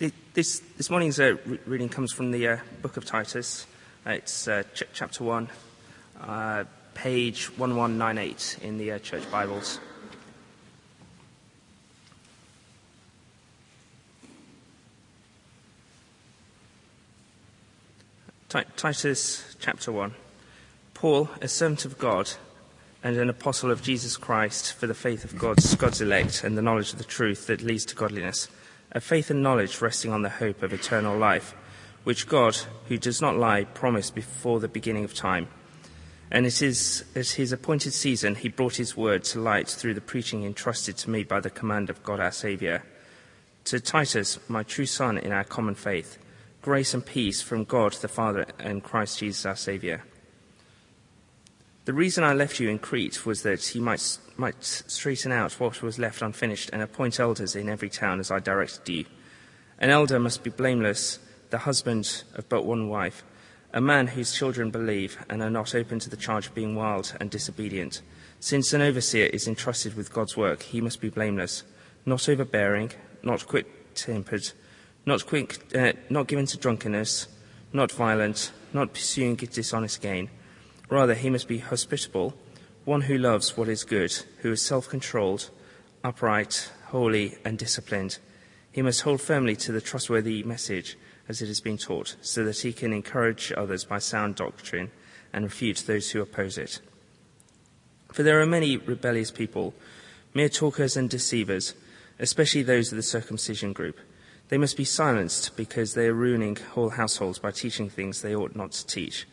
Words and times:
This, 0.00 0.60
this 0.78 0.88
morning's 0.88 1.20
uh, 1.20 1.36
reading 1.66 1.90
comes 1.90 2.10
from 2.10 2.30
the 2.30 2.48
uh, 2.48 2.56
book 2.80 2.96
of 2.96 3.04
Titus. 3.04 3.66
Uh, 4.06 4.12
it's 4.12 4.48
uh, 4.48 4.62
ch- 4.72 4.84
chapter 4.94 5.22
1, 5.22 5.46
uh, 6.22 6.64
page 6.94 7.50
1198 7.58 8.60
in 8.62 8.78
the 8.78 8.92
uh, 8.92 8.98
church 9.00 9.30
Bibles. 9.30 9.78
T- 18.48 18.60
Titus 18.78 19.54
chapter 19.60 19.92
1. 19.92 20.14
Paul, 20.94 21.28
a 21.42 21.48
servant 21.48 21.84
of 21.84 21.98
God 21.98 22.30
and 23.04 23.18
an 23.18 23.28
apostle 23.28 23.70
of 23.70 23.82
Jesus 23.82 24.16
Christ 24.16 24.72
for 24.72 24.86
the 24.86 24.94
faith 24.94 25.24
of 25.24 25.36
God's, 25.36 25.74
God's 25.74 26.00
elect 26.00 26.42
and 26.42 26.56
the 26.56 26.62
knowledge 26.62 26.94
of 26.94 26.98
the 26.98 27.04
truth 27.04 27.48
that 27.48 27.60
leads 27.60 27.84
to 27.84 27.94
godliness 27.94 28.48
a 28.92 29.00
faith 29.00 29.30
and 29.30 29.42
knowledge 29.42 29.80
resting 29.80 30.12
on 30.12 30.22
the 30.22 30.28
hope 30.28 30.62
of 30.62 30.72
eternal 30.72 31.16
life, 31.16 31.54
which 32.04 32.26
God, 32.26 32.56
who 32.88 32.98
does 32.98 33.20
not 33.20 33.36
lie, 33.36 33.64
promised 33.64 34.14
before 34.14 34.60
the 34.60 34.68
beginning 34.68 35.04
of 35.04 35.14
time. 35.14 35.48
And 36.30 36.46
it 36.46 36.62
is 36.62 37.04
at 37.14 37.28
his 37.30 37.52
appointed 37.52 37.92
season 37.92 38.36
he 38.36 38.48
brought 38.48 38.76
his 38.76 38.96
word 38.96 39.24
to 39.24 39.40
light 39.40 39.68
through 39.68 39.94
the 39.94 40.00
preaching 40.00 40.44
entrusted 40.44 40.96
to 40.98 41.10
me 41.10 41.24
by 41.24 41.40
the 41.40 41.50
command 41.50 41.90
of 41.90 42.02
God 42.02 42.20
our 42.20 42.30
Saviour. 42.30 42.84
To 43.64 43.80
Titus, 43.80 44.38
my 44.48 44.62
true 44.62 44.86
son 44.86 45.18
in 45.18 45.32
our 45.32 45.44
common 45.44 45.74
faith, 45.74 46.18
grace 46.62 46.94
and 46.94 47.04
peace 47.04 47.42
from 47.42 47.64
God 47.64 47.92
the 47.94 48.08
Father 48.08 48.46
and 48.58 48.82
Christ 48.82 49.18
Jesus 49.18 49.44
our 49.44 49.56
Saviour. 49.56 50.02
The 51.90 51.96
reason 51.96 52.22
I 52.22 52.34
left 52.34 52.60
you 52.60 52.68
in 52.68 52.78
Crete 52.78 53.26
was 53.26 53.42
that 53.42 53.64
he 53.64 53.80
might, 53.80 54.18
might 54.36 54.62
straighten 54.62 55.32
out 55.32 55.58
what 55.58 55.82
was 55.82 55.98
left 55.98 56.22
unfinished 56.22 56.70
and 56.72 56.82
appoint 56.82 57.18
elders 57.18 57.56
in 57.56 57.68
every 57.68 57.90
town 57.90 58.20
as 58.20 58.30
I 58.30 58.38
directed 58.38 58.88
you. 58.88 59.06
An 59.80 59.90
elder 59.90 60.20
must 60.20 60.44
be 60.44 60.50
blameless, 60.50 61.18
the 61.50 61.58
husband 61.58 62.22
of 62.36 62.48
but 62.48 62.64
one 62.64 62.88
wife, 62.88 63.24
a 63.72 63.80
man 63.80 64.06
whose 64.06 64.32
children 64.32 64.70
believe 64.70 65.18
and 65.28 65.42
are 65.42 65.50
not 65.50 65.74
open 65.74 65.98
to 65.98 66.08
the 66.08 66.16
charge 66.16 66.46
of 66.46 66.54
being 66.54 66.76
wild 66.76 67.12
and 67.18 67.28
disobedient. 67.28 68.02
Since 68.38 68.72
an 68.72 68.82
overseer 68.82 69.26
is 69.26 69.48
entrusted 69.48 69.96
with 69.96 70.12
God's 70.12 70.36
work, 70.36 70.62
he 70.62 70.80
must 70.80 71.00
be 71.00 71.08
blameless, 71.08 71.64
not 72.06 72.28
overbearing, 72.28 72.92
not 73.24 73.48
quick 73.48 73.96
tempered, 73.96 74.52
not, 75.06 75.24
uh, 75.74 75.92
not 76.08 76.28
given 76.28 76.46
to 76.46 76.56
drunkenness, 76.56 77.26
not 77.72 77.90
violent, 77.90 78.52
not 78.72 78.92
pursuing 78.92 79.34
dishonest 79.34 80.00
gain 80.00 80.30
Rather, 80.90 81.14
he 81.14 81.30
must 81.30 81.46
be 81.46 81.58
hospitable, 81.58 82.34
one 82.84 83.02
who 83.02 83.16
loves 83.16 83.56
what 83.56 83.68
is 83.68 83.84
good, 83.84 84.12
who 84.38 84.50
is 84.50 84.60
self 84.60 84.88
controlled, 84.88 85.48
upright, 86.02 86.70
holy, 86.86 87.38
and 87.44 87.56
disciplined. 87.56 88.18
He 88.72 88.82
must 88.82 89.02
hold 89.02 89.20
firmly 89.20 89.54
to 89.56 89.72
the 89.72 89.80
trustworthy 89.80 90.42
message 90.42 90.98
as 91.28 91.40
it 91.40 91.46
has 91.46 91.60
been 91.60 91.78
taught, 91.78 92.16
so 92.20 92.44
that 92.44 92.58
he 92.58 92.72
can 92.72 92.92
encourage 92.92 93.52
others 93.56 93.84
by 93.84 94.00
sound 94.00 94.34
doctrine 94.34 94.90
and 95.32 95.44
refute 95.44 95.84
those 95.86 96.10
who 96.10 96.20
oppose 96.20 96.58
it. 96.58 96.80
For 98.12 98.24
there 98.24 98.40
are 98.40 98.46
many 98.46 98.76
rebellious 98.76 99.30
people, 99.30 99.74
mere 100.34 100.48
talkers 100.48 100.96
and 100.96 101.08
deceivers, 101.08 101.74
especially 102.18 102.64
those 102.64 102.90
of 102.90 102.96
the 102.96 103.04
circumcision 103.04 103.72
group. 103.72 103.98
They 104.48 104.58
must 104.58 104.76
be 104.76 104.84
silenced 104.84 105.56
because 105.56 105.94
they 105.94 106.08
are 106.08 106.14
ruining 106.14 106.56
whole 106.56 106.90
households 106.90 107.38
by 107.38 107.52
teaching 107.52 107.88
things 107.88 108.22
they 108.22 108.34
ought 108.34 108.56
not 108.56 108.72
to 108.72 108.86
teach 108.88 109.26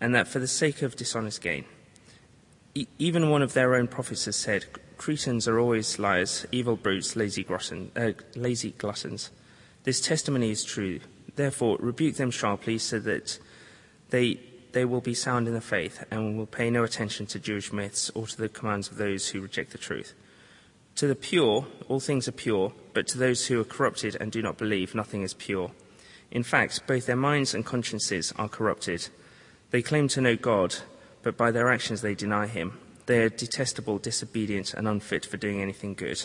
and 0.00 0.14
that 0.14 0.28
for 0.28 0.38
the 0.38 0.46
sake 0.46 0.82
of 0.82 0.96
dishonest 0.96 1.40
gain. 1.40 1.64
E- 2.74 2.86
even 2.98 3.30
one 3.30 3.42
of 3.42 3.54
their 3.54 3.74
own 3.74 3.88
prophets 3.88 4.26
has 4.26 4.36
said, 4.36 4.66
Cretans 4.96 5.46
are 5.46 5.58
always 5.58 5.98
liars, 5.98 6.46
evil 6.50 6.76
brutes, 6.76 7.16
lazy, 7.16 7.46
uh, 7.96 8.12
lazy 8.34 8.72
gluttons. 8.72 9.30
This 9.84 10.00
testimony 10.00 10.50
is 10.50 10.64
true. 10.64 11.00
Therefore, 11.36 11.76
rebuke 11.80 12.16
them 12.16 12.32
sharply 12.32 12.78
so 12.78 12.98
that 12.98 13.38
they, 14.10 14.40
they 14.72 14.84
will 14.84 15.00
be 15.00 15.14
sound 15.14 15.46
in 15.46 15.54
the 15.54 15.60
faith 15.60 16.04
and 16.10 16.36
will 16.36 16.46
pay 16.46 16.68
no 16.68 16.82
attention 16.82 17.26
to 17.26 17.38
Jewish 17.38 17.72
myths 17.72 18.10
or 18.10 18.26
to 18.26 18.36
the 18.36 18.48
commands 18.48 18.90
of 18.90 18.96
those 18.96 19.28
who 19.28 19.40
reject 19.40 19.70
the 19.70 19.78
truth. 19.78 20.14
To 20.96 21.06
the 21.06 21.14
pure, 21.14 21.64
all 21.86 22.00
things 22.00 22.26
are 22.26 22.32
pure, 22.32 22.72
but 22.92 23.06
to 23.08 23.18
those 23.18 23.46
who 23.46 23.60
are 23.60 23.64
corrupted 23.64 24.16
and 24.20 24.32
do 24.32 24.42
not 24.42 24.58
believe, 24.58 24.96
nothing 24.96 25.22
is 25.22 25.32
pure. 25.32 25.70
In 26.32 26.42
fact, 26.42 26.88
both 26.88 27.06
their 27.06 27.16
minds 27.16 27.54
and 27.54 27.64
consciences 27.64 28.32
are 28.36 28.48
corrupted. 28.48 29.08
They 29.70 29.82
claim 29.82 30.08
to 30.08 30.20
know 30.20 30.36
God, 30.36 30.76
but 31.22 31.36
by 31.36 31.50
their 31.50 31.70
actions 31.70 32.00
they 32.00 32.14
deny 32.14 32.46
him. 32.46 32.78
They 33.06 33.20
are 33.22 33.28
detestable, 33.28 33.98
disobedient, 33.98 34.74
and 34.74 34.86
unfit 34.86 35.24
for 35.24 35.36
doing 35.36 35.62
anything 35.62 35.94
good. 35.94 36.24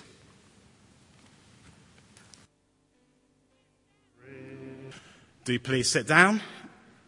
Do 5.45 5.59
please 5.59 5.89
sit 5.89 6.07
down. 6.07 6.41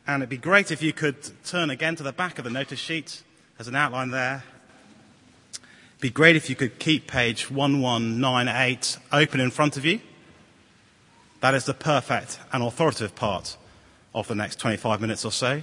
And 0.08 0.22
it'd 0.22 0.30
be 0.30 0.38
great 0.38 0.70
if 0.70 0.84
you 0.84 0.94
could 0.94 1.16
turn 1.46 1.70
again 1.70 1.96
to 1.96 2.04
the 2.04 2.12
back 2.12 2.38
of 2.38 2.44
the 2.44 2.52
notice 2.52 2.80
sheet. 2.80 3.24
There's 3.58 3.68
an 3.68 3.76
outline 3.76 4.12
there. 4.12 4.44
It'd 5.54 6.02
be 6.02 6.10
great 6.10 6.36
if 6.36 6.50
you 6.50 6.56
could 6.56 6.78
keep 6.78 7.08
page 7.08 7.50
1198 7.50 9.00
open 9.12 9.40
in 9.40 9.52
front 9.52 9.78
of 9.78 9.86
you. 9.86 10.02
That 11.40 11.56
is 11.56 11.66
the 11.66 11.74
perfect 11.74 12.40
and 12.52 12.62
authoritative 12.62 13.16
part 13.16 13.58
of 14.14 14.28
the 14.28 14.36
next 14.36 14.60
25 14.60 15.02
minutes 15.02 15.26
or 15.26 15.32
so. 15.32 15.62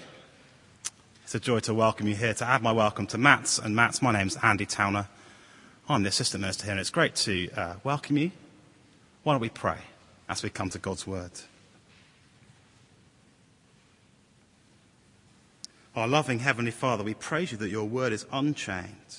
It's 1.33 1.37
a 1.37 1.41
joy 1.41 1.61
to 1.61 1.73
welcome 1.73 2.09
you 2.09 2.15
here, 2.15 2.35
to 2.35 2.47
add 2.47 2.63
my 2.63 2.73
welcome 2.73 3.07
to 3.07 3.17
Matt's. 3.17 3.59
And 3.59 3.75
Matt's, 3.75 4.03
my 4.03 4.13
name's 4.13 4.37
Andy 4.43 4.67
Towner. 4.67 5.09
I'm 5.89 6.03
the 6.03 6.11
assistant 6.11 6.43
minister 6.43 6.65
here, 6.65 6.73
and 6.73 6.79
it's 6.79 6.91
great 6.91 7.15
to 7.15 7.49
uh, 7.57 7.75
welcome 7.83 8.19
you. 8.19 8.33
Why 9.23 9.33
don't 9.33 9.41
we 9.41 9.49
pray 9.49 9.79
as 10.29 10.43
we 10.43 10.51
come 10.51 10.69
to 10.69 10.79
God's 10.79 11.07
word? 11.07 11.31
Our 15.97 16.07
loving 16.07 16.41
Heavenly 16.41 16.71
Father, 16.71 17.03
we 17.03 17.15
praise 17.15 17.51
you 17.51 17.57
that 17.57 17.71
your 17.71 17.87
word 17.87 18.13
is 18.13 18.27
unchained. 18.31 19.17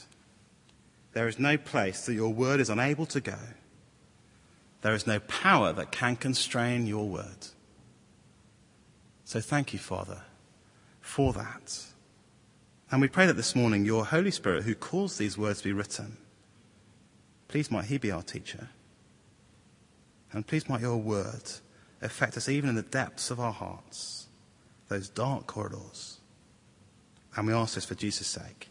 There 1.14 1.28
is 1.28 1.40
no 1.40 1.58
place 1.58 2.06
that 2.06 2.14
your 2.14 2.32
word 2.32 2.60
is 2.60 2.70
unable 2.70 3.08
to 3.08 3.22
go. 3.22 3.40
There 4.84 4.94
is 4.94 5.08
no 5.08 5.20
power 5.20 5.74
that 5.74 5.92
can 5.92 6.16
constrain 6.16 6.86
your 6.86 7.10
word. 7.10 7.48
So 9.26 9.40
thank 9.42 9.74
you, 9.74 9.80
Father, 9.80 10.22
for 11.02 11.34
that. 11.34 11.93
And 12.94 13.02
we 13.02 13.08
pray 13.08 13.26
that 13.26 13.34
this 13.34 13.56
morning 13.56 13.86
your 13.86 14.06
Holy 14.06 14.30
Spirit, 14.30 14.66
who 14.66 14.76
caused 14.76 15.18
these 15.18 15.36
words 15.36 15.58
to 15.58 15.64
be 15.64 15.74
written, 15.74 16.16
please 17.48 17.72
might 17.72 17.86
he 17.86 17.98
be 17.98 18.12
our 18.12 18.22
teacher. 18.22 18.70
And 20.32 20.46
please 20.46 20.70
might 20.70 20.82
your 20.82 20.98
word 20.98 21.42
affect 22.04 22.38
us 22.38 22.48
even 22.48 22.70
in 22.70 22.76
the 22.76 22.84
depths 22.84 23.32
of 23.32 23.40
our 23.40 23.52
hearts, 23.52 24.28
those 24.90 25.10
dark 25.10 25.48
corridors. 25.48 26.20
And 27.36 27.48
we 27.48 27.54
ask 27.54 27.74
this 27.74 27.86
for 27.86 27.96
Jesus' 27.96 28.28
sake. 28.28 28.70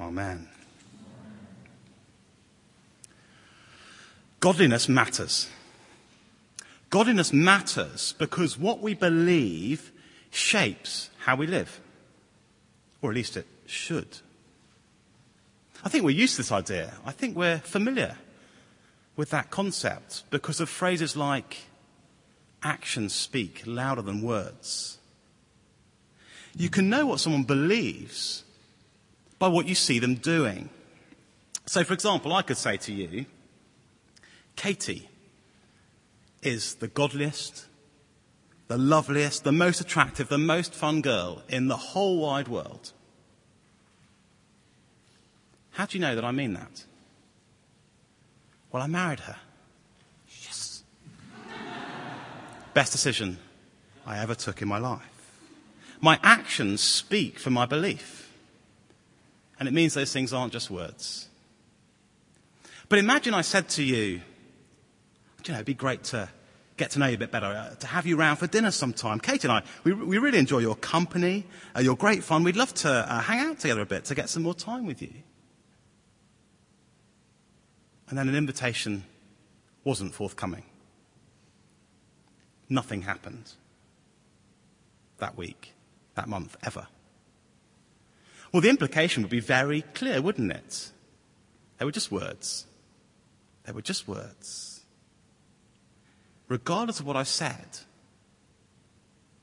Amen. 0.00 0.48
Godliness 4.40 4.88
matters. 4.88 5.50
Godliness 6.88 7.30
matters 7.34 8.14
because 8.18 8.58
what 8.58 8.80
we 8.80 8.94
believe 8.94 9.92
shapes 10.30 11.10
how 11.18 11.36
we 11.36 11.46
live. 11.46 11.82
Or 13.00 13.10
at 13.10 13.16
least 13.16 13.36
it 13.36 13.46
should. 13.66 14.18
I 15.84 15.88
think 15.88 16.04
we're 16.04 16.10
used 16.10 16.36
to 16.36 16.42
this 16.42 16.52
idea. 16.52 16.94
I 17.06 17.12
think 17.12 17.36
we're 17.36 17.58
familiar 17.58 18.16
with 19.16 19.30
that 19.30 19.50
concept 19.50 20.24
because 20.30 20.60
of 20.60 20.68
phrases 20.68 21.16
like 21.16 21.58
actions 22.62 23.14
speak 23.14 23.62
louder 23.66 24.02
than 24.02 24.22
words. 24.22 24.98
You 26.56 26.68
can 26.68 26.88
know 26.88 27.06
what 27.06 27.20
someone 27.20 27.44
believes 27.44 28.44
by 29.38 29.48
what 29.48 29.66
you 29.66 29.74
see 29.74 29.98
them 29.98 30.16
doing. 30.16 30.70
So, 31.66 31.84
for 31.84 31.94
example, 31.94 32.32
I 32.32 32.42
could 32.42 32.56
say 32.56 32.76
to 32.78 32.92
you, 32.92 33.26
Katie 34.56 35.08
is 36.42 36.76
the 36.76 36.88
godliest, 36.88 37.66
the 38.66 38.78
loveliest, 38.78 39.44
the 39.44 39.52
most 39.52 39.80
attractive, 39.80 40.28
the 40.28 40.38
most 40.38 40.74
fun 40.74 41.00
girl 41.00 41.42
in 41.48 41.68
the 41.68 41.76
whole 41.76 42.18
wide 42.18 42.48
world. 42.48 42.92
How 45.78 45.86
do 45.86 45.96
you 45.96 46.02
know 46.02 46.16
that 46.16 46.24
I 46.24 46.32
mean 46.32 46.54
that? 46.54 46.84
Well, 48.72 48.82
I 48.82 48.88
married 48.88 49.20
her. 49.20 49.36
Yes. 50.42 50.82
Best 52.74 52.90
decision 52.90 53.38
I 54.04 54.18
ever 54.18 54.34
took 54.34 54.60
in 54.60 54.66
my 54.66 54.78
life. 54.78 55.38
My 56.00 56.18
actions 56.24 56.80
speak 56.80 57.38
for 57.38 57.50
my 57.50 57.64
belief. 57.64 58.28
And 59.60 59.68
it 59.68 59.72
means 59.72 59.94
those 59.94 60.12
things 60.12 60.32
aren't 60.32 60.52
just 60.52 60.68
words. 60.68 61.28
But 62.88 62.98
imagine 62.98 63.32
I 63.32 63.42
said 63.42 63.68
to 63.70 63.84
you, 63.84 64.04
you 64.04 64.20
know, 65.46 65.54
it'd 65.54 65.66
be 65.66 65.74
great 65.74 66.02
to 66.04 66.28
get 66.76 66.90
to 66.90 66.98
know 66.98 67.06
you 67.06 67.14
a 67.14 67.18
bit 67.18 67.30
better, 67.30 67.46
uh, 67.46 67.76
to 67.76 67.86
have 67.86 68.04
you 68.04 68.16
round 68.16 68.40
for 68.40 68.48
dinner 68.48 68.72
sometime. 68.72 69.20
Kate 69.20 69.44
and 69.44 69.52
I, 69.52 69.62
we, 69.84 69.92
we 69.92 70.18
really 70.18 70.38
enjoy 70.38 70.58
your 70.58 70.74
company. 70.74 71.46
Uh, 71.76 71.82
you're 71.82 71.94
great 71.94 72.24
fun. 72.24 72.42
We'd 72.42 72.56
love 72.56 72.74
to 72.74 72.90
uh, 72.90 73.20
hang 73.20 73.38
out 73.46 73.60
together 73.60 73.82
a 73.82 73.86
bit 73.86 74.06
to 74.06 74.16
get 74.16 74.28
some 74.28 74.42
more 74.42 74.54
time 74.54 74.84
with 74.84 75.00
you. 75.00 75.12
And 78.08 78.18
then 78.18 78.28
an 78.28 78.34
invitation 78.34 79.04
wasn't 79.84 80.14
forthcoming. 80.14 80.64
Nothing 82.68 83.02
happened 83.02 83.52
that 85.18 85.36
week, 85.36 85.74
that 86.14 86.28
month, 86.28 86.56
ever. 86.62 86.86
Well, 88.52 88.62
the 88.62 88.70
implication 88.70 89.22
would 89.22 89.30
be 89.30 89.40
very 89.40 89.82
clear, 89.94 90.22
wouldn't 90.22 90.52
it? 90.52 90.90
They 91.78 91.84
were 91.84 91.92
just 91.92 92.10
words. 92.10 92.66
They 93.64 93.72
were 93.72 93.82
just 93.82 94.08
words. 94.08 94.84
Regardless 96.48 97.00
of 97.00 97.06
what 97.06 97.16
I 97.16 97.24
said, 97.24 97.80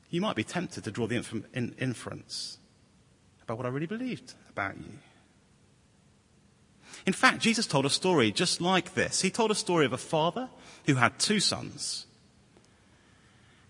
you 0.09 0.21
might 0.21 0.35
be 0.35 0.43
tempted 0.43 0.83
to 0.85 0.91
draw 0.91 1.07
the 1.07 1.23
inference 1.53 2.57
about 3.43 3.57
what 3.57 3.65
I 3.65 3.69
really 3.69 3.85
believed 3.85 4.33
about 4.49 4.77
you. 4.77 4.97
In 7.05 7.13
fact, 7.13 7.39
Jesus 7.39 7.67
told 7.67 7.85
a 7.85 7.89
story 7.89 8.31
just 8.31 8.61
like 8.61 8.93
this. 8.95 9.21
He 9.21 9.29
told 9.29 9.51
a 9.51 9.55
story 9.55 9.85
of 9.85 9.93
a 9.93 9.97
father 9.97 10.49
who 10.85 10.95
had 10.95 11.19
two 11.19 11.39
sons. 11.39 12.05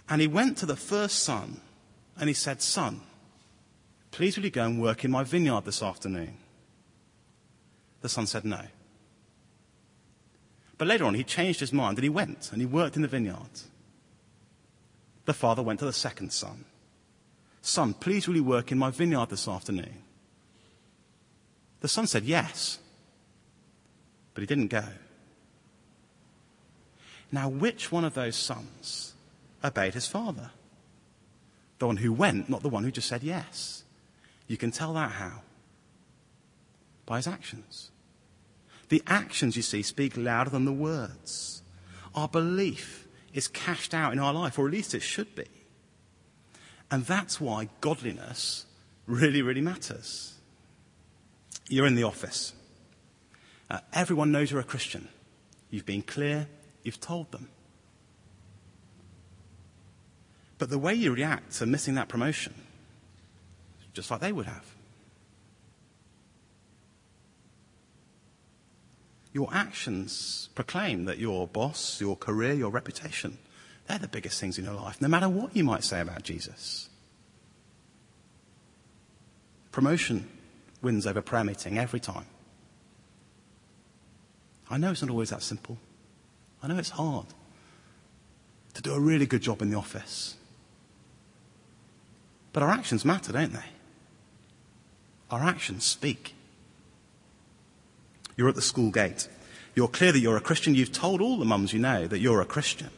And 0.10 0.22
he 0.22 0.28
went 0.28 0.58
to 0.58 0.66
the 0.66 0.76
first 0.76 1.24
son 1.24 1.60
and 2.18 2.30
he 2.30 2.34
said, 2.34 2.62
Son, 2.62 3.02
please 4.12 4.38
will 4.38 4.46
you 4.46 4.52
go 4.52 4.64
and 4.64 4.82
work 4.82 5.04
in 5.04 5.12
my 5.12 5.24
vineyard 5.24 5.66
this 5.66 5.84
afternoon? 5.84 6.38
The 8.02 8.10
son 8.10 8.28
said 8.28 8.46
no. 8.46 8.62
But 10.78 10.88
later 10.88 11.06
on, 11.06 11.16
he 11.16 11.24
changed 11.24 11.60
his 11.60 11.74
mind 11.74 11.98
and 11.98 12.04
he 12.04 12.10
went 12.10 12.52
and 12.52 12.62
he 12.62 12.66
worked 12.66 12.96
in 12.96 13.02
the 13.02 13.08
vineyard. 13.08 13.62
The 15.26 15.34
father 15.34 15.64
went 15.64 15.80
to 15.80 15.86
the 15.86 15.94
second 15.94 16.32
son. 16.32 16.66
Son, 17.62 17.94
please 17.94 18.28
will 18.28 18.36
you 18.36 18.44
work 18.44 18.72
in 18.72 18.78
my 18.78 18.92
vineyard 18.92 19.30
this 19.30 19.48
afternoon? 19.48 20.04
The 21.82 21.88
son 21.88 22.08
said 22.08 22.24
yes, 22.24 22.80
but 24.36 24.42
he 24.42 24.46
didn't 24.46 24.68
go. 24.68 24.84
Now, 27.32 27.50
which 27.50 27.92
one 27.92 28.06
of 28.06 28.14
those 28.14 28.36
sons 28.36 29.16
obeyed 29.64 29.96
his 29.96 30.08
father? 30.08 30.52
The 31.80 31.88
one 31.88 31.98
who 31.98 32.14
went, 32.14 32.50
not 32.50 32.62
the 32.62 32.70
one 32.70 32.84
who 32.84 32.92
just 32.92 33.08
said 33.08 33.24
yes. 33.24 33.84
You 34.48 34.58
can 34.58 34.70
tell 34.72 34.94
that 34.94 35.12
how? 35.12 35.42
By 37.06 37.18
his 37.18 37.28
actions. 37.28 37.90
The 38.90 39.02
actions, 39.08 39.58
you 39.58 39.64
see, 39.64 39.82
speak 39.82 40.16
louder 40.16 40.52
than 40.52 40.66
the 40.66 40.72
words. 40.72 41.64
Our 42.14 42.28
belief 42.28 43.08
is 43.34 43.48
cashed 43.48 43.94
out 43.94 44.14
in 44.14 44.20
our 44.20 44.34
life, 44.34 44.60
or 44.60 44.68
at 44.68 44.72
least 44.72 44.94
it 44.94 45.02
should 45.02 45.34
be. 45.36 45.48
And 46.92 47.06
that's 47.06 47.42
why 47.42 47.70
godliness 47.82 48.66
really, 49.08 49.42
really 49.42 49.62
matters. 49.62 50.36
You're 51.68 51.88
in 51.88 51.96
the 51.96 52.04
office. 52.04 52.54
Uh, 53.70 53.80
everyone 53.94 54.32
knows 54.32 54.52
you're 54.52 54.60
a 54.60 54.64
Christian. 54.64 55.08
You've 55.70 55.86
been 55.86 56.02
clear, 56.02 56.48
you've 56.84 57.02
told 57.02 57.32
them. 57.32 57.50
But 60.58 60.70
the 60.70 60.80
way 60.80 60.94
you 60.94 61.14
react 61.14 61.54
to 61.58 61.66
missing 61.66 61.96
that 61.96 62.08
promotion, 62.08 62.54
just 63.94 64.12
like 64.12 64.22
they 64.22 64.32
would 64.32 64.46
have. 64.46 64.66
Your 69.34 69.50
actions 69.54 70.48
proclaim 70.56 71.06
that 71.06 71.18
your 71.18 71.46
boss, 71.46 72.00
your 72.00 72.16
career, 72.16 72.54
your 72.54 72.70
reputation, 72.70 73.38
they're 73.88 74.00
the 74.00 74.08
biggest 74.08 74.40
things 74.40 74.58
in 74.58 74.64
your 74.64 74.76
life, 74.76 75.02
no 75.02 75.10
matter 75.10 75.28
what 75.28 75.56
you 75.56 75.64
might 75.64 75.84
say 75.84 76.00
about 76.00 76.24
Jesus. 76.24 76.90
Promotion 79.74 80.30
wins 80.82 81.06
over 81.06 81.22
prayer 81.22 81.44
meeting 81.44 81.78
every 81.78 82.00
time. 82.00 82.26
I 84.70 84.78
know 84.78 84.92
it's 84.92 85.02
not 85.02 85.12
always 85.12 85.30
that 85.30 85.44
simple. 85.44 85.78
I 86.64 86.68
know 86.68 86.78
it's 86.78 86.90
hard 86.90 87.28
to 88.74 88.82
do 88.82 88.94
a 88.94 89.00
really 89.00 89.26
good 89.26 89.42
job 89.42 89.62
in 89.62 89.70
the 89.70 89.78
office. 89.78 90.36
But 92.54 92.64
our 92.64 92.70
actions 92.70 93.06
matter, 93.06 93.32
don't 93.32 93.54
they? 93.54 93.70
Our 95.30 95.44
actions 95.44 95.84
speak. 95.84 96.34
You're 98.38 98.50
at 98.50 98.56
the 98.56 98.62
school 98.62 98.92
gate. 98.92 99.28
You're 99.76 99.88
clear 99.88 100.12
that 100.12 100.20
you're 100.20 100.38
a 100.38 100.42
Christian. 100.42 100.76
You've 100.76 100.92
told 100.92 101.22
all 101.22 101.38
the 101.38 101.46
mums 101.46 101.74
you 101.74 101.80
know 101.80 102.08
that 102.08 102.20
you're 102.20 102.42
a 102.42 102.46
Christian. 102.46 102.90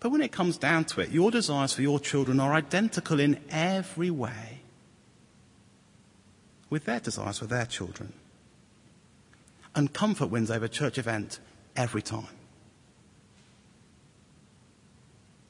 But 0.00 0.10
when 0.10 0.22
it 0.22 0.32
comes 0.32 0.56
down 0.56 0.84
to 0.86 1.00
it, 1.02 1.10
your 1.10 1.30
desires 1.30 1.74
for 1.74 1.82
your 1.82 2.00
children 2.00 2.40
are 2.40 2.54
identical 2.54 3.20
in 3.20 3.38
every 3.50 4.10
way 4.10 4.60
with 6.70 6.84
their 6.84 7.00
desires 7.00 7.38
for 7.38 7.46
their 7.46 7.66
children. 7.66 8.12
And 9.74 9.92
comfort 9.92 10.26
wins 10.26 10.50
over 10.50 10.68
church 10.68 10.98
event 10.98 11.38
every 11.76 12.02
time. 12.02 12.26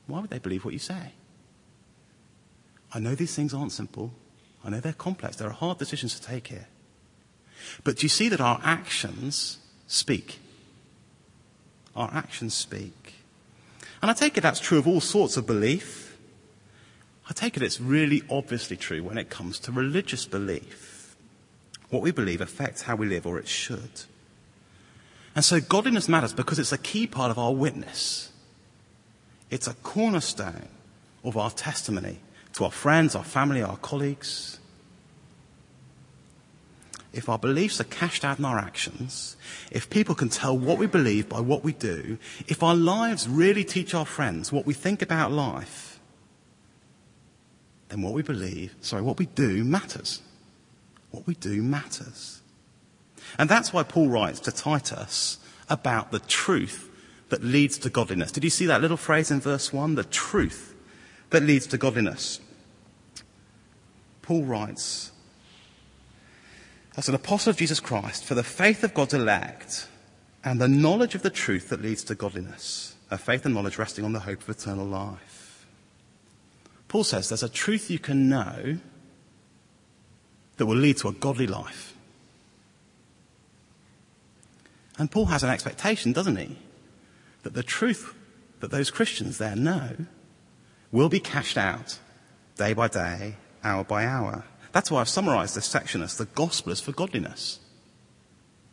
Why 0.07 0.21
would 0.21 0.31
they 0.31 0.39
believe 0.39 0.65
what 0.65 0.75
you 0.75 0.81
say? 0.81 1.13
I 2.93 2.99
know 2.99 3.15
these 3.15 3.35
things 3.35 3.55
aren't 3.55 3.73
simple. 3.73 4.13
I 4.65 4.71
know 4.71 4.81
they're 4.81 4.93
complex. 4.93 5.37
There 5.37 5.49
are 5.49 5.53
hard 5.53 5.79
decisions 5.79 6.19
to 6.19 6.27
take 6.27 6.49
here. 6.49 6.67
But 7.85 7.97
do 7.97 8.03
you 8.05 8.09
see 8.09 8.29
that 8.29 8.41
our 8.41 8.61
actions 8.65 9.59
speak? 9.87 10.41
Our 11.95 12.11
actions 12.13 12.55
speak. 12.55 13.15
And 14.03 14.11
I 14.11 14.15
take 14.15 14.37
it 14.37 14.41
that's 14.41 14.61
true 14.61 14.79
of 14.79 14.89
all 14.89 15.01
sorts 15.01 15.37
of 15.37 15.47
belief. 15.47 16.17
I 17.29 17.33
take 17.33 17.57
it 17.57 17.63
it's 17.63 17.81
really 17.81 18.23
obviously 18.29 18.77
true 18.77 19.03
when 19.03 19.19
it 19.19 19.31
comes 19.31 19.61
to 19.61 19.73
religious 19.73 20.27
belief. 20.27 21.15
What 21.91 22.03
we 22.03 22.11
believe 22.11 22.41
affects 22.41 22.83
how 22.83 22.97
we 22.97 23.07
live, 23.07 23.27
or 23.27 23.39
it 23.39 23.49
should. 23.49 24.03
And 25.41 25.45
so 25.47 25.59
godliness 25.59 26.07
matters 26.07 26.35
because 26.35 26.59
it's 26.59 26.71
a 26.71 26.77
key 26.77 27.07
part 27.07 27.31
of 27.31 27.39
our 27.39 27.55
witness. 27.55 28.31
It's 29.49 29.67
a 29.67 29.73
cornerstone 29.73 30.69
of 31.25 31.39
our 31.39 31.51
testimony 31.51 32.19
to 32.53 32.65
our 32.65 32.71
friends, 32.71 33.15
our 33.15 33.25
family, 33.25 33.63
our 33.63 33.79
colleagues. 33.79 34.61
If 37.15 37.31
our 37.31 37.39
beliefs 37.39 37.81
are 37.81 37.85
cashed 37.85 38.23
out 38.23 38.39
in 38.39 38.45
our 38.45 38.59
actions, 38.59 39.39
if 39.71 39.89
people 39.89 40.15
can 40.15 40.29
tell 40.29 40.59
what 40.59 40.77
we 40.77 40.87
believe 40.87 41.31
by 41.31 41.41
what 41.41 41.65
we 41.65 41.73
do, 41.73 42.19
if 42.47 42.63
our 42.63 42.75
lives 42.75 43.27
really 43.27 43.65
teach 43.65 43.95
our 43.95 44.05
friends 44.05 44.53
what 44.53 44.67
we 44.67 44.75
think 44.75 45.01
about 45.01 45.33
life, 45.33 45.99
then 47.89 48.03
what 48.03 48.13
we 48.13 48.21
believe, 48.21 48.75
sorry, 48.83 49.01
what 49.01 49.19
we 49.19 49.25
do 49.25 49.65
matters. 49.65 50.21
What 51.13 51.27
we 51.27 51.33
do 51.33 51.63
matters. 51.63 52.40
And 53.39 53.49
that's 53.49 53.73
why 53.73 53.83
Paul 53.83 54.09
writes 54.09 54.41
to 54.41 54.53
Titus 54.53 55.39
about 55.69 56.11
the 56.11 56.19
truth 56.21 56.91
that 57.29 57.45
leads 57.45 57.79
to 57.79 57.91
godliness. 57.91 58.33
Did 58.33 58.45
you 58.45 58.51
see 58.51 58.67
that 58.67 58.81
little 58.81 58.97
phrase 58.97 59.31
in 59.31 59.41
verse 59.41 59.73
1? 59.73 59.95
The 59.95 60.05
truth 60.05 60.75
that 61.31 61.43
leads 61.43 61.67
to 61.69 61.79
godliness. 61.79 62.41
Paul 64.23 64.45
writes, 64.45 65.13
as 66.97 67.09
an 67.09 67.15
apostle 67.15 67.51
of 67.51 67.57
Jesus 67.57 67.81
Christ, 67.81 68.25
for 68.25 68.35
the 68.35 68.43
faith 68.43 68.85
of 68.85 68.95
God's 68.95 69.15
elect 69.15 69.89
and 70.45 70.61
the 70.61 70.69
knowledge 70.69 71.15
of 71.15 71.23
the 71.23 71.31
truth 71.31 71.69
that 71.69 71.83
leads 71.83 72.03
to 72.05 72.15
godliness, 72.15 72.95
a 73.11 73.19
faith 73.19 73.45
and 73.45 73.55
knowledge 73.55 73.79
resting 73.79 74.05
on 74.05 74.13
the 74.13 74.21
hope 74.21 74.43
of 74.43 74.49
eternal 74.49 74.87
life. 74.87 75.67
Paul 76.89 77.05
says 77.05 77.29
there's 77.29 77.43
a 77.43 77.49
truth 77.49 77.91
you 77.91 77.99
can 77.99 78.29
know 78.29 78.79
that 80.57 80.67
will 80.67 80.77
lead 80.77 80.99
to 80.99 81.09
a 81.09 81.13
godly 81.13 81.47
life. 81.47 81.95
And 85.01 85.11
Paul 85.11 85.25
has 85.27 85.43
an 85.43 85.49
expectation, 85.49 86.13
doesn't 86.13 86.37
he? 86.37 86.59
That 87.43 87.55
the 87.55 87.63
truth 87.63 88.15
that 88.61 88.71
those 88.71 88.91
Christians 88.91 89.39
there 89.39 89.57
know 89.57 89.97
will 90.93 91.09
be 91.09 91.21
cashed 91.21 91.57
out 91.57 91.99
day 92.57 92.75
by 92.75 92.89
day, 92.89 93.37
hour 93.65 93.83
by 93.83 94.05
hour. 94.05 94.45
That's 94.73 94.91
why 94.91 95.01
I've 95.01 95.09
summarized 95.09 95.57
this 95.57 95.65
section 95.65 96.03
as 96.03 96.19
the 96.19 96.27
gospel 96.27 96.71
is 96.71 96.83
for 96.83 96.93
godliness. 96.93 97.61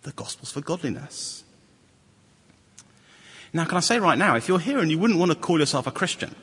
The 0.02 0.12
gospel's 0.12 0.52
for 0.52 0.60
godliness. 0.60 1.46
Now, 3.54 3.64
can 3.64 3.78
I 3.78 3.80
say 3.80 3.98
right 3.98 4.18
now, 4.18 4.36
if 4.36 4.50
you're 4.50 4.60
here 4.60 4.80
and 4.80 4.92
you 4.92 5.00
wouldn't 5.00 5.20
want 5.20 5.32
to 5.32 5.38
call 5.38 5.60
yourself 5.60 5.88
a 5.88 5.92
Christian, 5.92 6.36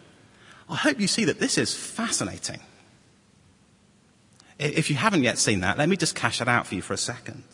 I 0.67 0.77
hope 0.77 0.99
you 0.99 1.07
see 1.07 1.27
that 1.27 1.41
this 1.41 1.59
is 1.59 1.75
fascinating. 1.75 2.61
If 4.59 4.89
you 4.89 4.97
haven't 4.97 5.25
yet 5.25 5.37
seen 5.37 5.61
that, 5.61 5.77
let 5.77 5.91
me 5.91 5.99
just 5.99 6.15
cash 6.15 6.41
it 6.41 6.49
out 6.49 6.67
for 6.67 6.75
you 6.75 6.81
for 6.81 6.95
a 6.95 6.97
second. 6.97 7.45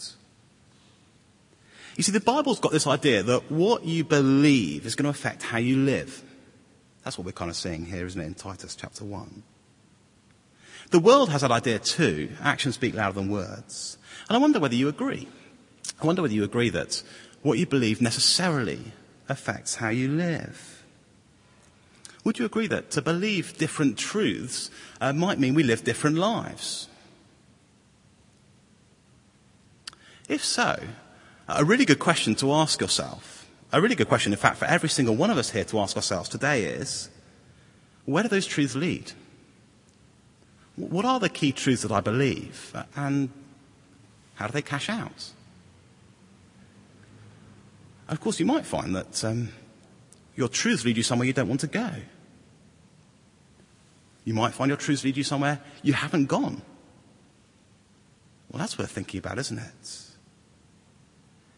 You 2.00 2.04
see, 2.04 2.12
the 2.12 2.20
Bible's 2.20 2.60
got 2.60 2.72
this 2.72 2.86
idea 2.86 3.22
that 3.24 3.52
what 3.52 3.84
you 3.84 4.04
believe 4.04 4.86
is 4.86 4.94
going 4.94 5.04
to 5.04 5.10
affect 5.10 5.42
how 5.42 5.58
you 5.58 5.76
live. 5.76 6.22
That's 7.04 7.18
what 7.18 7.26
we're 7.26 7.32
kind 7.32 7.50
of 7.50 7.58
seeing 7.58 7.84
here, 7.84 8.06
isn't 8.06 8.18
it, 8.18 8.24
in 8.24 8.32
Titus 8.32 8.74
chapter 8.74 9.04
1. 9.04 9.42
The 10.92 10.98
world 10.98 11.28
has 11.28 11.42
that 11.42 11.50
idea 11.50 11.78
too. 11.78 12.30
Actions 12.40 12.76
speak 12.76 12.94
louder 12.94 13.20
than 13.20 13.28
words. 13.28 13.98
And 14.30 14.36
I 14.38 14.40
wonder 14.40 14.58
whether 14.58 14.74
you 14.74 14.88
agree. 14.88 15.28
I 16.00 16.06
wonder 16.06 16.22
whether 16.22 16.32
you 16.32 16.42
agree 16.42 16.70
that 16.70 17.02
what 17.42 17.58
you 17.58 17.66
believe 17.66 18.00
necessarily 18.00 18.80
affects 19.28 19.74
how 19.74 19.90
you 19.90 20.08
live. 20.08 20.82
Would 22.24 22.38
you 22.38 22.46
agree 22.46 22.68
that 22.68 22.90
to 22.92 23.02
believe 23.02 23.58
different 23.58 23.98
truths 23.98 24.70
uh, 25.02 25.12
might 25.12 25.38
mean 25.38 25.52
we 25.52 25.64
live 25.64 25.84
different 25.84 26.16
lives? 26.16 26.88
If 30.30 30.42
so, 30.42 30.82
a 31.56 31.64
really 31.64 31.84
good 31.84 31.98
question 31.98 32.34
to 32.36 32.52
ask 32.52 32.80
yourself 32.80 33.40
a 33.72 33.80
really 33.80 33.94
good 33.94 34.08
question, 34.08 34.32
in 34.32 34.38
fact, 34.38 34.58
for 34.58 34.64
every 34.64 34.88
single 34.88 35.14
one 35.14 35.30
of 35.30 35.38
us 35.38 35.50
here 35.50 35.64
to 35.64 35.78
ask 35.78 35.96
ourselves 35.96 36.28
today 36.28 36.64
is 36.64 37.08
where 38.04 38.22
do 38.22 38.28
those 38.28 38.46
truths 38.46 38.74
lead? 38.74 39.12
What 40.76 41.04
are 41.04 41.20
the 41.20 41.28
key 41.28 41.52
truths 41.52 41.82
that 41.82 41.92
I 41.92 42.00
believe? 42.00 42.74
And 42.96 43.30
how 44.34 44.46
do 44.46 44.52
they 44.52 44.62
cash 44.62 44.88
out? 44.88 45.30
Of 48.08 48.20
course, 48.20 48.40
you 48.40 48.46
might 48.46 48.66
find 48.66 48.96
that 48.96 49.22
um, 49.24 49.50
your 50.34 50.48
truths 50.48 50.84
lead 50.84 50.96
you 50.96 51.04
somewhere 51.04 51.26
you 51.26 51.32
don't 51.32 51.48
want 51.48 51.60
to 51.60 51.68
go. 51.68 51.90
You 54.24 54.34
might 54.34 54.52
find 54.52 54.68
your 54.68 54.78
truths 54.78 55.04
lead 55.04 55.16
you 55.16 55.22
somewhere 55.22 55.60
you 55.82 55.92
haven't 55.92 56.26
gone. 56.26 56.62
Well, 58.50 58.58
that's 58.58 58.76
worth 58.76 58.90
thinking 58.90 59.18
about, 59.18 59.38
isn't 59.38 59.58
it? 59.58 59.99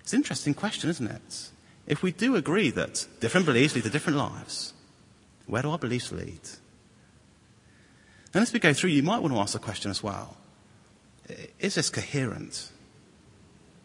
It's 0.02 0.12
an 0.12 0.18
interesting 0.18 0.54
question, 0.54 0.90
isn't 0.90 1.06
it? 1.06 1.50
If 1.86 2.02
we 2.02 2.12
do 2.12 2.36
agree 2.36 2.70
that 2.70 3.06
different 3.20 3.46
beliefs 3.46 3.74
lead 3.74 3.84
to 3.84 3.90
different 3.90 4.18
lives, 4.18 4.72
where 5.46 5.62
do 5.62 5.70
our 5.70 5.78
beliefs 5.78 6.12
lead? 6.12 6.40
And 8.34 8.42
as 8.42 8.52
we 8.52 8.60
go 8.60 8.72
through, 8.72 8.90
you 8.90 9.02
might 9.02 9.20
want 9.20 9.34
to 9.34 9.40
ask 9.40 9.52
the 9.52 9.58
question 9.58 9.90
as 9.90 10.02
well 10.02 10.36
Is 11.58 11.74
this 11.74 11.90
coherent? 11.90 12.70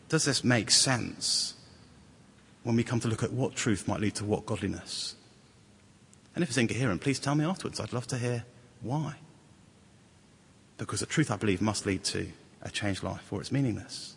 Does 0.09 0.25
this 0.25 0.43
make 0.43 0.71
sense 0.71 1.55
when 2.63 2.75
we 2.75 2.83
come 2.83 2.99
to 3.01 3.09
look 3.09 3.23
at 3.23 3.33
what 3.33 3.55
truth 3.55 3.87
might 3.87 3.99
lead 3.99 4.15
to 4.15 4.25
what 4.25 4.45
godliness? 4.45 5.15
And 6.33 6.43
if 6.43 6.49
it's 6.49 6.57
incoherent, 6.57 7.01
please 7.01 7.19
tell 7.19 7.35
me 7.35 7.43
afterwards. 7.43 7.79
I'd 7.79 7.93
love 7.93 8.07
to 8.07 8.17
hear 8.17 8.45
why. 8.81 9.15
Because 10.77 10.99
the 10.99 11.07
truth, 11.07 11.31
I 11.31 11.35
believe, 11.35 11.61
must 11.61 11.85
lead 11.85 12.03
to 12.05 12.27
a 12.61 12.69
changed 12.69 13.03
life 13.03 13.33
or 13.33 13.41
it's 13.41 13.51
meaningless. 13.51 14.16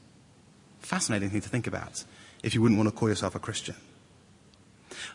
Fascinating 0.80 1.30
thing 1.30 1.40
to 1.40 1.48
think 1.48 1.66
about 1.66 2.04
if 2.42 2.54
you 2.54 2.62
wouldn't 2.62 2.78
want 2.78 2.88
to 2.88 2.96
call 2.96 3.08
yourself 3.08 3.34
a 3.34 3.38
Christian. 3.38 3.76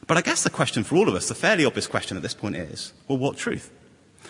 But 0.08 0.18
I 0.18 0.22
guess 0.22 0.44
the 0.44 0.50
question 0.50 0.84
for 0.84 0.96
all 0.96 1.10
of 1.10 1.16
us, 1.16 1.28
the 1.28 1.36
fairly 1.36 1.66
obvious 1.66 1.88
question 1.88 2.18
at 2.18 2.24
this 2.24 2.34
point 2.34 2.56
is, 2.56 2.94
well, 3.08 3.18
what 3.18 3.38
truth? 3.38 3.72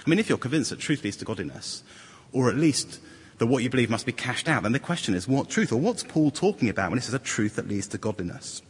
I 0.05 0.09
mean, 0.09 0.19
if 0.19 0.29
you're 0.29 0.37
convinced 0.37 0.69
that 0.69 0.79
truth 0.79 1.03
leads 1.03 1.17
to 1.17 1.25
godliness, 1.25 1.83
or 2.31 2.49
at 2.49 2.55
least 2.55 2.99
that 3.37 3.47
what 3.47 3.63
you 3.63 3.69
believe 3.69 3.89
must 3.89 4.05
be 4.05 4.11
cashed 4.11 4.47
out, 4.47 4.63
then 4.63 4.71
the 4.71 4.79
question 4.79 5.13
is, 5.13 5.27
what 5.27 5.49
truth? 5.49 5.71
Or 5.71 5.77
what's 5.77 6.03
Paul 6.03 6.31
talking 6.31 6.69
about 6.69 6.89
when 6.89 6.99
he 6.99 7.03
says 7.03 7.13
a 7.13 7.19
truth 7.19 7.55
that 7.55 7.67
leads 7.67 7.87
to 7.87 7.97
godliness? 7.97 8.61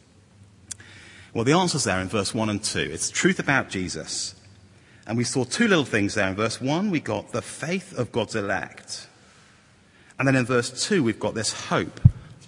Well, 1.32 1.44
the 1.44 1.52
answer's 1.52 1.84
there 1.84 2.00
in 2.00 2.08
verse 2.08 2.34
1 2.34 2.48
and 2.48 2.62
2. 2.62 2.78
It's 2.80 3.10
truth 3.10 3.38
about 3.38 3.68
Jesus. 3.68 4.34
And 5.06 5.16
we 5.16 5.24
saw 5.24 5.44
two 5.44 5.68
little 5.68 5.84
things 5.84 6.14
there. 6.14 6.28
In 6.28 6.34
verse 6.34 6.60
1, 6.60 6.90
we 6.90 6.98
got 6.98 7.32
the 7.32 7.42
faith 7.42 7.96
of 7.96 8.10
God's 8.10 8.34
elect. 8.34 9.06
And 10.18 10.26
then 10.26 10.34
in 10.34 10.46
verse 10.46 10.88
2, 10.88 11.02
we've 11.02 11.20
got 11.20 11.34
this 11.34 11.52
hope 11.52 12.00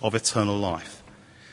of 0.03 0.15
eternal 0.15 0.57
life. 0.57 1.03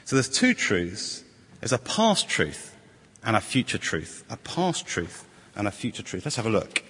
So 0.05 0.15
there's 0.15 0.29
two 0.29 0.53
truths. 0.53 1.23
There's 1.59 1.73
a 1.73 1.77
past 1.79 2.29
truth 2.29 2.75
and 3.23 3.35
a 3.35 3.41
future 3.41 3.77
truth. 3.77 4.23
A 4.29 4.37
past 4.37 4.85
truth 4.85 5.27
and 5.55 5.67
a 5.67 5.71
future 5.71 6.03
truth. 6.03 6.25
Let's 6.25 6.35
have 6.35 6.45
a 6.45 6.49
look. 6.49 6.83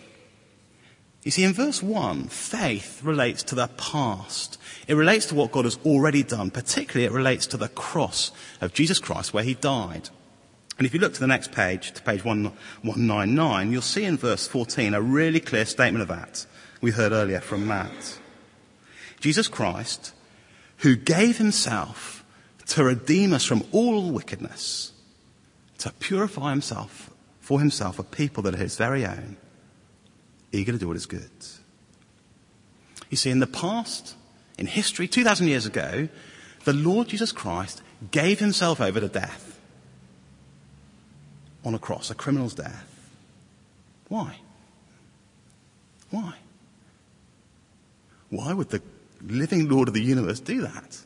You 1.24 1.32
see, 1.32 1.44
in 1.44 1.54
verse 1.54 1.82
1, 1.82 2.26
faith 2.26 3.02
relates 3.04 3.42
to 3.44 3.56
the 3.56 3.68
past. 3.68 4.60
It 4.88 4.94
relates 4.94 5.26
to 5.28 5.36
what 5.36 5.52
God 5.52 5.66
has 5.66 5.80
already 5.86 6.22
done. 6.22 6.52
Particularly, 6.52 7.06
it 7.06 7.12
relates 7.12 7.48
to 7.48 7.58
the 7.58 7.70
cross 7.70 8.32
of 8.62 8.74
Jesus 8.74 9.00
Christ 9.00 9.34
where 9.34 9.44
he 9.44 9.56
died. 9.56 10.10
And 10.78 10.86
if 10.86 10.94
you 10.94 11.00
look 11.00 11.14
to 11.14 11.20
the 11.20 11.26
next 11.26 11.52
page, 11.52 11.94
to 11.94 12.02
page 12.04 12.24
199, 12.24 13.72
you'll 13.72 13.82
see 13.82 14.04
in 14.04 14.18
verse 14.18 14.48
14 14.48 14.94
a 14.94 15.02
really 15.02 15.40
clear 15.40 15.66
statement 15.66 16.02
of 16.02 16.10
that 16.10 16.46
we 16.82 16.92
heard 16.92 17.14
earlier 17.14 17.40
from 17.40 17.66
Matt. 17.66 18.20
Jesus 19.20 19.48
Christ, 19.48 20.14
who 20.86 20.96
gave 20.96 21.40
himself 21.40 22.24
to 22.68 22.84
redeem 22.84 23.34
us 23.34 23.44
from 23.44 23.64
all 23.72 24.12
wickedness, 24.12 24.92
to 25.80 25.92
purify 25.94 26.52
himself 26.52 27.10
for 27.40 27.60
himself 27.60 27.98
a 27.98 28.04
people 28.04 28.44
that 28.44 28.54
are 28.54 28.60
his 28.60 28.78
very 28.78 29.04
own, 29.04 29.36
eager 30.52 30.72
to 30.72 30.78
do 30.78 30.88
what 30.88 30.96
is 30.96 31.08
good. 31.08 31.32
You 33.10 33.18
see, 33.18 33.32
in 33.32 33.40
the 33.40 33.48
past, 33.48 34.16
in 34.60 34.68
history, 34.68 35.08
2,000 35.08 35.48
years 35.48 35.66
ago, 35.66 36.08
the 36.66 36.74
Lord 36.74 37.08
Jesus 37.08 37.32
Christ 37.32 37.82
gave 38.12 38.38
himself 38.38 38.80
over 38.80 39.00
to 39.00 39.08
death 39.08 39.60
on 41.64 41.74
a 41.74 41.80
cross, 41.80 42.12
a 42.12 42.16
criminal's 42.16 42.54
death. 42.54 43.10
Why? 44.08 44.38
Why? 46.12 46.36
Why 48.30 48.54
would 48.54 48.70
the 48.70 48.84
living 49.28 49.70
Lord 49.70 49.88
of 49.88 49.94
the 49.94 50.04
universe 50.04 50.40
do 50.40 50.62
that? 50.62 51.00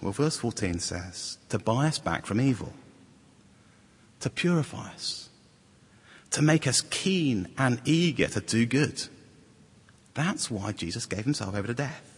Well, 0.00 0.12
verse 0.12 0.36
14 0.36 0.80
says, 0.80 1.38
to 1.48 1.58
buy 1.58 1.86
us 1.86 1.98
back 1.98 2.26
from 2.26 2.40
evil, 2.40 2.72
to 4.20 4.28
purify 4.28 4.92
us, 4.92 5.30
to 6.32 6.42
make 6.42 6.66
us 6.66 6.82
keen 6.82 7.48
and 7.56 7.80
eager 7.84 8.26
to 8.28 8.40
do 8.40 8.66
good. 8.66 9.04
That's 10.14 10.50
why 10.50 10.72
Jesus 10.72 11.06
gave 11.06 11.24
himself 11.24 11.54
over 11.54 11.66
to 11.66 11.74
death. 11.74 12.14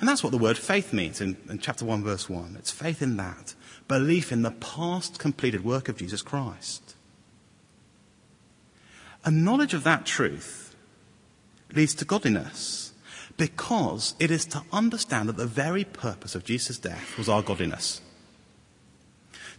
And 0.00 0.08
that's 0.08 0.24
what 0.24 0.30
the 0.30 0.38
word 0.38 0.56
faith 0.56 0.92
means 0.92 1.20
in, 1.20 1.36
in, 1.48 1.58
chapter 1.58 1.84
1, 1.84 2.02
verse 2.02 2.28
1. 2.28 2.56
It's 2.58 2.70
faith 2.70 3.02
in 3.02 3.16
that. 3.18 3.54
Belief 3.86 4.32
in 4.32 4.42
the 4.42 4.50
past 4.50 5.18
completed 5.18 5.62
work 5.62 5.88
of 5.88 5.96
Jesus 5.96 6.22
Christ. 6.22 6.94
A 9.24 9.30
knowledge 9.30 9.74
of 9.74 9.84
that 9.84 10.06
truth 10.06 10.69
leads 11.74 11.94
to 11.94 12.04
godliness 12.04 12.92
because 13.36 14.14
it 14.18 14.30
is 14.30 14.44
to 14.44 14.62
understand 14.72 15.28
that 15.28 15.36
the 15.36 15.46
very 15.46 15.84
purpose 15.84 16.34
of 16.34 16.44
Jesus' 16.44 16.78
death 16.78 17.16
was 17.16 17.28
our 17.28 17.42
godliness. 17.42 18.02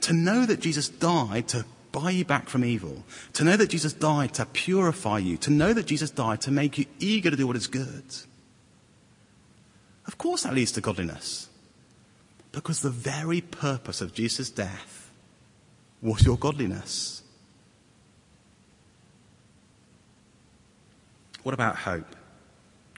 To 0.02 0.14
know 0.14 0.46
that 0.46 0.60
Jesus 0.60 0.88
died 0.88 1.48
to 1.50 1.66
buy 1.92 2.12
you 2.12 2.24
back 2.24 2.48
from 2.48 2.64
evil, 2.64 3.04
to 3.34 3.44
know 3.44 3.58
that 3.58 3.70
Jesus 3.70 3.94
died 3.94 4.34
to 4.36 4.46
purify 4.46 5.18
you, 5.18 5.38
to 5.38 5.50
know 5.52 5.74
that 5.74 5.88
Jesus 5.88 6.12
died 6.12 6.42
to 6.42 6.52
make 6.52 6.78
you 6.78 6.86
eager 7.00 7.30
to 7.32 7.36
do 7.36 7.48
what 7.48 7.56
is 7.56 7.68
good. 7.68 8.04
Of 10.08 10.18
course, 10.18 10.44
that 10.44 10.54
leads 10.54 10.72
to 10.74 10.82
godliness. 10.82 11.50
Because 12.52 12.82
the 12.82 12.90
very 12.90 13.42
purpose 13.42 14.02
of 14.02 14.14
Jesus' 14.14 14.50
death 14.50 15.12
was 16.02 16.26
your 16.26 16.38
godliness. 16.38 17.21
What 21.44 21.54
about 21.54 21.76
hope? 21.78 22.16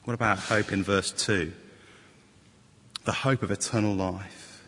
What 0.03 0.13
about 0.13 0.39
hope 0.39 0.71
in 0.71 0.83
verse 0.83 1.11
2? 1.11 1.53
The 3.05 3.11
hope 3.11 3.43
of 3.43 3.51
eternal 3.51 3.93
life. 3.93 4.63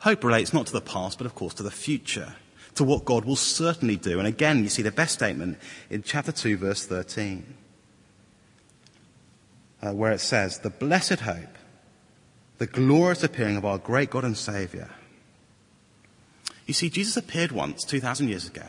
Hope 0.00 0.24
relates 0.24 0.52
not 0.52 0.66
to 0.66 0.72
the 0.72 0.80
past, 0.80 1.18
but 1.18 1.26
of 1.26 1.34
course 1.34 1.54
to 1.54 1.62
the 1.62 1.70
future, 1.70 2.34
to 2.74 2.84
what 2.84 3.04
God 3.04 3.24
will 3.24 3.36
certainly 3.36 3.96
do. 3.96 4.18
And 4.18 4.28
again, 4.28 4.62
you 4.62 4.68
see 4.68 4.82
the 4.82 4.90
best 4.90 5.14
statement 5.14 5.58
in 5.90 6.02
chapter 6.02 6.32
2, 6.32 6.56
verse 6.56 6.84
13, 6.86 7.54
uh, 9.82 9.92
where 9.92 10.12
it 10.12 10.20
says, 10.20 10.58
The 10.60 10.70
blessed 10.70 11.20
hope, 11.20 11.58
the 12.58 12.66
glorious 12.66 13.22
appearing 13.22 13.56
of 13.56 13.64
our 13.64 13.78
great 13.78 14.10
God 14.10 14.24
and 14.24 14.36
Saviour. 14.36 14.90
You 16.66 16.74
see, 16.74 16.90
Jesus 16.90 17.16
appeared 17.16 17.52
once, 17.52 17.84
2,000 17.84 18.28
years 18.28 18.48
ago, 18.48 18.66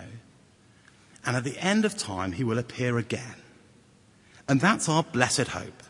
and 1.25 1.35
at 1.35 1.43
the 1.43 1.57
end 1.59 1.85
of 1.85 1.97
time, 1.97 2.33
he 2.33 2.43
will 2.43 2.59
appear 2.59 2.97
again. 2.97 3.35
And 4.47 4.61
that's 4.61 4.87
our 4.87 5.03
blessed 5.03 5.49
hope. 5.49 5.83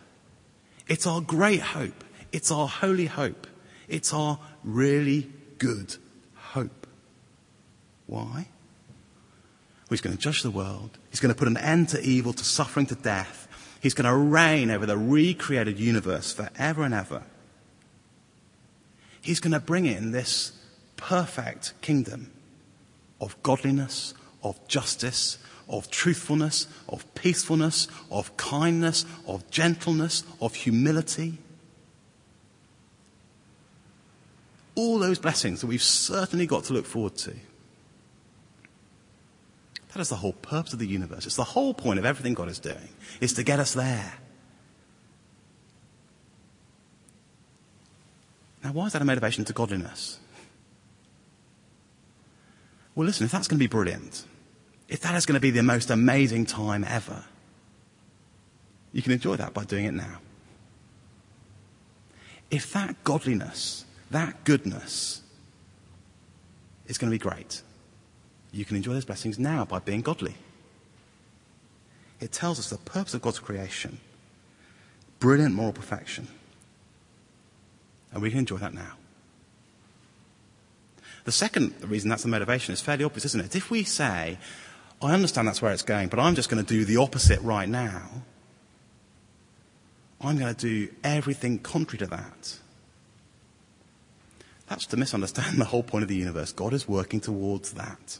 It's 0.88 1.06
our 1.06 1.22
great 1.22 1.62
hope. 1.62 2.04
It's 2.32 2.52
our 2.52 2.68
holy 2.68 3.06
hope. 3.06 3.48
It's 3.88 4.14
our 4.14 4.40
really 4.64 5.30
good 5.60 5.96
hope. 6.36 6.88
Why? 8.08 8.48
Well, 9.90 9.92
he's 9.92 10.02
going 10.02 10.16
to 10.16 10.22
judge 10.22 10.44
the 10.44 10.52
world. 10.52 10.98
He's 11.12 11.20
going 11.20 11.34
to 11.34 11.38
put 11.38 11.48
an 11.48 11.58
end 11.58 11.90
to 11.90 12.02
evil, 12.02 12.34
to 12.34 12.44
suffering, 12.44 12.86
to 12.88 12.96
death. 12.96 13.48
He's 13.82 13.94
going 13.94 14.06
to 14.06 14.16
reign 14.16 14.72
over 14.72 14.86
the 14.86 14.98
recreated 14.98 15.80
universe 15.80 16.34
forever 16.34 16.84
and 16.84 16.94
ever. 16.94 17.24
He's 19.22 19.40
going 19.40 19.54
to 19.54 19.60
bring 19.60 19.86
in 19.86 20.12
this 20.12 20.52
perfect 20.96 21.74
kingdom 21.82 22.32
of 23.22 23.42
godliness, 23.44 24.14
of 24.44 24.66
justice, 24.68 25.38
of 25.70 25.90
truthfulness, 25.90 26.68
of 26.88 27.14
peacefulness, 27.16 27.88
of 28.10 28.36
kindness, 28.38 29.06
of 29.28 29.50
gentleness, 29.52 30.24
of 30.42 30.56
humility. 30.56 31.38
All 34.76 35.00
those 35.00 35.20
blessings 35.20 35.62
that 35.62 35.68
we've 35.68 35.82
certainly 35.82 36.46
got 36.46 36.66
to 36.66 36.74
look 36.74 36.86
forward 36.86 37.16
to. 37.18 37.34
That 39.94 40.02
is 40.02 40.10
the 40.10 40.16
whole 40.16 40.34
purpose 40.34 40.74
of 40.74 40.80
the 40.80 40.88
universe. 40.88 41.26
It's 41.26 41.36
the 41.36 41.44
whole 41.44 41.74
point 41.74 41.98
of 41.98 42.06
everything 42.06 42.34
God 42.34 42.50
is 42.50 42.60
doing, 42.60 42.90
is 43.20 43.34
to 43.34 43.44
get 43.44 43.60
us 43.60 43.74
there. 43.74 44.14
Now, 48.64 48.74
why 48.74 48.88
is 48.88 48.94
that 48.94 49.02
a 49.02 49.06
motivation 49.06 49.46
to 49.46 49.54
godliness? 49.54 50.20
Well, 52.96 53.06
listen, 53.06 53.26
if 53.26 53.32
that's 53.32 53.48
going 53.48 53.58
to 53.58 53.64
be 53.64 53.68
brilliant, 53.68 54.26
if 54.88 55.02
that 55.02 55.16
is 55.16 55.26
going 55.26 55.36
to 55.36 55.42
be 55.42 55.52
the 55.52 55.64
most 55.64 55.90
amazing 55.90 56.46
time 56.46 56.84
ever, 56.84 57.26
you 58.94 59.02
can 59.02 59.12
enjoy 59.12 59.36
that 59.36 59.54
by 59.54 59.64
doing 59.64 59.86
it 59.86 59.94
now. 59.94 60.20
If 62.50 62.72
that 62.74 63.04
godliness 63.04 63.86
that 64.12 64.44
goodness 64.44 65.22
is 66.88 66.98
going 66.98 67.12
to 67.12 67.16
be 67.16 67.20
great. 67.20 67.62
You 68.52 68.64
can 68.66 68.78
enjoy 68.78 68.94
those 68.94 69.06
blessings 69.06 69.38
now 69.38 69.66
by 69.66 69.80
being 69.80 70.02
godly. 70.02 70.36
It 72.20 72.32
tells 72.32 72.58
us 72.60 72.70
the 72.70 72.78
purpose 72.78 73.14
of 73.14 73.22
God's 73.22 73.40
creation 73.40 74.00
brilliant 75.20 75.56
moral 75.56 75.74
perfection. 75.74 76.28
And 78.12 78.22
we 78.22 78.30
can 78.30 78.40
enjoy 78.40 78.58
that 78.58 78.74
now. 78.74 78.94
The 81.24 81.32
second 81.32 81.74
reason 81.84 82.10
that's 82.10 82.22
the 82.22 82.30
motivation 82.30 82.72
is 82.72 82.82
fairly 82.82 83.04
obvious, 83.04 83.26
isn't 83.26 83.44
it? 83.44 83.56
If 83.56 83.72
we 83.72 83.84
say, 83.84 84.38
I 85.02 85.14
understand 85.14 85.48
that's 85.48 85.62
where 85.62 85.72
it's 85.72 85.84
going, 85.84 86.10
but 86.10 86.20
I'm 86.20 86.36
just 86.36 86.50
going 86.50 86.64
to 86.64 86.68
do 86.68 86.84
the 86.84 86.98
opposite 86.98 87.40
right 87.42 87.70
now, 87.70 88.24
I'm 90.20 90.38
going 90.38 90.54
to 90.54 90.60
do 90.60 90.92
everything 91.04 91.60
contrary 91.60 92.00
to 92.00 92.08
that. 92.08 92.58
That's 94.68 94.86
to 94.88 94.98
misunderstand 94.98 95.60
the 95.62 95.66
whole 95.66 95.84
point 95.84 96.04
of 96.04 96.10
the 96.10 96.16
universe. 96.16 96.52
God 96.52 96.74
is 96.74 96.88
working 96.88 97.20
towards 97.20 97.74
that. 97.74 98.20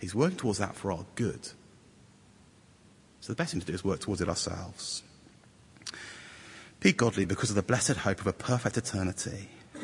He's 0.00 0.14
working 0.14 0.38
towards 0.38 0.58
that 0.58 0.74
for 0.74 0.90
our 0.92 1.04
good. 1.14 1.48
So 3.20 3.32
the 3.32 3.36
best 3.36 3.52
thing 3.52 3.60
to 3.60 3.66
do 3.66 3.72
is 3.72 3.84
work 3.84 4.00
towards 4.00 4.20
it 4.20 4.28
ourselves. 4.28 5.02
Be 6.80 6.92
godly 6.92 7.24
because 7.24 7.48
of 7.48 7.56
the 7.56 7.62
blessed 7.62 7.96
hope 7.98 8.20
of 8.20 8.26
a 8.26 8.32
perfect 8.32 8.76
eternity. 8.76 9.48
Do 9.74 9.80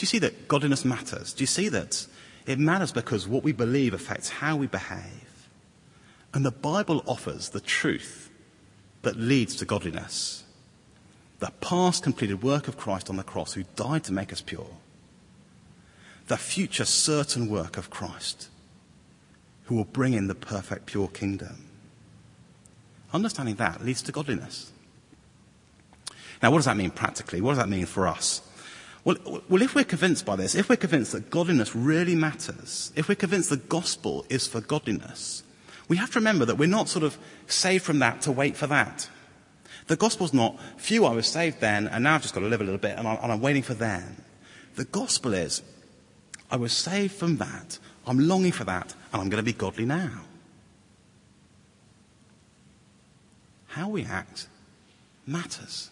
you 0.00 0.06
see 0.06 0.18
that 0.18 0.48
godliness 0.48 0.84
matters? 0.84 1.32
Do 1.32 1.42
you 1.42 1.46
see 1.46 1.68
that 1.68 2.06
it 2.46 2.58
matters 2.58 2.92
because 2.92 3.26
what 3.26 3.42
we 3.42 3.52
believe 3.52 3.94
affects 3.94 4.28
how 4.28 4.56
we 4.56 4.66
behave? 4.66 5.48
And 6.32 6.44
the 6.44 6.50
Bible 6.50 7.02
offers 7.06 7.50
the 7.50 7.60
truth 7.60 8.30
that 9.02 9.16
leads 9.16 9.56
to 9.56 9.64
godliness. 9.64 10.44
The 11.38 11.52
past 11.60 12.02
completed 12.02 12.42
work 12.42 12.68
of 12.68 12.76
Christ 12.76 13.08
on 13.08 13.16
the 13.16 13.22
cross, 13.22 13.52
who 13.52 13.64
died 13.76 14.04
to 14.04 14.12
make 14.12 14.32
us 14.32 14.40
pure. 14.40 14.66
The 16.26 16.36
future 16.36 16.84
certain 16.84 17.48
work 17.48 17.76
of 17.76 17.90
Christ, 17.90 18.48
who 19.64 19.76
will 19.76 19.84
bring 19.84 20.14
in 20.14 20.26
the 20.26 20.34
perfect, 20.34 20.86
pure 20.86 21.08
kingdom. 21.08 21.66
Understanding 23.12 23.54
that 23.56 23.84
leads 23.84 24.02
to 24.02 24.12
godliness. 24.12 24.72
Now, 26.42 26.50
what 26.50 26.58
does 26.58 26.66
that 26.66 26.76
mean 26.76 26.90
practically? 26.90 27.40
What 27.40 27.52
does 27.52 27.58
that 27.58 27.68
mean 27.68 27.86
for 27.86 28.06
us? 28.06 28.42
Well, 29.04 29.16
well, 29.48 29.60
if 29.60 29.74
we're 29.74 29.84
convinced 29.84 30.24
by 30.24 30.36
this, 30.36 30.54
if 30.54 30.70
we're 30.70 30.76
convinced 30.76 31.12
that 31.12 31.30
godliness 31.30 31.76
really 31.76 32.14
matters, 32.14 32.90
if 32.96 33.08
we're 33.08 33.14
convinced 33.14 33.50
the 33.50 33.58
gospel 33.58 34.24
is 34.30 34.46
for 34.46 34.62
godliness, 34.62 35.42
we 35.88 35.98
have 35.98 36.10
to 36.12 36.18
remember 36.18 36.46
that 36.46 36.56
we're 36.56 36.68
not 36.68 36.88
sort 36.88 37.04
of 37.04 37.18
saved 37.46 37.84
from 37.84 37.98
that 37.98 38.22
to 38.22 38.32
wait 38.32 38.56
for 38.56 38.66
that. 38.66 39.08
The 39.88 39.96
gospel's 39.96 40.32
not, 40.32 40.58
phew, 40.78 41.04
I 41.04 41.12
was 41.12 41.26
saved 41.26 41.60
then, 41.60 41.86
and 41.88 42.04
now 42.04 42.14
I've 42.14 42.22
just 42.22 42.32
got 42.32 42.40
to 42.40 42.46
live 42.46 42.62
a 42.62 42.64
little 42.64 42.78
bit, 42.78 42.98
and 42.98 43.06
I'm, 43.06 43.18
and 43.22 43.32
I'm 43.32 43.40
waiting 43.42 43.62
for 43.62 43.74
then. 43.74 44.16
The 44.76 44.86
gospel 44.86 45.34
is, 45.34 45.62
I 46.50 46.56
was 46.56 46.72
saved 46.72 47.12
from 47.12 47.36
that, 47.36 47.78
I'm 48.06 48.18
longing 48.26 48.52
for 48.52 48.64
that, 48.64 48.94
and 49.12 49.20
I'm 49.20 49.28
going 49.28 49.42
to 49.42 49.44
be 49.44 49.52
godly 49.52 49.84
now. 49.84 50.22
How 53.66 53.90
we 53.90 54.04
act 54.04 54.48
matters. 55.26 55.90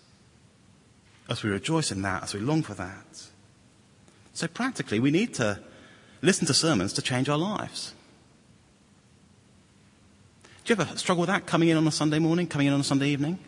As 1.29 1.43
we 1.43 1.51
rejoice 1.51 1.93
in 1.93 2.03
that, 2.03 2.25
as 2.25 2.35
we 2.35 2.41
long 2.41 2.63
for 2.63 2.75
that. 2.75 3.27
So 4.35 4.47
practically, 4.47 5.01
we 5.01 5.11
need 5.11 5.35
to 5.35 5.61
listen 6.21 6.47
to 6.47 6.55
sermons 6.55 6.93
to 6.95 7.03
change 7.03 7.29
our 7.29 7.39
lives. 7.39 7.95
Do 10.65 10.75
you 10.75 10.81
ever 10.81 10.97
struggle 10.97 11.23
with 11.23 11.29
that 11.29 11.47
coming 11.47 11.69
in 11.69 11.77
on 11.77 11.87
a 11.87 11.91
Sunday 11.91 12.19
morning, 12.19 12.47
coming 12.47 12.69
in 12.69 12.73
on 12.73 12.81
a 12.81 12.85
Sunday 12.85 13.09
evening? 13.09 13.39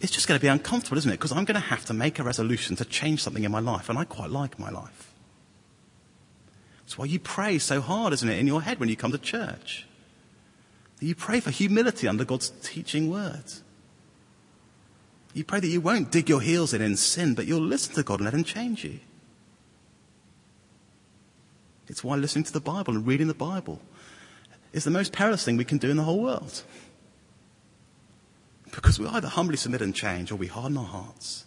It's 0.00 0.12
just 0.12 0.26
going 0.26 0.38
to 0.38 0.42
be 0.42 0.48
uncomfortable, 0.48 0.98
isn't 0.98 1.10
it? 1.10 1.14
Because 1.14 1.32
I'm 1.32 1.44
going 1.44 1.60
to 1.60 1.68
have 1.68 1.84
to 1.86 1.94
make 1.94 2.18
a 2.18 2.24
resolution 2.24 2.74
to 2.76 2.84
change 2.84 3.22
something 3.22 3.44
in 3.44 3.52
my 3.52 3.60
life, 3.60 3.88
and 3.88 3.98
I 3.98 4.04
quite 4.04 4.30
like 4.30 4.58
my 4.58 4.70
life. 4.70 5.12
That's 6.80 6.98
why 6.98 7.04
you 7.04 7.18
pray 7.18 7.58
so 7.58 7.80
hard, 7.80 8.12
isn't 8.12 8.28
it, 8.28 8.38
in 8.38 8.46
your 8.46 8.62
head 8.62 8.80
when 8.80 8.88
you 8.88 8.96
come 8.96 9.12
to 9.12 9.18
church? 9.18 9.86
You 11.00 11.14
pray 11.14 11.40
for 11.40 11.50
humility 11.50 12.06
under 12.06 12.24
God's 12.24 12.50
teaching 12.62 13.10
words. 13.10 13.62
You 15.34 15.44
pray 15.44 15.60
that 15.60 15.68
you 15.68 15.80
won't 15.80 16.12
dig 16.12 16.28
your 16.28 16.40
heels 16.40 16.74
in 16.74 16.82
in 16.82 16.96
sin, 16.96 17.34
but 17.34 17.46
you'll 17.46 17.60
listen 17.60 17.94
to 17.94 18.02
God 18.02 18.20
and 18.20 18.24
let 18.26 18.34
Him 18.34 18.44
change 18.44 18.84
you. 18.84 19.00
It's 21.88 22.04
why 22.04 22.16
listening 22.16 22.44
to 22.44 22.52
the 22.52 22.60
Bible 22.60 22.94
and 22.94 23.06
reading 23.06 23.28
the 23.28 23.34
Bible 23.34 23.80
is 24.72 24.84
the 24.84 24.90
most 24.90 25.12
perilous 25.12 25.44
thing 25.44 25.56
we 25.56 25.64
can 25.64 25.78
do 25.78 25.90
in 25.90 25.96
the 25.96 26.04
whole 26.04 26.22
world. 26.22 26.62
Because 28.70 28.98
we 28.98 29.06
either 29.06 29.28
humbly 29.28 29.56
submit 29.56 29.82
and 29.82 29.94
change 29.94 30.32
or 30.32 30.36
we 30.36 30.46
harden 30.46 30.78
our 30.78 30.84
hearts. 30.84 31.44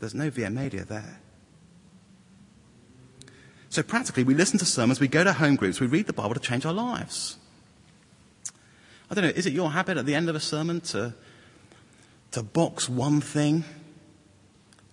There's 0.00 0.14
no 0.14 0.30
via 0.30 0.50
media 0.50 0.84
there. 0.84 1.20
So 3.68 3.82
practically, 3.82 4.24
we 4.24 4.34
listen 4.34 4.58
to 4.58 4.66
sermons, 4.66 5.00
we 5.00 5.08
go 5.08 5.24
to 5.24 5.32
home 5.32 5.56
groups, 5.56 5.80
we 5.80 5.86
read 5.86 6.06
the 6.06 6.12
Bible 6.12 6.34
to 6.34 6.40
change 6.40 6.66
our 6.66 6.74
lives. 6.74 7.38
I 9.12 9.14
don't 9.14 9.24
know, 9.24 9.30
is 9.36 9.44
it 9.44 9.52
your 9.52 9.72
habit 9.72 9.98
at 9.98 10.06
the 10.06 10.14
end 10.14 10.30
of 10.30 10.36
a 10.36 10.40
sermon 10.40 10.80
to, 10.80 11.12
to 12.30 12.42
box 12.42 12.88
one 12.88 13.20
thing, 13.20 13.62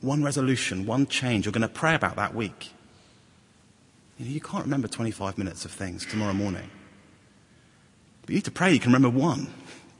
one 0.02 0.26
resolution, 0.26 0.86
one 0.86 1.08
change 1.08 1.46
you're 1.46 1.54
going 1.54 1.62
to 1.62 1.70
pray 1.70 1.96
about 1.96 2.18
that 2.18 2.36
week? 2.36 2.74
You, 4.18 4.26
know, 4.26 4.32
you 4.32 4.42
can't 4.42 4.66
remember 4.66 4.90
25 4.90 5.38
minutes 5.38 5.64
of 5.64 5.72
things 5.72 6.06
tomorrow 6.06 6.34
morning. 6.34 6.70
But 8.20 8.32
you 8.32 8.36
need 8.36 8.44
to 8.44 8.52
pray 8.52 8.74
you 8.74 8.80
can 8.82 8.92
remember 8.92 9.18
one. 9.18 9.54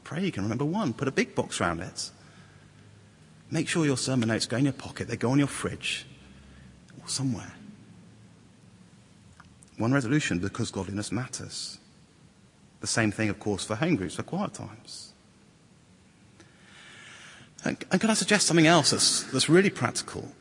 Pray 0.04 0.22
you 0.22 0.32
can 0.32 0.42
remember 0.42 0.66
one. 0.66 0.92
Put 0.92 1.08
a 1.08 1.12
big 1.12 1.34
box 1.34 1.58
around 1.58 1.80
it. 1.80 2.10
Make 3.50 3.68
sure 3.68 3.86
your 3.86 3.96
sermon 3.96 4.28
notes 4.28 4.44
go 4.44 4.58
in 4.58 4.64
your 4.64 4.74
pocket, 4.74 5.08
they 5.08 5.16
go 5.16 5.30
on 5.30 5.38
your 5.38 5.48
fridge 5.48 6.04
or 7.02 7.08
somewhere. 7.08 7.54
One 9.78 9.94
resolution 9.94 10.40
because 10.40 10.70
godliness 10.70 11.10
matters. 11.10 11.79
The 12.80 12.86
same 12.86 13.12
thing, 13.12 13.28
of 13.28 13.38
course, 13.38 13.64
for 13.64 13.76
home 13.76 13.96
groups, 13.96 14.14
for 14.14 14.22
quiet 14.22 14.54
times. 14.54 15.12
And, 17.64 17.76
and 17.90 18.00
can 18.00 18.10
I 18.10 18.14
suggest 18.14 18.46
something 18.46 18.66
else 18.66 18.90
that's, 18.90 19.24
that's 19.24 19.48
really 19.48 19.70
practical? 19.70 20.32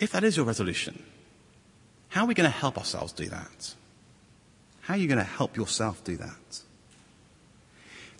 If 0.00 0.10
that 0.10 0.24
is 0.24 0.36
your 0.36 0.46
resolution, 0.46 1.02
how 2.08 2.24
are 2.24 2.26
we 2.26 2.34
going 2.34 2.50
to 2.50 2.56
help 2.56 2.76
ourselves 2.76 3.12
do 3.12 3.26
that? 3.28 3.74
How 4.82 4.94
are 4.94 4.96
you 4.96 5.06
going 5.06 5.18
to 5.18 5.24
help 5.24 5.56
yourself 5.56 6.02
do 6.02 6.16
that? 6.16 6.60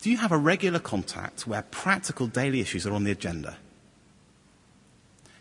Do 0.00 0.10
you 0.10 0.18
have 0.18 0.32
a 0.32 0.38
regular 0.38 0.78
contact 0.78 1.46
where 1.46 1.62
practical 1.62 2.26
daily 2.26 2.60
issues 2.60 2.86
are 2.86 2.92
on 2.92 3.04
the 3.04 3.10
agenda? 3.10 3.56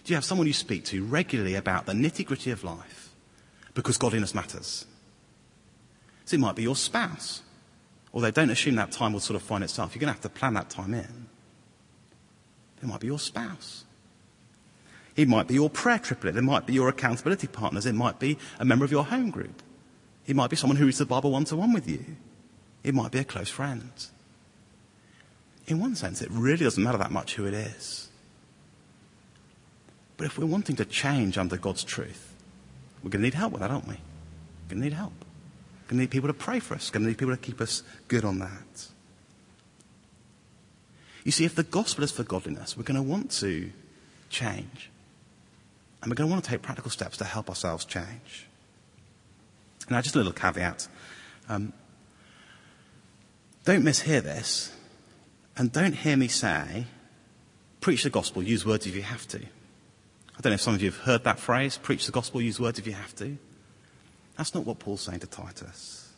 Do 0.03 0.11
you 0.11 0.15
have 0.15 0.25
someone 0.25 0.47
you 0.47 0.53
speak 0.53 0.85
to 0.85 1.03
regularly 1.03 1.55
about 1.55 1.85
the 1.85 1.93
nitty 1.93 2.25
gritty 2.25 2.51
of 2.51 2.63
life 2.63 3.09
because 3.73 3.97
godliness 3.97 4.33
matters? 4.33 4.85
So 6.33 6.37
it 6.37 6.39
might 6.39 6.55
be 6.55 6.63
your 6.63 6.75
spouse. 6.75 7.43
Although 8.11 8.31
don't 8.31 8.49
assume 8.49 8.73
that 8.77 8.91
time 8.91 9.13
will 9.13 9.19
sort 9.19 9.35
of 9.35 9.43
find 9.43 9.63
itself. 9.63 9.93
You're 9.93 9.99
going 9.99 10.07
to 10.07 10.13
have 10.13 10.21
to 10.23 10.29
plan 10.29 10.55
that 10.55 10.67
time 10.67 10.95
in. 10.95 11.27
It 12.81 12.87
might 12.87 13.01
be 13.01 13.05
your 13.05 13.19
spouse. 13.19 13.83
It 15.15 15.27
might 15.27 15.47
be 15.47 15.53
your 15.53 15.69
prayer 15.69 15.99
triplet. 15.99 16.35
It 16.35 16.41
might 16.41 16.65
be 16.65 16.73
your 16.73 16.89
accountability 16.89 17.45
partners. 17.45 17.85
It 17.85 17.93
might 17.93 18.17
be 18.17 18.39
a 18.59 18.65
member 18.65 18.83
of 18.83 18.91
your 18.91 19.05
home 19.05 19.29
group. 19.29 19.61
It 20.25 20.35
might 20.35 20.49
be 20.49 20.55
someone 20.55 20.77
who 20.77 20.87
reads 20.87 20.97
the 20.97 21.05
Bible 21.05 21.29
one 21.29 21.45
to 21.45 21.55
one 21.55 21.71
with 21.71 21.87
you. 21.87 22.03
It 22.83 22.95
might 22.95 23.11
be 23.11 23.19
a 23.19 23.23
close 23.23 23.49
friend. 23.49 23.91
In 25.67 25.79
one 25.79 25.95
sense, 25.95 26.23
it 26.23 26.31
really 26.31 26.63
doesn't 26.63 26.83
matter 26.83 26.97
that 26.97 27.11
much 27.11 27.35
who 27.35 27.45
it 27.45 27.53
is. 27.53 28.09
But 30.17 30.25
if 30.25 30.39
we're 30.39 30.47
wanting 30.47 30.77
to 30.77 30.85
change 30.85 31.37
under 31.37 31.57
God's 31.57 31.83
truth, 31.83 32.33
we're 33.03 33.11
going 33.11 33.21
to 33.21 33.27
need 33.27 33.35
help 33.35 33.53
with 33.53 33.61
that, 33.61 33.69
aren't 33.69 33.87
we? 33.87 33.93
We're 33.93 34.69
going 34.69 34.81
to 34.81 34.89
need 34.89 34.93
help. 34.93 35.22
Going 35.87 35.97
to 35.97 36.01
need 36.01 36.11
people 36.11 36.29
to 36.29 36.33
pray 36.33 36.59
for 36.59 36.75
us. 36.75 36.89
Going 36.89 37.03
to 37.03 37.09
need 37.09 37.17
people 37.17 37.35
to 37.35 37.41
keep 37.41 37.59
us 37.59 37.83
good 38.07 38.23
on 38.25 38.39
that. 38.39 38.87
You 41.23 41.31
see, 41.31 41.45
if 41.45 41.55
the 41.55 41.63
gospel 41.63 42.03
is 42.03 42.11
for 42.11 42.23
godliness, 42.23 42.75
we're 42.75 42.83
going 42.83 42.95
to 42.95 43.03
want 43.03 43.31
to 43.31 43.71
change. 44.29 44.89
And 46.01 46.11
we're 46.11 46.15
going 46.15 46.29
to 46.29 46.31
want 46.31 46.43
to 46.43 46.49
take 46.49 46.61
practical 46.61 46.91
steps 46.91 47.17
to 47.17 47.23
help 47.23 47.49
ourselves 47.49 47.85
change. 47.85 48.47
Now, 49.89 50.01
just 50.01 50.15
a 50.15 50.17
little 50.17 50.33
caveat. 50.33 50.87
Um, 51.47 51.73
don't 53.65 53.83
mishear 53.83 54.21
this, 54.21 54.73
and 55.55 55.71
don't 55.71 55.93
hear 55.93 56.17
me 56.17 56.27
say, 56.27 56.85
preach 57.79 58.03
the 58.03 58.09
gospel, 58.09 58.43
use 58.43 58.65
words 58.65 58.85
if 58.85 58.95
you 58.95 59.01
have 59.01 59.27
to. 59.29 59.39
I 59.39 60.41
don't 60.41 60.51
know 60.51 60.55
if 60.55 60.61
some 60.61 60.73
of 60.73 60.81
you 60.81 60.91
have 60.91 61.01
heard 61.01 61.23
that 61.23 61.39
phrase, 61.39 61.77
preach 61.77 62.05
the 62.05 62.11
gospel, 62.11 62.41
use 62.41 62.59
words 62.59 62.79
if 62.79 62.87
you 62.87 62.93
have 62.93 63.15
to. 63.15 63.37
That's 64.37 64.55
not 64.55 64.65
what 64.65 64.79
Paul's 64.79 65.01
saying 65.01 65.19
to 65.19 65.27
Titus. 65.27 66.11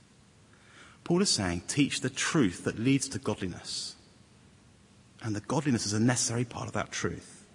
Paul 1.04 1.22
is 1.22 1.30
saying, 1.30 1.64
teach 1.68 2.02
the 2.02 2.10
truth 2.10 2.64
that 2.64 2.80
leads 2.80 3.08
to 3.10 3.20
godliness. 3.20 3.96
And 5.22 5.36
the 5.36 5.42
godliness 5.42 5.86
is 5.86 5.94
a 5.94 6.00
necessary 6.00 6.46
part 6.46 6.68
of 6.68 6.74
that 6.74 6.92
truth. 6.92 7.46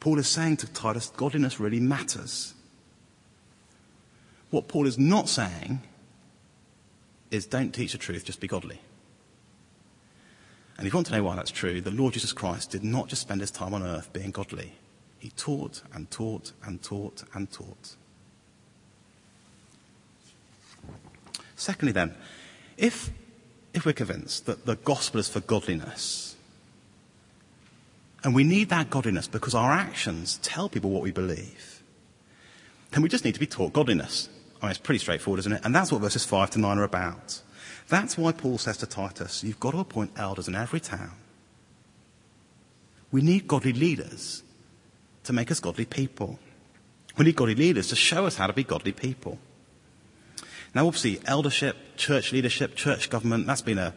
Paul 0.00 0.18
is 0.18 0.28
saying 0.28 0.58
to 0.58 0.72
Titus, 0.72 1.10
godliness 1.16 1.60
really 1.60 1.80
matters. 1.80 2.54
What 4.50 4.68
Paul 4.68 4.86
is 4.86 4.98
not 4.98 5.28
saying 5.28 5.82
is 7.30 7.46
don't 7.46 7.74
teach 7.74 7.92
the 7.92 7.98
truth, 7.98 8.24
just 8.24 8.40
be 8.40 8.46
godly. 8.46 8.80
And 10.78 10.86
if 10.86 10.92
you 10.92 10.96
want 10.96 11.06
to 11.08 11.12
know 11.12 11.24
why 11.24 11.36
that's 11.36 11.50
true, 11.50 11.80
the 11.80 11.90
Lord 11.90 12.12
Jesus 12.12 12.32
Christ 12.32 12.70
did 12.70 12.84
not 12.84 13.08
just 13.08 13.22
spend 13.22 13.40
his 13.40 13.50
time 13.50 13.74
on 13.74 13.82
earth 13.82 14.12
being 14.12 14.30
godly. 14.30 14.72
He 15.18 15.30
taught 15.30 15.82
and 15.92 16.10
taught 16.10 16.52
and 16.64 16.82
taught 16.82 17.24
and 17.34 17.50
taught. 17.50 17.96
Secondly, 21.56 21.92
then, 21.92 22.14
if, 22.76 23.10
if 23.72 23.86
we're 23.86 23.92
convinced 23.92 24.46
that 24.46 24.66
the 24.66 24.76
gospel 24.76 25.18
is 25.18 25.28
for 25.28 25.40
godliness, 25.40 26.36
and 28.22 28.34
we 28.34 28.44
need 28.44 28.68
that 28.68 28.90
godliness 28.90 29.26
because 29.28 29.54
our 29.54 29.72
actions 29.72 30.38
tell 30.42 30.68
people 30.68 30.90
what 30.90 31.02
we 31.02 31.10
believe, 31.10 31.82
then 32.90 33.02
we 33.02 33.08
just 33.08 33.24
need 33.24 33.34
to 33.34 33.40
be 33.40 33.46
taught 33.46 33.72
godliness. 33.72 34.28
I 34.60 34.66
mean, 34.66 34.70
it's 34.70 34.78
pretty 34.80 34.98
straightforward, 34.98 35.40
isn't 35.40 35.52
it? 35.52 35.62
And 35.64 35.74
that's 35.74 35.92
what 35.92 36.00
verses 36.00 36.24
5 36.24 36.50
to 36.50 36.58
9 36.58 36.78
are 36.78 36.84
about. 36.84 37.40
That's 37.88 38.18
why 38.18 38.32
Paul 38.32 38.58
says 38.58 38.78
to 38.78 38.86
Titus, 38.86 39.44
you've 39.44 39.60
got 39.60 39.72
to 39.72 39.78
appoint 39.78 40.12
elders 40.16 40.48
in 40.48 40.54
every 40.54 40.80
town. 40.80 41.12
We 43.12 43.22
need 43.22 43.46
godly 43.46 43.72
leaders 43.72 44.42
to 45.24 45.32
make 45.32 45.50
us 45.50 45.60
godly 45.60 45.84
people. 45.84 46.38
We 47.16 47.26
need 47.26 47.36
godly 47.36 47.54
leaders 47.54 47.88
to 47.88 47.96
show 47.96 48.26
us 48.26 48.36
how 48.36 48.46
to 48.46 48.52
be 48.52 48.64
godly 48.64 48.92
people. 48.92 49.38
Now, 50.76 50.88
obviously, 50.88 51.22
eldership, 51.24 51.74
church 51.96 52.32
leadership, 52.32 52.74
church 52.74 53.08
government, 53.08 53.46
that's 53.46 53.62
been 53.62 53.78
a 53.78 53.94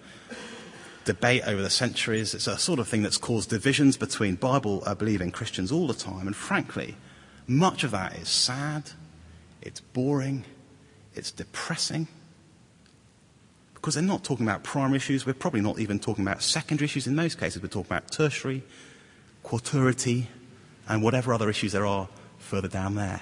debate 1.04 1.44
over 1.46 1.62
the 1.62 1.70
centuries. 1.70 2.34
It's 2.34 2.48
a 2.48 2.58
sort 2.58 2.80
of 2.80 2.88
thing 2.88 3.04
that's 3.04 3.18
caused 3.18 3.50
divisions 3.50 3.98
between 3.98 4.36
Bible 4.36 4.88
believing 4.98 5.30
Christians 5.30 5.74
all 5.74 5.88
the 5.88 5.94
time. 5.94 6.26
And 6.26 6.34
frankly, 6.34 6.96
much 7.48 7.84
of 7.84 7.92
that 7.92 8.15
is 8.15 8.30
sad, 8.30 8.92
it's 9.62 9.82
boring, 9.82 10.46
it's 11.15 11.32
depressing. 11.32 12.08
Because 13.74 13.96
they're 13.96 14.02
not 14.02 14.24
talking 14.24 14.46
about 14.46 14.63
primary 14.63 14.96
issues. 14.96 15.26
We're 15.26 15.34
probably 15.34 15.60
not 15.60 15.80
even 15.80 16.00
talking 16.00 16.26
about 16.26 16.42
secondary 16.42 16.86
issues. 16.86 17.08
In 17.08 17.13
most 17.13 17.42
cases, 17.42 17.62
we're 17.62 17.68
talking 17.68 17.92
about 17.92 18.10
tertiary, 18.10 18.63
quaterity, 19.44 20.30
and 20.88 21.04
whatever 21.04 21.34
other 21.34 21.50
issues 21.50 21.74
there 21.74 21.86
are 21.86 22.08
further 22.38 22.70
down 22.70 22.96
there. 22.96 23.20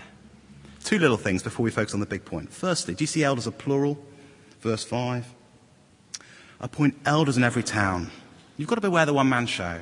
Two 0.87 0.99
little 0.99 1.17
things 1.17 1.43
before 1.43 1.65
we 1.65 1.69
focus 1.69 1.93
on 1.93 1.99
the 1.99 2.05
big 2.05 2.23
point. 2.23 2.49
Firstly, 2.49 2.95
do 2.95 3.03
you 3.03 3.07
see 3.07 3.21
elders 3.21 3.45
are 3.45 3.51
plural? 3.51 3.97
Verse 4.61 4.85
5. 4.85 5.25
Appoint 6.61 6.97
elders 7.05 7.35
in 7.35 7.43
every 7.43 7.61
town. 7.61 8.09
You've 8.55 8.69
got 8.69 8.75
to 8.75 8.81
beware 8.81 9.05
the 9.05 9.13
one 9.13 9.27
man 9.27 9.47
show. 9.47 9.81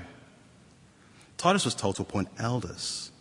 Titus 1.38 1.64
was 1.64 1.76
told 1.76 1.98
to 1.98 2.02
appoint 2.02 2.30
elders 2.40 3.12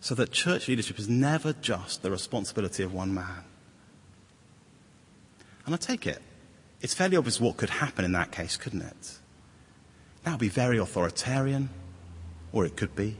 so 0.00 0.16
that 0.16 0.32
church 0.32 0.66
leadership 0.66 0.98
is 0.98 1.08
never 1.08 1.52
just 1.52 2.02
the 2.02 2.10
responsibility 2.10 2.82
of 2.82 2.92
one 2.92 3.14
man. 3.14 3.44
And 5.64 5.72
I 5.72 5.78
take 5.78 6.08
it, 6.08 6.20
it's 6.80 6.92
fairly 6.92 7.16
obvious 7.16 7.40
what 7.40 7.56
could 7.56 7.70
happen 7.70 8.04
in 8.04 8.10
that 8.14 8.32
case, 8.32 8.56
couldn't 8.56 8.82
it? 8.82 9.18
That 10.24 10.32
would 10.32 10.40
be 10.40 10.48
very 10.48 10.78
authoritarian, 10.78 11.70
or 12.50 12.66
it 12.66 12.76
could 12.76 12.96
be. 12.96 13.16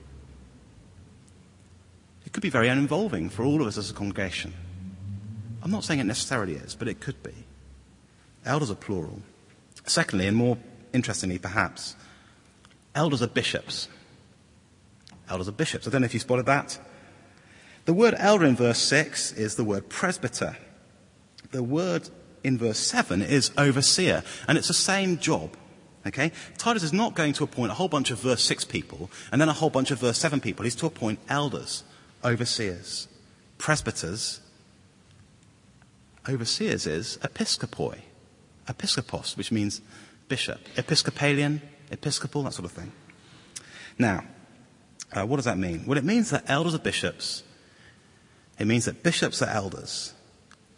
It 2.28 2.34
could 2.34 2.42
be 2.42 2.50
very 2.50 2.68
uninvolving 2.68 3.30
for 3.30 3.42
all 3.42 3.62
of 3.62 3.66
us 3.66 3.78
as 3.78 3.90
a 3.90 3.94
congregation. 3.94 4.52
I'm 5.62 5.70
not 5.70 5.82
saying 5.82 6.00
it 6.00 6.04
necessarily 6.04 6.56
is, 6.56 6.74
but 6.74 6.86
it 6.86 7.00
could 7.00 7.22
be. 7.22 7.32
Elders 8.44 8.70
are 8.70 8.74
plural. 8.74 9.22
Secondly, 9.86 10.26
and 10.26 10.36
more 10.36 10.58
interestingly 10.92 11.38
perhaps, 11.38 11.96
elders 12.94 13.22
are 13.22 13.28
bishops. 13.28 13.88
Elders 15.30 15.48
are 15.48 15.52
bishops. 15.52 15.88
I 15.88 15.90
don't 15.90 16.02
know 16.02 16.04
if 16.04 16.12
you 16.12 16.20
spotted 16.20 16.44
that. 16.44 16.78
The 17.86 17.94
word 17.94 18.14
elder 18.18 18.44
in 18.44 18.56
verse 18.56 18.78
6 18.78 19.32
is 19.32 19.54
the 19.54 19.64
word 19.64 19.88
presbyter. 19.88 20.54
The 21.52 21.62
word 21.62 22.10
in 22.44 22.58
verse 22.58 22.78
7 22.78 23.22
is 23.22 23.52
overseer, 23.56 24.22
and 24.46 24.58
it's 24.58 24.68
the 24.68 24.74
same 24.74 25.16
job. 25.16 25.56
Okay? 26.06 26.32
Titus 26.58 26.82
is 26.82 26.92
not 26.92 27.14
going 27.14 27.32
to 27.32 27.44
appoint 27.44 27.72
a 27.72 27.74
whole 27.74 27.88
bunch 27.88 28.10
of 28.10 28.20
verse 28.20 28.42
6 28.42 28.66
people 28.66 29.10
and 29.32 29.40
then 29.40 29.48
a 29.48 29.54
whole 29.54 29.70
bunch 29.70 29.90
of 29.90 29.98
verse 29.98 30.18
7 30.18 30.40
people. 30.40 30.64
He's 30.64 30.76
to 30.76 30.86
appoint 30.86 31.20
elders, 31.30 31.84
overseers, 32.24 33.08
presbyters. 33.58 34.40
Overseers 36.28 36.86
is 36.86 37.18
episcopoi, 37.22 38.00
episcopos, 38.68 39.36
which 39.36 39.50
means 39.50 39.80
bishop, 40.28 40.60
episcopalian, 40.76 41.62
episcopal, 41.90 42.42
that 42.42 42.52
sort 42.52 42.66
of 42.66 42.72
thing. 42.72 42.92
Now, 43.98 44.24
uh, 45.12 45.24
what 45.24 45.36
does 45.36 45.46
that 45.46 45.58
mean? 45.58 45.84
Well, 45.86 45.96
it 45.96 46.04
means 46.04 46.30
that 46.30 46.44
elders 46.48 46.74
are 46.74 46.78
bishops. 46.78 47.42
It 48.58 48.66
means 48.66 48.84
that 48.84 49.02
bishops 49.02 49.40
are 49.40 49.48
elders. 49.48 50.12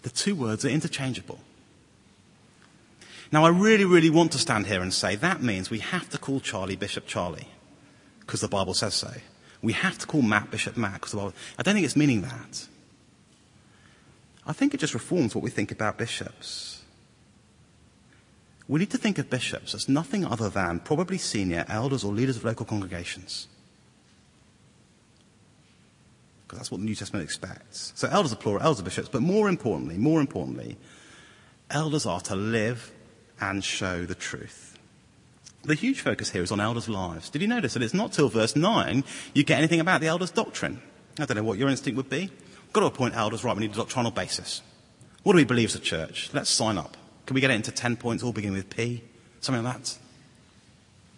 The 0.03 0.11
two 0.11 0.35
words 0.35 0.65
are 0.65 0.69
interchangeable. 0.69 1.41
Now, 3.33 3.45
I 3.45 3.49
really, 3.49 3.85
really 3.85 4.11
want 4.11 4.33
to 4.33 4.39
stand 4.39 4.67
here 4.67 4.83
and 4.83 4.93
say 4.93 5.17
that 5.17 5.43
means 5.43 5.71
we 5.71 5.79
have 5.79 6.09
to 6.11 6.19
call 6.19 6.41
Charlie 6.41 6.77
Bishop 6.77 7.07
Charlie, 7.07 7.49
because 8.21 8.41
the 8.41 8.49
Bible 8.49 8.75
says 8.75 8.95
so. 8.95 9.13
We 9.63 9.73
have 9.75 9.99
to 9.99 10.07
call 10.07 10.23
Matt 10.23 10.51
Bishop 10.51 10.77
Matt, 10.77 10.95
because 10.95 11.15
Bible. 11.15 11.35
I 11.59 11.63
don't 11.63 11.75
think 11.75 11.85
it's 11.85 11.97
meaning 11.97 12.23
that. 12.23 12.67
I 14.47 14.53
think 14.53 14.75
it 14.75 14.81
just 14.81 14.95
reforms 14.95 15.35
what 15.35 15.45
we 15.45 15.51
think 15.51 15.71
about 15.71 15.99
bishops. 15.99 16.83
We 18.67 18.81
need 18.81 18.91
to 18.91 18.99
think 18.99 19.19
of 19.19 19.29
bishops 19.29 19.75
as 19.75 19.89
nothing 19.89 20.25
other 20.25 20.49
than 20.49 20.81
probably 20.81 21.19
senior 21.19 21.65
elders 21.69 22.05
or 22.05 22.13
leaders 22.13 22.37
of 22.37 22.45
local 22.45 22.65
congregations. 22.65 23.49
Because 26.47 26.59
that's 26.59 26.71
what 26.71 26.79
the 26.81 26.87
New 26.87 26.95
Testament 26.95 27.25
expects. 27.25 27.93
So 27.97 28.09
elders 28.11 28.33
are 28.33 28.37
plural, 28.37 28.63
elders 28.63 28.81
are 28.81 28.85
bishops, 28.85 29.09
but 29.09 29.23
more 29.23 29.49
importantly, 29.49 29.99
more 29.99 30.21
importantly, 30.21 30.79
elders 31.71 32.07
are 32.07 32.21
to 32.23 32.35
live 32.35 32.93
and 33.41 33.63
show 33.63 34.05
the 34.07 34.15
truth. 34.15 34.79
The 35.63 35.75
huge 35.75 36.01
focus 36.01 36.31
here 36.31 36.43
is 36.43 36.51
on 36.51 36.61
elders' 36.61 36.89
lives. 36.89 37.29
Did 37.29 37.43
you 37.43 37.49
notice 37.49 37.75
that 37.75 37.83
it's 37.83 37.95
not 37.95 38.13
till 38.13 38.29
verse 38.29 38.57
9 38.57 39.05
you 39.35 39.45
get 39.45 39.59
anything 39.59 39.81
about 39.81 40.01
the 40.01 40.07
elders' 40.07 40.31
doctrine? 40.31 40.81
I 41.19 41.27
don't 41.27 41.37
know 41.37 41.43
what 41.43 41.59
your 41.59 41.69
instinct 41.69 41.97
would 41.97 42.09
be. 42.09 42.31
We've 42.31 42.73
got 42.73 42.81
to 42.81 42.87
appoint 42.87 43.15
elders, 43.15 43.45
right? 43.45 43.55
We 43.55 43.63
need 43.63 43.73
a 43.73 43.77
doctrinal 43.77 44.11
basis. 44.11 44.63
What 45.23 45.33
do 45.33 45.37
we 45.37 45.45
believe 45.45 45.69
as 45.69 45.75
a 45.75 45.81
church? 45.81 46.31
Let's 46.33 46.49
sign 46.49 46.79
up. 46.79 46.97
Can 47.27 47.35
we 47.35 47.41
get 47.41 47.51
it 47.51 47.55
into 47.55 47.73
10 47.73 47.97
points, 47.97 48.23
all 48.23 48.33
beginning 48.33 48.57
with 48.57 48.71
P? 48.71 49.03
Something 49.41 49.63
like 49.63 49.77
that? 49.77 49.99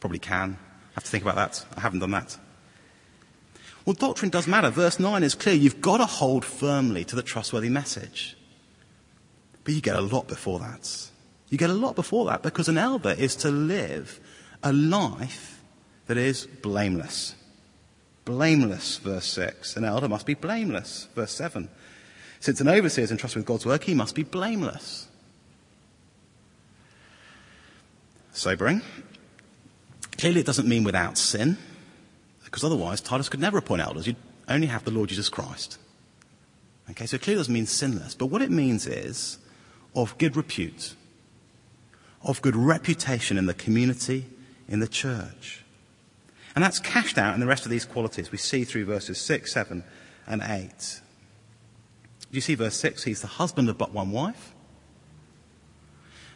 Probably 0.01 0.19
can. 0.19 0.59
I 0.61 0.95
have 0.95 1.05
to 1.05 1.11
think 1.11 1.23
about 1.23 1.37
that. 1.37 1.65
I 1.77 1.81
haven't 1.81 2.01
done 2.01 2.11
that. 2.11 2.37
Well, 3.85 3.95
doctrine 3.95 4.31
does 4.31 4.47
matter. 4.47 4.71
Verse 4.71 4.99
9 4.99 5.23
is 5.23 5.35
clear. 5.35 5.55
You've 5.55 5.81
got 5.81 5.99
to 5.99 6.07
hold 6.07 6.45
firmly 6.45 7.05
to 7.05 7.17
the 7.17 7.23
trustworthy 7.23 7.69
message. 7.69 8.37
But 9.65 9.75
you 9.75 9.81
get 9.81 9.97
a 9.97 10.01
lot 10.01 10.27
before 10.27 10.59
that. 10.59 11.09
You 11.49 11.59
get 11.59 11.71
a 11.71 11.75
lot 11.75 11.95
before 11.95 12.27
that 12.27 12.43
because 12.43 12.69
an 12.69 12.79
elder 12.79 13.11
is 13.11 13.37
to 13.37 13.51
live 13.51 14.21
a 14.63 14.73
life 14.73 15.61
that 16.07 16.17
is 16.17 16.47
blameless. 16.47 17.35
Blameless, 18.25 18.99
verse 18.99 19.27
6. 19.27 19.77
An 19.77 19.85
elder 19.85 20.09
must 20.09 20.27
be 20.27 20.35
blameless, 20.35 21.09
verse 21.15 21.33
7. 21.33 21.69
Since 22.41 22.61
an 22.61 22.69
overseer 22.69 23.05
is 23.05 23.11
entrusted 23.11 23.41
with 23.41 23.47
God's 23.47 23.67
work, 23.67 23.85
he 23.85 23.95
must 23.95 24.15
be 24.15 24.23
blameless. 24.23 25.09
Sobering. 28.33 28.83
Clearly, 30.19 30.41
it 30.41 30.47
doesn't 30.47 30.69
mean 30.69 30.85
without 30.85 31.19
sin, 31.19 31.59
because 32.45 32.65
otherwise 32.65 33.01
Titus 33.01 33.29
could 33.29 33.41
never 33.41 33.59
appoint 33.59 33.83
elders. 33.83 34.07
You'd 34.07 34.17
only 34.49 34.69
have 34.69 34.85
the 34.85 34.91
Lord 34.91 35.09
Jesus 35.09 35.29
Christ. 35.29 35.79
Okay, 36.91 37.07
so 37.07 37.17
it 37.17 37.23
clearly 37.23 37.41
doesn't 37.41 37.55
mean 37.55 37.67
sinless. 37.67 38.15
But 38.15 38.27
what 38.27 38.43
it 38.43 38.51
means 38.51 38.87
is 38.87 39.39
of 39.95 40.17
good 40.19 40.37
repute 40.37 40.95
of 42.25 42.41
good 42.43 42.57
reputation 42.57 43.37
in 43.37 43.47
the 43.47 43.55
community, 43.55 44.27
in 44.73 44.81
the 44.81 44.89
church. 44.89 45.63
And 46.55 46.65
that's 46.65 46.79
cashed 46.79 47.19
out 47.19 47.35
in 47.35 47.41
the 47.41 47.47
rest 47.47 47.67
of 47.67 47.71
these 47.71 47.85
qualities 47.85 48.33
we 48.33 48.39
see 48.39 48.65
through 48.65 48.87
verses 48.87 49.21
6, 49.21 49.53
7, 49.53 49.85
and 50.27 50.43
8. 50.43 51.01
Do 52.21 52.27
you 52.31 52.41
see 52.41 52.55
verse 52.55 52.75
6? 52.77 53.05
He's 53.05 53.21
the 53.21 53.27
husband 53.27 53.69
of 53.69 53.77
but 53.77 53.93
one 53.93 54.11
wife. 54.11 54.55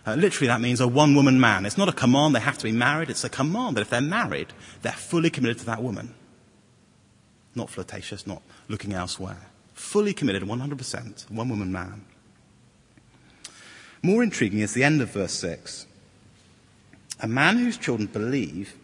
Uh, 0.07 0.15
literally, 0.15 0.49
that 0.49 0.61
means 0.61 0.81
a 0.81 0.87
one 0.87 1.15
woman 1.15 1.41
man. 1.41 1.65
It's 1.65 1.79
not 1.79 1.89
a 1.89 1.93
command 1.93 2.35
they 2.35 2.41
have 2.41 2.59
to 2.59 2.65
be 2.65 2.73
married, 2.73 3.09
it's 3.11 3.25
a 3.25 3.31
command 3.31 3.77
that 3.77 3.81
if 3.81 3.91
they're 3.91 4.01
married, 4.03 4.49
they're 4.83 4.93
fully 4.93 5.31
committed 5.31 5.59
to 5.61 5.67
that 5.67 5.83
woman. 5.83 6.15
Not 7.55 7.71
flirtatious, 7.71 8.27
not 8.27 8.43
looking 8.69 8.93
elsewhere. 8.93 9.49
Fully 9.73 10.13
committed, 10.13 10.43
100%, 10.43 11.31
one 11.31 11.49
woman 11.49 11.73
man. 11.73 12.05
More 14.03 14.23
intriguing 14.23 14.61
is 14.61 14.75
the 14.75 14.85
end 14.85 15.01
of 15.01 15.11
verse 15.11 15.33
6. 15.33 15.87
A 17.21 17.27
man 17.27 17.59
whose 17.59 17.79
children 17.79 18.09
believe 18.09 18.77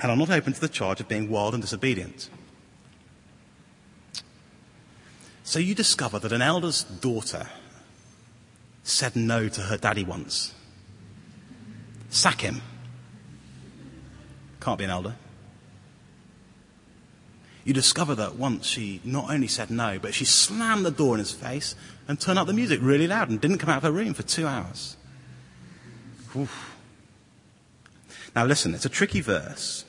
and 0.00 0.10
are 0.10 0.16
not 0.16 0.30
open 0.30 0.52
to 0.52 0.60
the 0.60 0.68
charge 0.68 1.00
of 1.00 1.08
being 1.08 1.28
wild 1.28 1.54
and 1.54 1.62
disobedient. 1.62 2.30
So 5.42 5.58
you 5.58 5.74
discover 5.74 6.18
that 6.20 6.32
an 6.32 6.42
elder's 6.42 6.84
daughter 6.84 7.48
said 8.84 9.16
no 9.16 9.48
to 9.48 9.62
her 9.62 9.76
daddy 9.76 10.04
once. 10.04 10.54
Sack 12.08 12.40
him. 12.40 12.62
Can't 14.60 14.78
be 14.78 14.84
an 14.84 14.90
elder. 14.90 15.16
You 17.64 17.74
discover 17.74 18.14
that 18.14 18.36
once 18.36 18.66
she 18.66 19.00
not 19.04 19.30
only 19.30 19.46
said 19.46 19.70
no, 19.70 19.98
but 19.98 20.14
she 20.14 20.24
slammed 20.24 20.84
the 20.84 20.90
door 20.90 21.14
in 21.14 21.18
his 21.18 21.32
face 21.32 21.74
and 22.08 22.18
turned 22.18 22.38
up 22.38 22.46
the 22.46 22.52
music 22.52 22.80
really 22.82 23.06
loud 23.06 23.28
and 23.28 23.40
didn't 23.40 23.58
come 23.58 23.70
out 23.70 23.78
of 23.78 23.82
her 23.82 23.92
room 23.92 24.14
for 24.14 24.22
two 24.22 24.46
hours. 24.46 24.96
Oof. 26.34 26.69
Now, 28.34 28.44
listen, 28.44 28.74
it's 28.74 28.84
a 28.84 28.90
tricky 28.90 29.20
verse. 29.20 29.84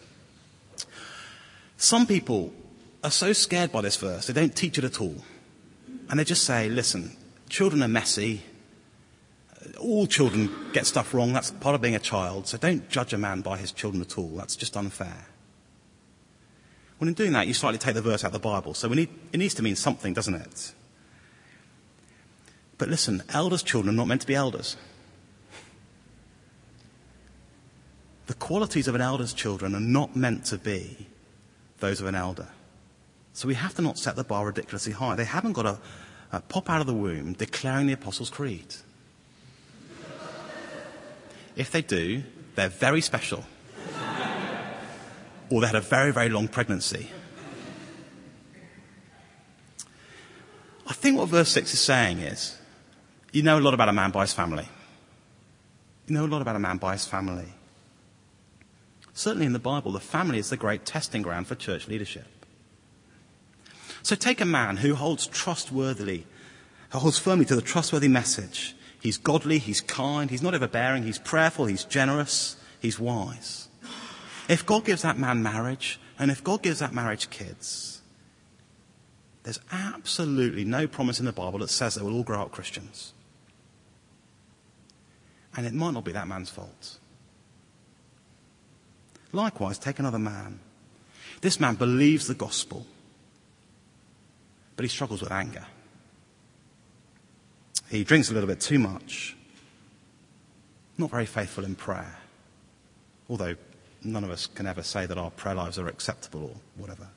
Some 1.78 2.08
people 2.08 2.54
are 3.04 3.12
so 3.12 3.34
scared 3.34 3.72
by 3.72 3.82
this 3.82 3.98
verse, 3.98 4.28
they 4.28 4.34
don't 4.34 4.56
teach 4.56 4.78
it 4.78 4.84
at 4.84 5.02
all. 5.02 5.16
And 6.10 6.20
they 6.20 6.24
just 6.24 6.44
say, 6.44 6.70
listen, 6.70 7.16
children 7.50 7.82
are 7.82 7.88
messy. 7.88 8.42
All 9.80 10.08
children 10.08 10.50
get 10.74 10.86
stuff 10.86 11.14
wrong. 11.14 11.34
That's 11.34 11.52
part 11.52 11.76
of 11.76 11.82
being 11.82 11.96
a 11.96 12.00
child. 12.00 12.48
So 12.48 12.58
don't 12.58 12.90
judge 12.90 13.14
a 13.14 13.18
man 13.18 13.42
by 13.42 13.58
his 13.58 13.72
children 13.72 14.02
at 14.02 14.18
all. 14.18 14.30
That's 14.30 14.56
just 14.56 14.76
unfair. 14.76 15.26
Well, 17.00 17.08
in 17.08 17.14
doing 17.14 17.32
that, 17.32 17.48
you 17.48 17.54
slightly 17.54 17.80
take 17.80 17.96
the 17.96 18.02
verse 18.02 18.24
out 18.24 18.28
of 18.28 18.34
the 18.34 18.40
Bible. 18.40 18.74
So 18.74 18.88
need, 18.90 19.10
it 19.32 19.38
needs 19.38 19.54
to 19.56 19.64
mean 19.64 19.76
something, 19.76 20.14
doesn't 20.14 20.36
it? 20.36 20.74
But 22.78 22.90
listen, 22.90 23.24
elders' 23.30 23.64
children 23.64 23.96
are 23.96 23.98
not 23.98 24.08
meant 24.08 24.22
to 24.22 24.28
be 24.28 24.36
elders. 24.36 24.76
The 28.32 28.38
qualities 28.38 28.88
of 28.88 28.96
an 28.96 29.02
elder's 29.02 29.34
children 29.34 29.76
are 29.76 29.82
not 29.82 30.16
meant 30.16 30.46
to 30.46 30.58
be 30.58 31.06
those 31.80 32.00
of 32.00 32.08
an 32.08 32.16
elder. 32.16 32.48
So 33.34 33.46
we 33.46 33.56
have 33.56 33.76
to 33.76 33.82
not 33.82 33.98
set 33.98 34.16
the 34.16 34.24
bar 34.24 34.46
ridiculously 34.46 34.94
high. 34.94 35.16
They 35.16 35.26
haven't 35.26 35.52
got 35.52 35.64
to 35.64 36.40
pop 36.48 36.70
out 36.70 36.80
of 36.80 36.88
the 36.88 36.94
womb 36.94 37.34
declaring 37.34 37.88
the 37.88 37.94
Apostles' 37.94 38.30
Creed. 38.30 38.76
If 41.58 41.72
they 41.72 41.82
do, 41.82 42.24
they're 42.56 42.70
very 42.70 43.02
special 43.02 43.44
or 45.50 45.60
they 45.60 45.68
had 45.68 45.76
a 45.76 45.82
very, 45.82 46.14
very 46.14 46.30
long 46.30 46.48
pregnancy. 46.48 47.10
I 50.88 50.94
think 50.94 51.18
what 51.18 51.28
verse 51.28 51.50
6 51.50 51.74
is 51.74 51.82
saying 51.82 52.20
is 52.20 52.58
you 53.34 53.44
know 53.44 53.60
a 53.60 53.60
lot 53.60 53.74
about 53.74 53.90
a 53.90 53.94
man 53.94 54.12
by 54.12 54.22
his 54.22 54.32
family. 54.32 54.70
You 56.08 56.14
know 56.14 56.26
a 56.26 56.28
lot 56.28 56.42
about 56.42 56.56
a 56.56 56.60
man 56.60 56.78
by 56.78 56.94
his 56.94 57.06
family. 57.06 57.56
Certainly 59.22 59.46
in 59.46 59.54
the 59.54 59.60
Bible, 59.60 59.92
the 59.92 60.00
family 60.00 60.40
is 60.40 60.50
the 60.50 60.58
great 60.58 60.84
testing 60.84 61.22
ground 61.22 61.46
for 61.46 61.54
church 61.54 61.88
leadership. 61.88 62.26
So 64.02 64.16
take 64.16 64.42
a 64.42 64.46
man 64.46 64.78
who 64.78 64.96
holds 64.96 65.28
trustworthily, 65.28 66.26
who 66.90 66.98
holds 66.98 67.20
firmly 67.20 67.46
to 67.46 67.56
the 67.56 67.62
trustworthy 67.62 68.08
message. 68.08 68.76
He's 69.00 69.20
godly, 69.20 69.60
he's 69.60 69.80
kind, 69.80 70.32
he's 70.32 70.42
not 70.42 70.56
overbearing, 70.56 71.04
he's 71.04 71.20
prayerful, 71.20 71.68
he's 71.68 71.84
generous, 71.84 72.56
he's 72.80 73.00
wise. 73.00 73.68
If 74.50 74.66
God 74.66 74.86
gives 74.86 75.04
that 75.04 75.20
man 75.20 75.44
marriage, 75.44 76.00
and 76.18 76.32
if 76.32 76.44
God 76.44 76.64
gives 76.64 76.80
that 76.80 76.92
marriage 76.92 77.30
kids, 77.30 78.02
there's 79.44 79.60
absolutely 79.72 80.66
no 80.66 80.88
promise 80.88 81.20
in 81.20 81.28
the 81.28 81.32
Bible 81.32 81.60
that 81.60 81.70
says 81.70 81.94
they 81.94 82.02
will 82.02 82.16
all 82.16 82.24
grow 82.24 82.42
up 82.42 82.52
Christians. 82.52 83.14
And 85.56 85.68
it 85.68 85.74
might 85.74 85.94
not 85.94 86.06
be 86.06 86.12
that 86.14 86.28
man's 86.28 86.50
fault. 86.50 86.98
Likewise, 89.34 89.78
take 89.78 90.00
another 90.00 90.20
man. 90.20 90.60
This 91.42 91.60
man 91.60 91.76
believes 91.76 92.28
the 92.28 92.34
gospel, 92.34 92.86
but 94.76 94.84
he 94.84 94.90
struggles 94.90 95.22
with 95.22 95.32
anger. 95.32 95.66
He 97.90 98.04
drinks 98.04 98.30
a 98.30 98.34
little 98.34 98.48
bit 98.48 98.62
too 98.62 98.80
much, 98.80 99.36
not 100.98 101.10
very 101.10 101.26
faithful 101.26 101.66
in 101.66 101.76
prayer, 101.76 102.18
although 103.30 103.56
none 104.04 104.24
of 104.24 104.32
us 104.32 104.48
can 104.48 104.68
ever 104.68 104.84
say 104.84 105.06
that 105.06 105.18
our 105.18 105.32
prayer 105.32 105.56
lives 105.56 105.80
are 105.80 105.88
acceptable 105.88 106.44
or 106.44 106.56
whatever. 106.78 107.08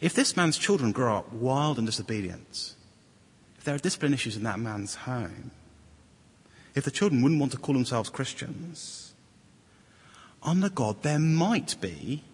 If 0.00 0.14
this 0.14 0.36
man's 0.36 0.56
children 0.56 0.92
grow 0.92 1.16
up 1.16 1.32
wild 1.32 1.76
and 1.76 1.86
disobedient, 1.86 2.74
if 3.58 3.64
there 3.64 3.74
are 3.74 3.78
discipline 3.78 4.14
issues 4.14 4.36
in 4.36 4.44
that 4.44 4.58
man's 4.58 4.94
home, 4.94 5.50
if 6.74 6.84
the 6.84 6.90
children 6.90 7.20
wouldn't 7.20 7.40
want 7.40 7.52
to 7.52 7.58
call 7.58 7.74
themselves 7.74 8.08
Christians, 8.08 9.09
under 10.42 10.68
God, 10.68 11.02
there 11.02 11.18
might 11.18 11.76
be 11.80 12.24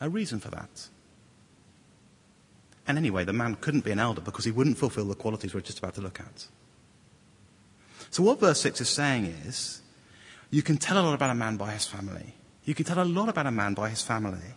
a 0.00 0.08
reason 0.08 0.40
for 0.40 0.50
that. 0.50 0.88
And 2.86 2.98
anyway, 2.98 3.24
the 3.24 3.32
man 3.32 3.54
couldn't 3.56 3.84
be 3.84 3.92
an 3.92 3.98
elder 3.98 4.20
because 4.20 4.44
he 4.44 4.50
wouldn't 4.50 4.78
fulfill 4.78 5.06
the 5.06 5.14
qualities 5.14 5.54
we're 5.54 5.60
just 5.60 5.78
about 5.78 5.94
to 5.94 6.00
look 6.00 6.20
at. 6.20 6.46
So 8.10 8.22
what 8.22 8.40
verse 8.40 8.60
6 8.60 8.80
is 8.82 8.88
saying 8.88 9.26
is, 9.46 9.80
you 10.50 10.62
can 10.62 10.76
tell 10.76 10.98
a 10.98 11.02
lot 11.02 11.14
about 11.14 11.30
a 11.30 11.34
man 11.34 11.56
by 11.56 11.72
his 11.72 11.86
family. 11.86 12.34
You 12.64 12.74
can 12.74 12.84
tell 12.84 13.02
a 13.02 13.04
lot 13.04 13.28
about 13.28 13.46
a 13.46 13.50
man 13.50 13.74
by 13.74 13.88
his 13.88 14.02
family. 14.02 14.54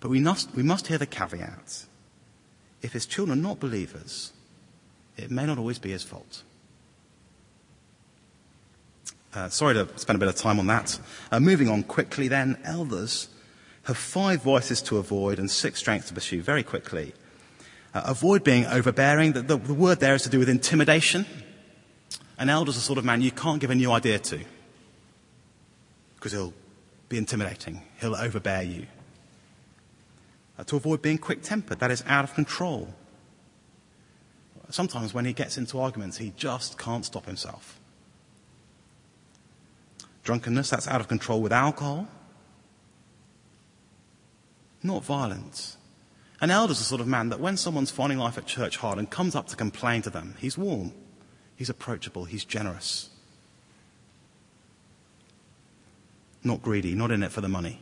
But 0.00 0.10
we 0.10 0.20
must, 0.20 0.54
we 0.54 0.62
must 0.62 0.86
hear 0.86 0.98
the 0.98 1.06
caveat. 1.06 1.84
If 2.82 2.92
his 2.92 3.06
children 3.06 3.38
are 3.38 3.42
not 3.42 3.60
believers, 3.60 4.32
it 5.16 5.30
may 5.30 5.46
not 5.46 5.58
always 5.58 5.78
be 5.78 5.90
his 5.90 6.04
fault. 6.04 6.42
Uh, 9.34 9.48
sorry 9.48 9.74
to 9.74 9.86
spend 9.96 10.16
a 10.16 10.18
bit 10.20 10.28
of 10.28 10.36
time 10.36 10.58
on 10.58 10.66
that. 10.66 10.98
Uh, 11.30 11.38
moving 11.38 11.68
on 11.68 11.82
quickly 11.82 12.28
then, 12.28 12.58
elders 12.64 13.28
have 13.84 13.96
five 13.96 14.42
voices 14.42 14.80
to 14.82 14.98
avoid 14.98 15.38
and 15.38 15.50
six 15.50 15.80
strengths 15.80 16.08
to 16.08 16.14
pursue 16.14 16.42
very 16.42 16.62
quickly. 16.62 17.12
Uh, 17.94 18.02
avoid 18.06 18.42
being 18.44 18.66
overbearing. 18.66 19.32
The, 19.32 19.42
the, 19.42 19.56
the 19.56 19.74
word 19.74 20.00
there 20.00 20.14
is 20.14 20.22
to 20.22 20.28
do 20.28 20.38
with 20.38 20.48
intimidation. 20.48 21.26
An 22.38 22.48
elder's 22.48 22.76
a 22.76 22.80
sort 22.80 22.98
of 22.98 23.04
man 23.04 23.20
you 23.20 23.30
can't 23.30 23.60
give 23.60 23.70
a 23.70 23.74
new 23.74 23.90
idea 23.90 24.18
to 24.18 24.40
because 26.18 26.32
he'll 26.32 26.54
be 27.08 27.16
intimidating, 27.16 27.82
he'll 28.00 28.16
overbear 28.16 28.62
you. 28.62 28.86
Uh, 30.58 30.64
to 30.64 30.76
avoid 30.76 31.00
being 31.00 31.18
quick 31.18 31.42
tempered, 31.42 31.78
that 31.78 31.90
is 31.90 32.02
out 32.06 32.24
of 32.24 32.34
control. 32.34 32.92
Sometimes 34.70 35.14
when 35.14 35.24
he 35.24 35.32
gets 35.32 35.56
into 35.56 35.78
arguments, 35.78 36.18
he 36.18 36.32
just 36.36 36.76
can't 36.76 37.04
stop 37.04 37.24
himself. 37.26 37.77
Drunkenness, 40.28 40.68
that's 40.68 40.86
out 40.86 41.00
of 41.00 41.08
control 41.08 41.40
with 41.40 41.54
alcohol. 41.54 42.06
Not 44.82 45.02
violence. 45.02 45.78
An 46.42 46.50
elder's 46.50 46.80
the 46.80 46.84
sort 46.84 47.00
of 47.00 47.06
man 47.06 47.30
that 47.30 47.40
when 47.40 47.56
someone's 47.56 47.90
finding 47.90 48.18
life 48.18 48.36
at 48.36 48.44
church 48.44 48.76
hard 48.76 48.98
and 48.98 49.08
comes 49.08 49.34
up 49.34 49.46
to 49.46 49.56
complain 49.56 50.02
to 50.02 50.10
them, 50.10 50.34
he's 50.38 50.58
warm. 50.58 50.92
He's 51.56 51.70
approachable. 51.70 52.26
He's 52.26 52.44
generous. 52.44 53.08
Not 56.44 56.60
greedy, 56.60 56.94
not 56.94 57.10
in 57.10 57.22
it 57.22 57.32
for 57.32 57.40
the 57.40 57.48
money. 57.48 57.80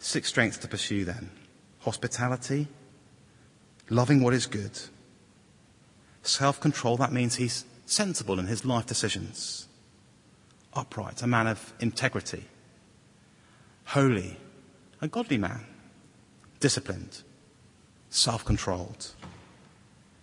Six 0.00 0.28
strengths 0.28 0.58
to 0.58 0.66
pursue 0.66 1.04
then 1.04 1.30
hospitality, 1.82 2.66
loving 3.88 4.24
what 4.24 4.34
is 4.34 4.46
good, 4.46 4.76
self 6.22 6.60
control, 6.60 6.96
that 6.96 7.12
means 7.12 7.36
he's 7.36 7.64
sensible 7.86 8.40
in 8.40 8.48
his 8.48 8.64
life 8.64 8.86
decisions, 8.86 9.68
upright, 10.74 11.22
a 11.22 11.26
man 11.26 11.46
of 11.46 11.72
integrity, 11.80 12.44
holy, 13.86 14.36
a 15.00 15.08
godly 15.08 15.38
man, 15.38 15.64
disciplined, 16.60 17.22
self 18.08 18.44
controlled. 18.44 19.12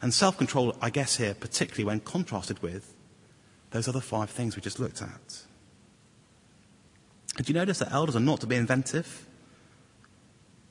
And 0.01 0.13
self 0.13 0.37
control, 0.37 0.75
I 0.81 0.89
guess, 0.89 1.17
here, 1.17 1.33
particularly 1.33 1.85
when 1.85 1.99
contrasted 2.01 2.61
with 2.61 2.93
those 3.71 3.87
other 3.87 3.99
five 3.99 4.29
things 4.29 4.55
we 4.55 4.61
just 4.61 4.79
looked 4.79 5.01
at. 5.01 5.43
Did 7.35 7.49
you 7.49 7.55
notice 7.55 7.79
that 7.79 7.91
elders 7.91 8.15
are 8.15 8.21
not 8.21 8.39
to 8.41 8.47
be 8.47 8.55
inventive? 8.55 9.25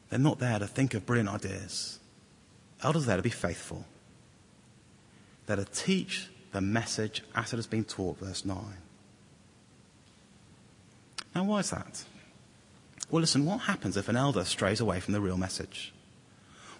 They're 0.08 0.18
not 0.18 0.38
there 0.38 0.58
to 0.58 0.66
think 0.66 0.94
of 0.94 1.06
brilliant 1.06 1.28
ideas. 1.28 1.98
Elders 2.82 3.04
are 3.04 3.06
there 3.06 3.16
to 3.16 3.22
be 3.22 3.30
faithful. 3.30 3.84
They're 5.46 5.56
to 5.56 5.64
teach 5.64 6.28
the 6.52 6.60
message 6.60 7.22
as 7.34 7.52
it 7.52 7.56
has 7.56 7.66
been 7.66 7.84
taught, 7.84 8.18
verse 8.18 8.44
9. 8.44 8.56
Now, 11.36 11.44
why 11.44 11.58
is 11.58 11.68
that? 11.68 12.02
Well, 13.10 13.20
listen, 13.20 13.44
what 13.44 13.58
happens 13.58 13.98
if 13.98 14.08
an 14.08 14.16
elder 14.16 14.42
strays 14.42 14.80
away 14.80 15.00
from 15.00 15.12
the 15.12 15.20
real 15.20 15.36
message? 15.36 15.92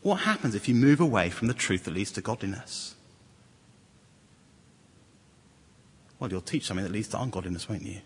What 0.01 0.21
happens 0.21 0.55
if 0.55 0.67
you 0.67 0.75
move 0.75 0.99
away 0.99 1.29
from 1.29 1.49
the 1.49 1.53
truth 1.53 1.85
that 1.85 1.93
leads 1.93 2.11
to 2.13 2.23
godliness? 2.23 2.95
Well, 6.19 6.31
you'll 6.31 6.41
teach 6.41 6.65
something 6.65 6.85
that 6.85 6.93
leads 6.93 7.09
to 7.09 7.21
ungodliness, 7.21 7.69
won't 7.69 7.83
you? 7.83 8.01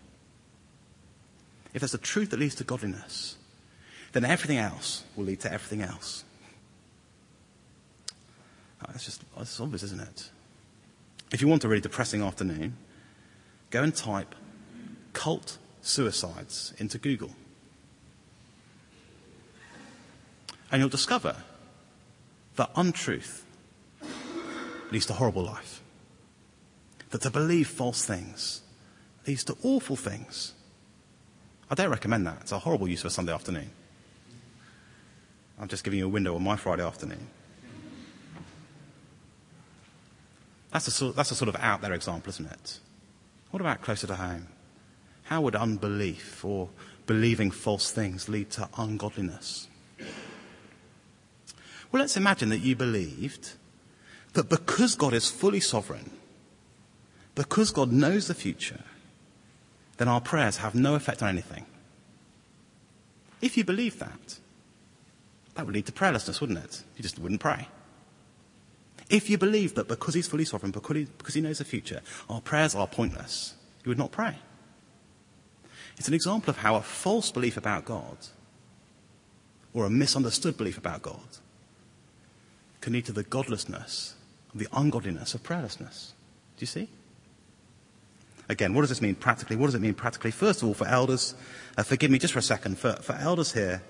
If 1.73 1.79
there's 1.79 1.93
a 1.93 1.97
truth 1.97 2.31
that 2.31 2.39
leads 2.41 2.55
to 2.55 2.65
godliness, 2.65 3.37
then 4.11 4.25
everything 4.25 4.57
else 4.57 5.05
will 5.15 5.23
lead 5.23 5.39
to 5.39 5.53
everything 5.53 5.81
else. 5.81 6.25
Oh, 8.81 8.89
that's 8.91 9.05
just 9.05 9.23
oh, 9.35 9.39
that's 9.39 9.57
obvious, 9.61 9.83
isn't 9.83 10.01
it? 10.01 10.29
If 11.31 11.41
you 11.41 11.47
want 11.47 11.63
a 11.63 11.69
really 11.69 11.79
depressing 11.79 12.21
afternoon, 12.21 12.75
go 13.69 13.83
and 13.83 13.95
type 13.95 14.35
cult 15.13 15.57
suicides 15.81 16.73
into 16.77 16.97
Google. 16.97 17.31
And 20.71 20.79
you'll 20.79 20.89
discover 20.89 21.35
that 22.55 22.71
untruth 22.75 23.45
leads 24.91 25.05
to 25.07 25.13
horrible 25.13 25.43
life. 25.43 25.81
That 27.09 27.21
to 27.21 27.29
believe 27.29 27.67
false 27.67 28.05
things 28.05 28.61
leads 29.27 29.43
to 29.45 29.57
awful 29.63 29.95
things. 29.95 30.53
I 31.69 31.75
don't 31.75 31.89
recommend 31.89 32.25
that. 32.27 32.37
It's 32.41 32.51
a 32.51 32.59
horrible 32.59 32.87
use 32.87 33.01
of 33.01 33.07
a 33.07 33.09
Sunday 33.09 33.33
afternoon. 33.33 33.69
I'm 35.59 35.67
just 35.67 35.83
giving 35.83 35.99
you 35.99 36.05
a 36.05 36.09
window 36.09 36.35
on 36.35 36.43
my 36.43 36.55
Friday 36.55 36.83
afternoon. 36.83 37.27
That's 40.71 40.87
a, 40.87 40.91
sort, 40.91 41.15
that's 41.15 41.31
a 41.31 41.35
sort 41.35 41.49
of 41.49 41.57
out 41.57 41.81
there 41.81 41.93
example, 41.93 42.29
isn't 42.29 42.49
it? 42.49 42.79
What 43.51 43.59
about 43.59 43.81
closer 43.81 44.07
to 44.07 44.15
home? 44.15 44.47
How 45.31 45.39
would 45.39 45.55
unbelief 45.55 46.43
or 46.43 46.67
believing 47.07 47.51
false 47.51 47.89
things 47.89 48.27
lead 48.27 48.49
to 48.49 48.67
ungodliness? 48.77 49.69
Well, 51.89 52.01
let's 52.01 52.17
imagine 52.17 52.49
that 52.49 52.59
you 52.59 52.75
believed 52.75 53.51
that 54.33 54.49
because 54.49 54.95
God 54.95 55.13
is 55.13 55.31
fully 55.31 55.61
sovereign, 55.61 56.11
because 57.33 57.71
God 57.71 57.93
knows 57.93 58.27
the 58.27 58.33
future, 58.33 58.81
then 59.95 60.09
our 60.09 60.19
prayers 60.19 60.57
have 60.57 60.75
no 60.75 60.95
effect 60.95 61.23
on 61.23 61.29
anything. 61.29 61.65
If 63.39 63.55
you 63.55 63.63
believe 63.63 63.99
that, 63.99 64.37
that 65.55 65.65
would 65.65 65.75
lead 65.75 65.85
to 65.85 65.93
prayerlessness, 65.93 66.41
wouldn't 66.41 66.59
it? 66.59 66.83
You 66.97 67.03
just 67.03 67.19
wouldn't 67.19 67.39
pray. 67.39 67.69
If 69.09 69.29
you 69.29 69.37
believe 69.37 69.75
that 69.75 69.87
because 69.87 70.13
He's 70.13 70.27
fully 70.27 70.43
sovereign, 70.43 70.73
because 70.73 70.97
he, 70.97 71.05
because 71.05 71.35
he 71.35 71.41
knows 71.41 71.59
the 71.59 71.63
future, 71.63 72.01
our 72.29 72.41
prayers 72.41 72.75
are 72.75 72.85
pointless, 72.85 73.55
you 73.85 73.91
would 73.91 73.97
not 73.97 74.11
pray. 74.11 74.35
It's 76.01 76.07
an 76.07 76.15
example 76.15 76.49
of 76.49 76.57
how 76.57 76.77
a 76.77 76.81
false 76.81 77.29
belief 77.29 77.57
about 77.57 77.85
God, 77.85 78.17
or 79.71 79.85
a 79.85 79.89
misunderstood 79.91 80.57
belief 80.57 80.79
about 80.79 81.03
God, 81.03 81.37
can 82.81 82.93
lead 82.93 83.05
to 83.05 83.11
the 83.11 83.21
godlessness, 83.21 84.15
the 84.55 84.67
ungodliness 84.73 85.35
of 85.35 85.43
prayerlessness. 85.43 86.13
Do 86.57 86.61
you 86.61 86.65
see? 86.65 86.89
Again, 88.49 88.73
what 88.73 88.81
does 88.81 88.89
this 88.89 88.99
mean 88.99 89.13
practically? 89.13 89.55
What 89.55 89.67
does 89.67 89.75
it 89.75 89.81
mean 89.81 89.93
practically? 89.93 90.31
First 90.31 90.63
of 90.63 90.69
all, 90.69 90.73
for 90.73 90.87
elders, 90.87 91.35
uh, 91.77 91.83
forgive 91.83 92.09
me 92.09 92.17
just 92.17 92.33
for 92.33 92.39
a 92.39 92.41
second, 92.41 92.79
for, 92.79 92.93
for 92.93 93.13
elders 93.13 93.53
here, 93.53 93.83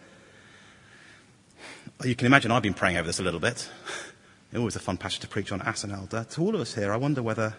you 2.04 2.16
can 2.16 2.26
imagine 2.26 2.52
I've 2.52 2.62
been 2.62 2.74
praying 2.74 2.98
over 2.98 3.08
this 3.08 3.22
a 3.22 3.24
little 3.24 3.40
bit. 3.40 3.70
Always 4.54 4.76
a 4.76 4.80
fun 4.80 4.98
passage 4.98 5.22
to 5.22 5.30
preach 5.30 5.54
on 5.54 5.62
as 5.62 5.86
an 5.86 5.92
elder. 5.92 6.26
To 6.32 6.42
all 6.42 6.56
of 6.56 6.60
us 6.60 6.76
here, 6.76 6.92
I 6.92 6.98
wonder 6.98 7.24
whether 7.24 7.56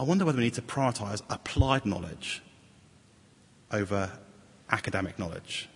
I 0.00 0.02
wonder 0.02 0.24
whether 0.24 0.38
we 0.38 0.44
need 0.44 0.54
to 0.54 0.62
prioritize 0.62 1.20
applied 1.28 1.84
knowledge 1.84 2.40
over 3.70 4.10
academic 4.70 5.18
knowledge. 5.18 5.68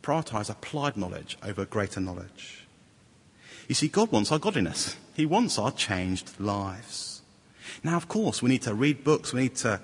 Prioritize 0.00 0.48
applied 0.48 0.96
knowledge 0.96 1.36
over 1.42 1.64
greater 1.64 1.98
knowledge. 1.98 2.68
You 3.66 3.74
see, 3.74 3.88
God 3.88 4.12
wants 4.12 4.30
our 4.30 4.38
godliness. 4.38 4.96
He 5.14 5.26
wants 5.26 5.58
our 5.58 5.72
changed 5.72 6.38
lives. 6.38 7.22
Now, 7.82 7.96
of 7.96 8.06
course, 8.06 8.42
we 8.42 8.48
need 8.48 8.62
to 8.62 8.74
read 8.74 9.02
books, 9.02 9.32
we 9.32 9.42
need 9.42 9.56
to 9.56 9.80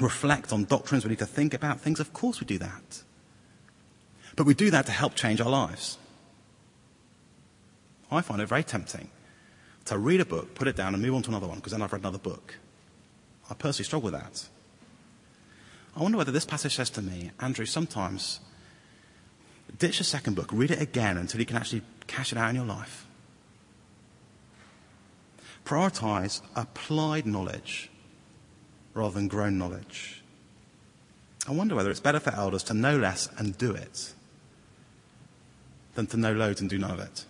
reflect 0.00 0.54
on 0.54 0.64
doctrines, 0.64 1.04
we 1.04 1.10
need 1.10 1.18
to 1.18 1.26
think 1.26 1.52
about 1.52 1.82
things. 1.82 2.00
Of 2.00 2.14
course, 2.14 2.40
we 2.40 2.46
do 2.46 2.56
that. 2.56 3.02
But 4.36 4.46
we 4.46 4.54
do 4.54 4.70
that 4.70 4.86
to 4.86 4.92
help 4.92 5.14
change 5.16 5.42
our 5.42 5.50
lives. 5.50 5.98
I 8.10 8.22
find 8.22 8.40
it 8.40 8.46
very 8.46 8.64
tempting 8.64 9.10
to 9.86 9.98
read 9.98 10.20
a 10.20 10.24
book, 10.24 10.54
put 10.54 10.68
it 10.68 10.76
down, 10.76 10.94
and 10.94 11.02
move 11.02 11.14
on 11.14 11.22
to 11.22 11.30
another 11.30 11.46
one, 11.46 11.56
because 11.56 11.72
then 11.72 11.82
I've 11.82 11.92
read 11.92 12.02
another 12.02 12.18
book. 12.18 12.54
I 13.50 13.54
personally 13.54 13.84
struggle 13.84 14.10
with 14.10 14.20
that. 14.20 14.48
I 15.96 16.02
wonder 16.02 16.18
whether 16.18 16.32
this 16.32 16.44
passage 16.44 16.76
says 16.76 16.90
to 16.90 17.02
me, 17.02 17.30
Andrew, 17.40 17.64
sometimes 17.64 18.40
ditch 19.78 19.98
the 19.98 20.04
second 20.04 20.34
book, 20.34 20.50
read 20.52 20.70
it 20.70 20.80
again 20.80 21.16
until 21.16 21.40
you 21.40 21.46
can 21.46 21.56
actually 21.56 21.82
cash 22.06 22.32
it 22.32 22.38
out 22.38 22.50
in 22.50 22.56
your 22.56 22.66
life. 22.66 23.06
Prioritize 25.64 26.42
applied 26.54 27.26
knowledge 27.26 27.90
rather 28.94 29.14
than 29.14 29.28
grown 29.28 29.58
knowledge. 29.58 30.22
I 31.48 31.52
wonder 31.52 31.74
whether 31.74 31.90
it's 31.90 32.00
better 32.00 32.20
for 32.20 32.34
elders 32.34 32.62
to 32.64 32.74
know 32.74 32.98
less 32.98 33.28
and 33.38 33.56
do 33.56 33.72
it 33.72 34.12
than 35.94 36.06
to 36.08 36.16
know 36.16 36.32
loads 36.32 36.60
and 36.60 36.68
do 36.68 36.78
none 36.78 36.90
of 36.90 37.00
it. 37.00 37.24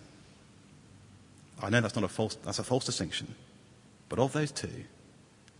I 1.61 1.69
know 1.69 1.81
that's 1.81 1.95
not 1.95 2.03
a 2.03 2.07
false, 2.07 2.35
that's 2.35 2.59
a 2.59 2.63
false 2.63 2.85
distinction. 2.85 3.35
But 4.09 4.19
of 4.19 4.33
those 4.33 4.51
two, 4.51 4.85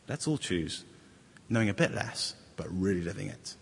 let's 0.08 0.28
all 0.28 0.38
choose 0.38 0.86
knowing 1.50 1.70
a 1.70 1.74
bit 1.74 1.94
less, 1.94 2.36
but 2.56 2.68
really 2.70 3.02
living 3.02 3.28
it. 3.28 3.56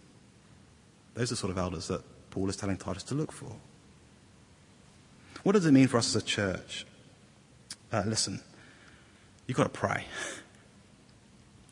Those 1.13 1.31
are 1.31 1.35
the 1.35 1.37
sort 1.37 1.51
of 1.51 1.57
elders 1.57 1.87
that 1.87 2.01
Paul 2.31 2.49
is 2.49 2.57
telling 2.57 2.77
Titus 2.77 3.03
to 3.03 3.15
look 3.15 3.31
for. 3.31 3.51
What 5.43 5.53
does 5.53 5.65
it 5.65 5.71
mean 5.71 5.87
for 5.87 5.97
us 5.97 6.15
as 6.15 6.21
a 6.21 6.25
church? 6.25 6.85
Uh, 7.91 8.03
listen, 8.05 8.41
you've 9.47 9.57
got 9.57 9.63
to 9.63 9.69
pray. 9.69 10.05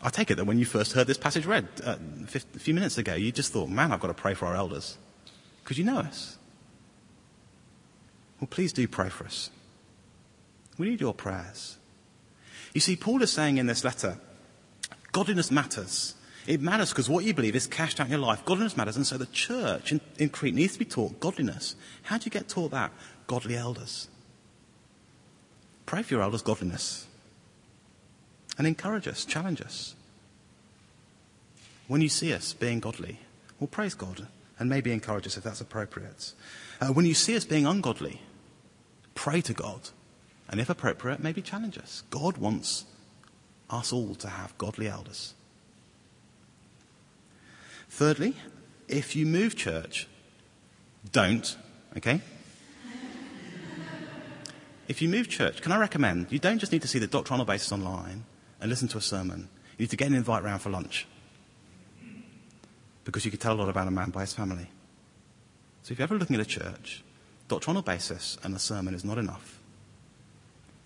I 0.01 0.09
take 0.09 0.31
it 0.31 0.35
that 0.35 0.45
when 0.45 0.59
you 0.59 0.65
first 0.65 0.93
heard 0.93 1.07
this 1.07 1.17
passage 1.17 1.45
read 1.45 1.67
uh, 1.83 1.95
a 2.35 2.59
few 2.59 2.73
minutes 2.73 2.97
ago, 2.97 3.15
you 3.15 3.31
just 3.31 3.51
thought, 3.51 3.69
man, 3.69 3.91
I've 3.91 3.99
got 3.99 4.09
to 4.09 4.13
pray 4.13 4.33
for 4.33 4.45
our 4.45 4.55
elders. 4.55 4.97
Because 5.63 5.77
you 5.77 5.85
know 5.85 5.99
us. 5.99 6.37
Well, 8.39 8.49
please 8.49 8.73
do 8.73 8.87
pray 8.87 9.09
for 9.09 9.25
us. 9.25 9.49
We 10.77 10.89
need 10.89 11.01
your 11.01 11.13
prayers. 11.13 11.77
You 12.73 12.81
see, 12.81 12.95
Paul 12.95 13.21
is 13.21 13.31
saying 13.31 13.57
in 13.57 13.67
this 13.67 13.83
letter, 13.83 14.17
godliness 15.11 15.51
matters. 15.51 16.15
It 16.47 16.61
matters 16.61 16.89
because 16.89 17.09
what 17.09 17.23
you 17.23 17.33
believe 17.33 17.55
is 17.55 17.67
cashed 17.67 17.99
out 17.99 18.07
in 18.07 18.11
your 18.11 18.19
life. 18.19 18.43
Godliness 18.43 18.75
matters. 18.75 18.97
And 18.97 19.07
so 19.07 19.17
the 19.17 19.27
church 19.27 19.91
in, 19.91 20.01
in 20.17 20.29
Crete 20.29 20.55
needs 20.55 20.73
to 20.73 20.79
be 20.79 20.85
taught 20.85 21.19
godliness. 21.19 21.75
How 22.03 22.17
do 22.17 22.25
you 22.25 22.31
get 22.31 22.49
taught 22.49 22.71
that? 22.71 22.91
Godly 23.27 23.55
elders. 23.55 24.07
Pray 25.85 26.01
for 26.01 26.15
your 26.15 26.23
elders' 26.23 26.41
godliness. 26.41 27.07
And 28.57 28.67
encourage 28.67 29.07
us, 29.07 29.25
challenge 29.25 29.61
us. 29.61 29.95
When 31.87 32.01
you 32.01 32.09
see 32.09 32.33
us 32.33 32.53
being 32.53 32.79
godly, 32.79 33.19
well, 33.59 33.67
praise 33.67 33.93
God 33.93 34.27
and 34.59 34.69
maybe 34.69 34.91
encourage 34.91 35.27
us 35.27 35.37
if 35.37 35.43
that's 35.43 35.61
appropriate. 35.61 36.33
Uh, 36.81 36.87
when 36.87 37.05
you 37.05 37.13
see 37.13 37.35
us 37.35 37.45
being 37.45 37.65
ungodly, 37.65 38.21
pray 39.15 39.41
to 39.41 39.53
God 39.53 39.89
and 40.49 40.59
if 40.59 40.69
appropriate, 40.69 41.21
maybe 41.21 41.41
challenge 41.41 41.77
us. 41.77 42.03
God 42.09 42.37
wants 42.37 42.85
us 43.69 43.91
all 43.91 44.15
to 44.15 44.27
have 44.27 44.57
godly 44.57 44.87
elders. 44.87 45.33
Thirdly, 47.89 48.35
if 48.87 49.15
you 49.15 49.25
move 49.25 49.55
church, 49.55 50.07
don't, 51.11 51.55
okay? 51.97 52.21
if 54.87 55.01
you 55.01 55.09
move 55.09 55.29
church, 55.29 55.61
can 55.61 55.71
I 55.71 55.77
recommend 55.77 56.31
you 56.31 56.39
don't 56.39 56.59
just 56.59 56.71
need 56.71 56.81
to 56.81 56.87
see 56.87 56.99
the 56.99 57.07
doctrinal 57.07 57.45
basis 57.45 57.71
online 57.71 58.25
and 58.59 58.69
listen 58.69 58.87
to 58.89 58.97
a 58.97 59.01
sermon. 59.01 59.49
You 59.77 59.83
need 59.83 59.89
to 59.89 59.97
get 59.97 60.07
an 60.07 60.15
invite 60.15 60.43
round 60.43 60.61
for 60.61 60.69
lunch. 60.69 61.07
Because 63.03 63.25
you 63.25 63.31
can 63.31 63.39
tell 63.39 63.53
a 63.53 63.59
lot 63.59 63.69
about 63.69 63.87
a 63.87 63.91
man 63.91 64.09
by 64.09 64.21
his 64.21 64.33
family. 64.33 64.69
So 65.81 65.91
if 65.91 65.99
you're 65.99 66.03
ever 66.03 66.17
looking 66.17 66.37
at 66.37 66.41
a 66.41 66.45
church, 66.45 67.03
doctrinal 67.49 67.81
basis 67.81 68.37
and 68.43 68.55
a 68.55 68.59
sermon 68.59 68.93
is 68.93 69.03
not 69.03 69.17
enough. 69.17 69.59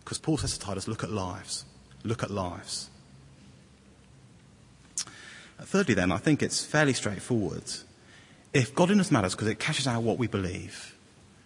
Because 0.07 0.19
Paul 0.19 0.37
says 0.37 0.53
to 0.53 0.59
Titus, 0.61 0.87
look 0.87 1.03
at 1.03 1.11
lives. 1.11 1.65
Look 2.05 2.23
at 2.23 2.31
lives. 2.31 2.89
Uh, 5.59 5.63
thirdly, 5.63 5.95
then, 5.95 6.13
I 6.13 6.17
think 6.17 6.41
it's 6.41 6.63
fairly 6.63 6.93
straightforward. 6.93 7.65
If 8.53 8.73
godliness 8.73 9.11
matters 9.11 9.35
because 9.35 9.49
it 9.49 9.59
cashes 9.59 9.85
out 9.85 10.03
what 10.03 10.17
we 10.17 10.27
believe, 10.27 10.95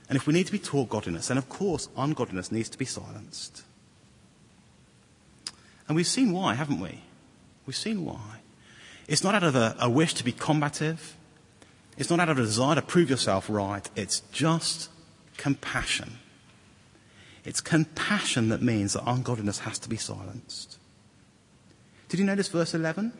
and 0.08 0.15
if 0.15 0.28
we 0.28 0.34
need 0.36 0.45
to 0.45 0.52
be 0.52 0.60
taught 0.60 0.89
godliness, 0.89 1.30
then 1.30 1.39
of 1.39 1.50
course 1.50 1.89
ungodliness 1.97 2.52
needs 2.52 2.69
to 2.69 2.78
be 2.78 2.86
silenced. 2.86 3.63
And 5.88 5.95
we've 5.95 6.06
seen 6.06 6.32
why, 6.32 6.54
haven't 6.54 6.80
we? 6.80 7.02
We've 7.65 7.76
seen 7.76 8.06
why. 8.06 8.41
It's 9.08 9.24
not 9.24 9.34
out 9.34 9.43
of 9.43 9.56
a, 9.56 9.76
a 9.80 9.89
wish 9.89 10.13
to 10.13 10.24
be 10.24 10.34
combative. 10.34 11.15
It's 11.97 12.12
not 12.12 12.19
out 12.19 12.30
of 12.30 12.38
a 12.38 12.43
desire 12.43 12.76
to 12.76 12.84
prove 12.84 13.10
yourself 13.10 13.50
right. 13.50 13.89
It's 13.95 14.19
just 14.32 14.91
compassion. 15.38 16.19
It's 17.43 17.62
compassion 17.62 18.49
that 18.49 18.62
means 18.62 18.93
that 18.93 19.04
ungodliness 19.06 19.60
has 19.60 19.80
to 19.80 19.89
be 19.89 19.97
silenced. 19.97 20.77
Did 22.10 22.19
you 22.19 22.25
notice 22.25 22.49
verse 22.49 22.73
11? 22.73 23.13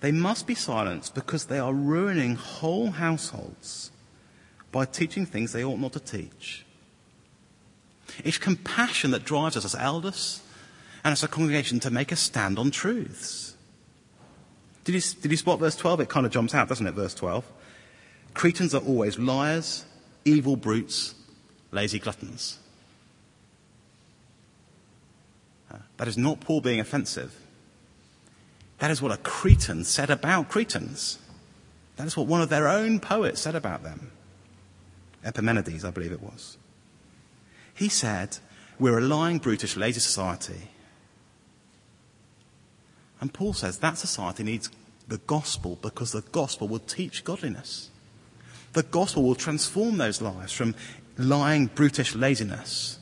They 0.00 0.12
must 0.12 0.46
be 0.46 0.54
silenced 0.54 1.14
because 1.14 1.46
they 1.46 1.58
are 1.58 1.72
ruining 1.72 2.36
whole 2.36 2.90
households 2.90 3.90
by 4.70 4.84
teaching 4.84 5.26
things 5.26 5.52
they 5.52 5.64
ought 5.64 5.80
not 5.80 5.92
to 5.94 6.00
teach. 6.00 6.64
It's 8.24 8.38
compassion 8.38 9.10
that 9.10 9.24
drives 9.24 9.56
us 9.56 9.64
as 9.64 9.74
elders 9.74 10.40
and 11.02 11.12
as 11.12 11.22
a 11.22 11.28
congregation 11.28 11.80
to 11.80 11.90
make 11.90 12.12
a 12.12 12.16
stand 12.16 12.58
on 12.58 12.70
truths. 12.70 13.56
Did 14.84 14.94
you, 14.94 15.00
did 15.20 15.30
you 15.32 15.36
spot 15.36 15.58
verse 15.58 15.74
12? 15.74 16.02
It 16.02 16.08
kind 16.08 16.24
of 16.24 16.30
jumps 16.30 16.54
out, 16.54 16.68
doesn't 16.68 16.86
it? 16.86 16.92
Verse 16.94 17.14
12. 17.14 17.44
Cretans 18.34 18.72
are 18.72 18.82
always 18.82 19.18
liars, 19.18 19.84
evil 20.24 20.56
brutes, 20.56 21.15
lazy 21.76 22.00
gluttons. 22.00 22.58
Uh, 25.70 25.78
that 25.98 26.08
is 26.08 26.18
not 26.18 26.40
Paul 26.40 26.60
being 26.60 26.80
offensive. 26.80 27.34
That 28.78 28.90
is 28.90 29.00
what 29.00 29.12
a 29.12 29.16
Cretan 29.18 29.84
said 29.84 30.10
about 30.10 30.48
Cretans. 30.48 31.18
That 31.96 32.06
is 32.06 32.16
what 32.16 32.26
one 32.26 32.42
of 32.42 32.48
their 32.48 32.68
own 32.68 32.98
poets 32.98 33.40
said 33.40 33.54
about 33.54 33.82
them. 33.82 34.10
Epimenides, 35.24 35.84
I 35.84 35.90
believe 35.90 36.12
it 36.12 36.22
was. 36.22 36.56
He 37.74 37.88
said, 37.88 38.38
We're 38.78 38.98
a 38.98 39.02
lying, 39.02 39.38
brutish, 39.38 39.76
lazy 39.76 40.00
society. 40.00 40.70
And 43.20 43.32
Paul 43.32 43.54
says 43.54 43.78
that 43.78 43.96
society 43.96 44.42
needs 44.42 44.70
the 45.08 45.18
gospel 45.18 45.78
because 45.80 46.12
the 46.12 46.20
gospel 46.32 46.68
will 46.68 46.80
teach 46.80 47.24
godliness. 47.24 47.90
The 48.72 48.82
gospel 48.82 49.22
will 49.22 49.34
transform 49.34 49.96
those 49.96 50.20
lives 50.20 50.52
from 50.52 50.74
lying, 51.18 51.66
brutish 51.66 52.14
laziness 52.14 52.98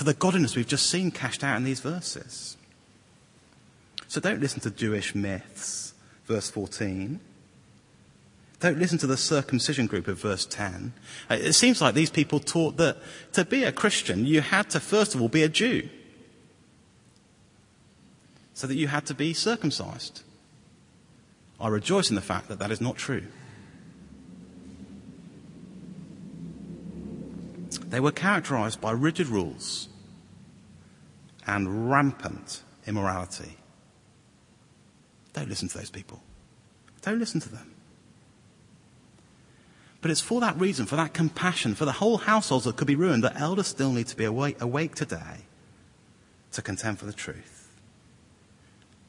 to 0.00 0.04
the 0.04 0.14
godliness 0.14 0.56
we've 0.56 0.66
just 0.66 0.88
seen 0.88 1.10
cashed 1.10 1.44
out 1.44 1.58
in 1.58 1.64
these 1.64 1.80
verses. 1.80 2.56
So 4.08 4.18
don't 4.18 4.40
listen 4.40 4.60
to 4.60 4.70
Jewish 4.70 5.14
myths, 5.14 5.92
verse 6.24 6.50
14. 6.50 7.20
Don't 8.60 8.78
listen 8.78 8.96
to 8.96 9.06
the 9.06 9.18
circumcision 9.18 9.86
group 9.86 10.08
of 10.08 10.18
verse 10.18 10.46
10. 10.46 10.94
Uh, 11.30 11.34
it 11.34 11.52
seems 11.52 11.82
like 11.82 11.94
these 11.94 12.08
people 12.08 12.40
taught 12.40 12.78
that 12.78 12.96
to 13.34 13.44
be 13.44 13.62
a 13.64 13.72
Christian, 13.72 14.24
you 14.24 14.40
had 14.40 14.70
to 14.70 14.80
first 14.80 15.14
of 15.14 15.20
all 15.20 15.28
be 15.28 15.42
a 15.42 15.50
Jew. 15.50 15.88
So 18.54 18.66
that 18.66 18.76
you 18.76 18.88
had 18.88 19.04
to 19.04 19.14
be 19.14 19.34
circumcised. 19.34 20.22
I 21.60 21.68
rejoice 21.68 22.08
in 22.08 22.16
the 22.16 22.22
fact 22.22 22.48
that 22.48 22.58
that 22.58 22.70
is 22.70 22.80
not 22.80 22.96
true. 22.96 23.26
They 27.90 28.00
were 28.00 28.12
characterized 28.12 28.80
by 28.80 28.92
rigid 28.92 29.26
rules 29.26 29.88
and 31.46 31.90
rampant 31.90 32.62
immorality. 32.86 33.56
Don't 35.32 35.48
listen 35.48 35.68
to 35.68 35.78
those 35.78 35.90
people. 35.90 36.22
Don't 37.02 37.18
listen 37.18 37.40
to 37.40 37.48
them. 37.48 37.74
But 40.00 40.10
it's 40.10 40.20
for 40.20 40.40
that 40.40 40.58
reason, 40.58 40.86
for 40.86 40.96
that 40.96 41.12
compassion, 41.12 41.74
for 41.74 41.84
the 41.84 41.92
whole 41.92 42.18
households 42.18 42.64
that 42.64 42.76
could 42.76 42.86
be 42.86 42.94
ruined, 42.94 43.24
that 43.24 43.40
elders 43.40 43.66
still 43.66 43.92
need 43.92 44.06
to 44.06 44.16
be 44.16 44.24
awake, 44.24 44.60
awake 44.60 44.94
today 44.94 45.44
to 46.52 46.62
contend 46.62 46.98
for 46.98 47.06
the 47.06 47.12
truth. 47.12 47.68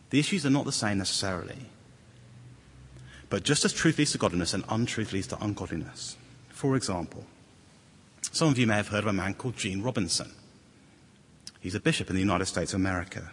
The 0.10 0.20
issues 0.20 0.46
are 0.46 0.50
not 0.50 0.66
the 0.66 0.72
same 0.72 0.98
necessarily. 0.98 1.70
But 3.30 3.44
just 3.44 3.64
as 3.64 3.72
truth 3.74 3.98
leads 3.98 4.12
to 4.12 4.18
godliness 4.18 4.54
and 4.54 4.66
untruth 4.68 5.14
leads 5.14 5.28
to 5.28 5.42
ungodliness. 5.42 6.18
For 6.50 6.76
example, 6.76 7.26
some 8.32 8.48
of 8.48 8.58
you 8.58 8.66
may 8.66 8.76
have 8.76 8.88
heard 8.88 9.04
of 9.04 9.08
a 9.08 9.14
man 9.14 9.34
called 9.34 9.58
Gene 9.58 9.82
Robinson. 9.82 10.32
He's 11.60 11.76
a 11.76 11.80
bishop 11.80 12.10
in 12.10 12.16
the 12.16 12.22
United 12.22 12.46
States 12.46 12.74
of 12.74 12.80
America. 12.80 13.32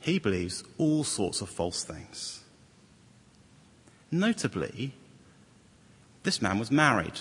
He 0.00 0.18
believes 0.18 0.62
all 0.76 1.02
sorts 1.02 1.40
of 1.40 1.48
false 1.48 1.82
things. 1.82 2.44
Notably, 4.10 4.94
this 6.22 6.40
man 6.40 6.58
was 6.58 6.70
married. 6.70 7.20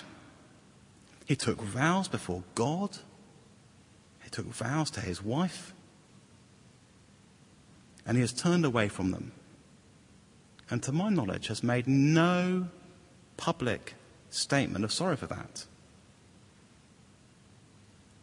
He 1.25 1.35
took 1.35 1.61
vows 1.61 2.07
before 2.07 2.43
God. 2.55 2.97
He 4.21 4.29
took 4.29 4.45
vows 4.47 4.91
to 4.91 5.01
his 5.01 5.23
wife. 5.23 5.73
And 8.05 8.15
he 8.15 8.21
has 8.21 8.31
turned 8.31 8.63
away 8.63 8.89
from 8.89 9.11
them. 9.11 9.31
And 10.69 10.83
to 10.83 10.91
my 10.91 11.09
knowledge, 11.09 11.47
has 11.47 11.63
made 11.63 11.87
no 11.87 12.67
public 13.37 13.95
statement 14.29 14.83
of 14.83 14.91
sorry 14.91 15.15
for 15.15 15.27
that. 15.27 15.65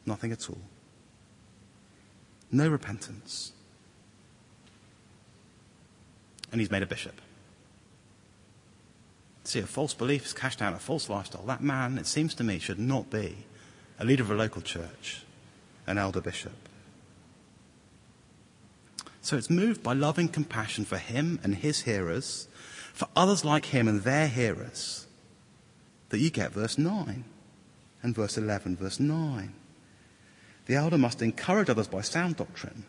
Nothing 0.07 0.33
at 0.33 0.49
all. 0.49 0.61
No 2.51 2.69
repentance. 2.69 3.53
And 6.53 6.61
he's 6.61 6.71
made 6.71 6.83
a 6.83 6.87
bishop. 6.87 7.21
See, 9.45 9.59
a 9.59 9.67
false 9.67 9.93
belief 9.93 10.23
has 10.23 10.33
cashed 10.33 10.63
out, 10.63 10.73
a 10.73 10.79
false 10.79 11.09
lifestyle. 11.09 11.43
That 11.43 11.63
man, 11.63 11.99
it 11.99 12.07
seems 12.07 12.35
to 12.37 12.45
me, 12.45 12.59
should 12.59 12.79
not 12.79 13.11
be 13.11 13.39
a 13.99 14.05
leader 14.05 14.23
of 14.23 14.31
a 14.31 14.35
local 14.35 14.63
church, 14.63 15.23
an 15.87 15.99
elder 15.99 16.21
bishop. 16.21 16.69
So 19.21 19.37
it's 19.37 19.51
moved 19.51 19.83
by 19.83 19.95
loving 19.95 20.29
compassion 20.29 20.85
for 20.85 20.99
him 20.99 21.41
and 21.43 21.57
his 21.57 21.83
hearers, 21.83 22.47
for 22.93 23.09
others 23.17 23.45
like 23.45 23.67
him 23.67 23.89
and 23.89 24.03
their 24.03 24.29
hearers, 24.29 25.07
that 26.11 26.19
you 26.19 26.31
get 26.31 26.53
verse 26.53 26.79
9 26.79 27.25
and 28.03 28.15
verse 28.15 28.39
11, 28.39 28.77
verse 28.77 29.01
9. 29.01 29.53
The 30.67 30.75
elder 30.75 30.99
must 30.99 31.21
encourage 31.23 31.69
others 31.69 31.89
by 31.89 32.01
sound 32.01 32.37
doctrine 32.37 32.85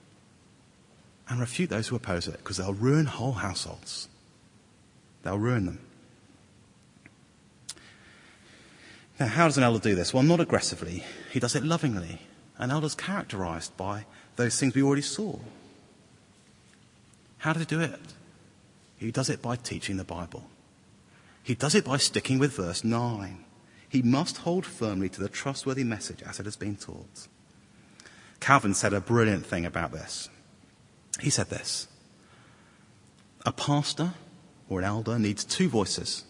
and 1.28 1.39
refute 1.39 1.69
those 1.69 1.88
who 1.88 1.95
oppose 1.95 2.28
it 2.28 2.38
because 2.38 2.57
they'll 2.57 2.73
ruin 2.73 3.05
whole 3.05 3.34
households. 3.34 4.07
They'll 5.23 5.39
ruin 5.39 5.65
them. 5.65 5.80
Now, 9.19 9.28
how 9.28 9.47
does 9.47 9.57
an 9.57 9.63
elder 9.63 9.80
do 9.80 9.95
this? 9.95 10.13
Well, 10.13 10.23
not 10.23 10.39
aggressively. 10.39 11.03
He 11.32 11.39
does 11.39 11.55
it 11.55 11.63
lovingly. 11.63 12.21
An 12.57 12.71
elder's 12.71 12.95
characterized 12.95 13.76
by 13.78 14.05
those 14.36 14.59
things 14.59 14.76
we 14.76 14.84
already 14.84 15.01
saw. 15.01 15.39
How 17.39 17.53
does 17.53 17.61
he 17.61 17.65
do 17.65 17.82
it? 17.82 17.99
He 18.97 19.11
does 19.11 19.30
it 19.30 19.41
by 19.41 19.55
teaching 19.55 19.97
the 19.97 20.03
Bible. 20.03 20.49
He 21.43 21.55
does 21.55 21.76
it 21.76 21.86
by 21.86 21.97
sticking 21.97 22.39
with 22.39 22.55
verse 22.55 22.84
9. 22.84 23.43
He 23.88 24.01
must 24.01 24.38
hold 24.38 24.65
firmly 24.65 25.09
to 25.09 25.21
the 25.21 25.30
trustworthy 25.30 25.84
message 25.84 26.23
as 26.23 26.39
it 26.39 26.45
has 26.45 26.55
been 26.55 26.76
taught. 26.76 27.28
Calvin 28.39 28.73
said 28.73 28.93
a 28.93 29.01
brilliant 29.01 29.45
thing 29.45 29.65
about 29.65 29.91
this. 29.91 30.29
He 31.19 31.29
said 31.29 31.49
this 31.49 31.88
A 33.45 33.51
pastor 33.51 34.13
or 34.69 34.79
an 34.79 34.86
elder 34.86 35.17
needs 35.19 35.43
two 35.43 35.69
voices 35.69 36.23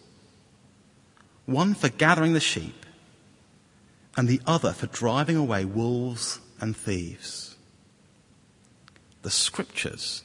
one 1.46 1.74
for 1.76 1.90
gathering 1.90 2.34
the 2.34 2.40
sheep, 2.40 2.86
and 4.18 4.28
the 4.28 4.42
other 4.48 4.74
for 4.74 4.88
driving 4.88 5.38
away 5.38 5.66
wolves 5.66 6.40
and 6.60 6.76
thieves. 6.76 7.56
The 9.22 9.30
scriptures 9.30 10.24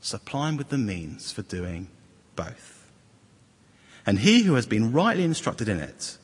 supply 0.00 0.48
him 0.48 0.56
with 0.56 0.68
the 0.68 0.78
means 0.78 1.32
for 1.32 1.42
doing 1.42 1.88
both. 2.36 2.90
And 4.06 4.20
he 4.20 4.42
who 4.42 4.54
has 4.54 4.66
been 4.66 4.92
rightly 4.92 5.24
instructed 5.24 5.68
in 5.68 5.78
it 5.78 6.16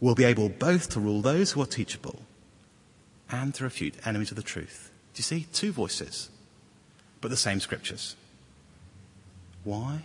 will 0.00 0.14
be 0.14 0.24
able 0.24 0.48
both 0.48 0.90
to 0.90 1.00
rule 1.00 1.20
those 1.20 1.52
who 1.52 1.62
are 1.62 1.66
teachable 1.66 2.22
and 3.30 3.54
to 3.54 3.64
refute 3.64 3.94
enemies 4.06 4.30
of 4.30 4.36
the 4.36 4.42
truth. 4.42 4.90
Do 5.14 5.20
you 5.20 5.24
see? 5.24 5.46
Two 5.52 5.72
voices, 5.72 6.30
but 7.20 7.30
the 7.30 7.36
same 7.36 7.60
scriptures. 7.60 8.16
Why? 9.64 10.02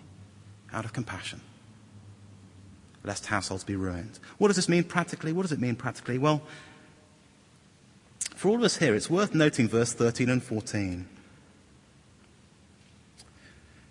Out 0.74 0.86
of 0.86 0.94
compassion 0.94 1.42
lest 3.04 3.28
households 3.28 3.64
be 3.64 3.76
ruined. 3.76 4.20
What 4.38 4.48
does 4.48 4.56
this 4.56 4.70
mean 4.70 4.84
practically? 4.84 5.34
What 5.34 5.44
does 5.44 5.52
it 5.52 5.60
mean 5.60 5.76
practically? 5.76 6.18
Well, 6.18 6.42
for 8.36 8.50
all 8.50 8.56
of 8.56 8.64
us 8.64 8.78
here, 8.78 8.96
it's 8.96 9.10
worth 9.10 9.34
noting 9.34 9.68
verse 9.68 9.94
13 9.94 10.30
and 10.30 10.44
14. 10.44 11.08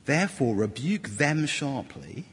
Therefore, 0.06 0.54
rebuke 0.54 1.08
them 1.08 1.46
sharply, 1.46 2.24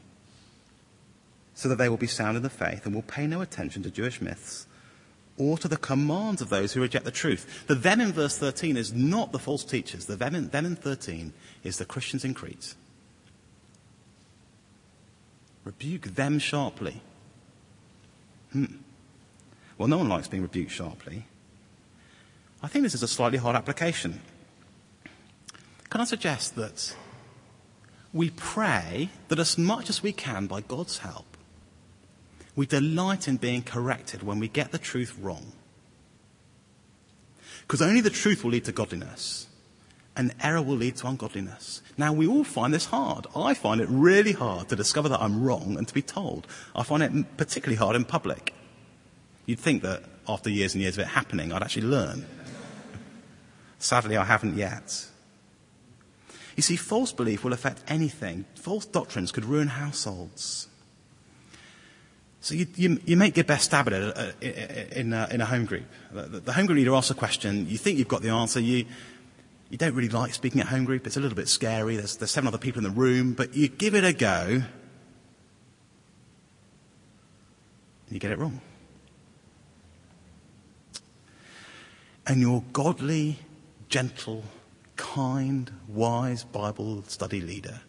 so 1.54 1.68
that 1.68 1.76
they 1.76 1.88
will 1.88 1.96
be 1.96 2.06
sound 2.06 2.36
in 2.36 2.42
the 2.42 2.50
faith 2.50 2.86
and 2.86 2.94
will 2.94 3.02
pay 3.02 3.26
no 3.26 3.40
attention 3.40 3.82
to 3.82 3.90
Jewish 3.90 4.20
myths 4.20 4.66
or 5.38 5.56
to 5.58 5.68
the 5.68 5.76
commands 5.76 6.42
of 6.42 6.48
those 6.50 6.72
who 6.72 6.80
reject 6.80 7.04
the 7.04 7.10
truth. 7.10 7.66
The 7.66 7.74
them 7.74 8.00
in 8.00 8.12
verse 8.12 8.36
13 8.36 8.76
is 8.76 8.92
not 8.92 9.32
the 9.32 9.38
false 9.38 9.64
teachers. 9.64 10.06
The 10.06 10.16
them 10.16 10.34
in, 10.34 10.48
them 10.48 10.66
in 10.66 10.76
13 10.76 11.32
is 11.62 11.78
the 11.78 11.84
Christians 11.84 12.24
in 12.24 12.34
Crete. 12.34 12.74
Rebuke 15.64 16.14
them 16.14 16.38
sharply. 16.38 17.02
Hmm. 18.52 18.76
Well, 19.76 19.88
no 19.88 19.98
one 19.98 20.08
likes 20.08 20.28
being 20.28 20.42
rebuked 20.42 20.72
sharply. 20.72 21.26
I 22.62 22.66
think 22.66 22.82
this 22.82 22.94
is 22.94 23.02
a 23.02 23.08
slightly 23.08 23.38
hard 23.38 23.54
application. 23.54 24.20
Can 25.90 26.00
I 26.00 26.04
suggest 26.04 26.56
that 26.56 26.94
we 28.12 28.30
pray 28.30 29.10
that 29.28 29.38
as 29.38 29.56
much 29.56 29.88
as 29.88 30.02
we 30.02 30.12
can, 30.12 30.46
by 30.46 30.60
God's 30.60 30.98
help, 30.98 31.37
we 32.58 32.66
delight 32.66 33.28
in 33.28 33.36
being 33.36 33.62
corrected 33.62 34.24
when 34.24 34.40
we 34.40 34.48
get 34.48 34.72
the 34.72 34.78
truth 34.78 35.16
wrong? 35.20 35.52
Because 37.60 37.80
only 37.80 38.00
the 38.00 38.10
truth 38.10 38.42
will 38.42 38.50
lead 38.50 38.64
to 38.64 38.72
godliness 38.72 39.46
and 40.16 40.34
error 40.42 40.60
will 40.60 40.74
lead 40.74 40.96
to 40.96 41.06
ungodliness. 41.06 41.82
Now, 41.96 42.12
we 42.12 42.26
all 42.26 42.42
find 42.42 42.74
this 42.74 42.86
hard. 42.86 43.28
I 43.36 43.54
find 43.54 43.80
it 43.80 43.86
really 43.88 44.32
hard 44.32 44.70
to 44.70 44.74
discover 44.74 45.08
that 45.08 45.20
I'm 45.20 45.44
wrong 45.44 45.78
and 45.78 45.86
to 45.86 45.94
be 45.94 46.02
told. 46.02 46.48
I 46.74 46.82
find 46.82 47.00
it 47.04 47.36
particularly 47.36 47.76
hard 47.76 47.94
in 47.94 48.04
public. 48.04 48.52
You'd 49.46 49.60
think 49.60 49.82
that 49.84 50.02
after 50.28 50.50
years 50.50 50.74
and 50.74 50.82
years 50.82 50.98
of 50.98 51.04
it 51.04 51.10
happening, 51.10 51.52
I'd 51.52 51.62
actually 51.62 51.86
learn. 51.86 52.26
Sadly, 53.78 54.16
I 54.16 54.24
haven't 54.24 54.56
yet. 54.56 55.06
You 56.56 56.64
see, 56.64 56.74
false 56.74 57.12
belief 57.12 57.44
will 57.44 57.52
affect 57.52 57.84
anything. 57.86 58.46
False 58.56 58.84
doctrines 58.84 59.30
could 59.30 59.44
ruin 59.44 59.68
households. 59.68 60.66
So 62.48 62.54
you, 62.54 62.66
you, 62.76 62.98
you 63.04 63.18
make 63.18 63.36
your 63.36 63.44
best 63.44 63.66
stab 63.66 63.88
at 63.88 63.92
it 63.92 64.02
uh, 64.02 64.20
uh, 64.20 64.22
uh, 64.22 64.98
in, 64.98 65.12
a, 65.12 65.28
in 65.30 65.42
a 65.42 65.44
home 65.44 65.66
group. 65.66 65.82
The, 66.10 66.40
the 66.40 66.52
home 66.54 66.64
group 66.64 66.78
leader 66.78 66.94
asks 66.94 67.10
a 67.10 67.14
question. 67.14 67.68
You 67.68 67.76
think 67.76 67.98
you've 67.98 68.08
got 68.08 68.22
the 68.22 68.30
answer. 68.30 68.58
You, 68.58 68.86
you 69.68 69.76
don't 69.76 69.94
really 69.94 70.08
like 70.08 70.32
speaking 70.32 70.62
at 70.62 70.68
home 70.68 70.86
group. 70.86 71.06
It's 71.06 71.18
a 71.18 71.20
little 71.20 71.36
bit 71.36 71.46
scary. 71.46 71.96
There's, 71.96 72.16
there's 72.16 72.30
seven 72.30 72.48
other 72.48 72.56
people 72.56 72.78
in 72.78 72.84
the 72.84 72.98
room, 72.98 73.34
but 73.34 73.54
you 73.54 73.68
give 73.68 73.94
it 73.94 74.02
a 74.02 74.14
go. 74.14 74.62
You 78.10 78.18
get 78.18 78.30
it 78.30 78.38
wrong. 78.38 78.62
And 82.26 82.40
your 82.40 82.64
godly, 82.72 83.40
gentle, 83.90 84.42
kind, 84.96 85.70
wise 85.86 86.44
Bible 86.44 87.04
study 87.08 87.42
leader, 87.42 87.82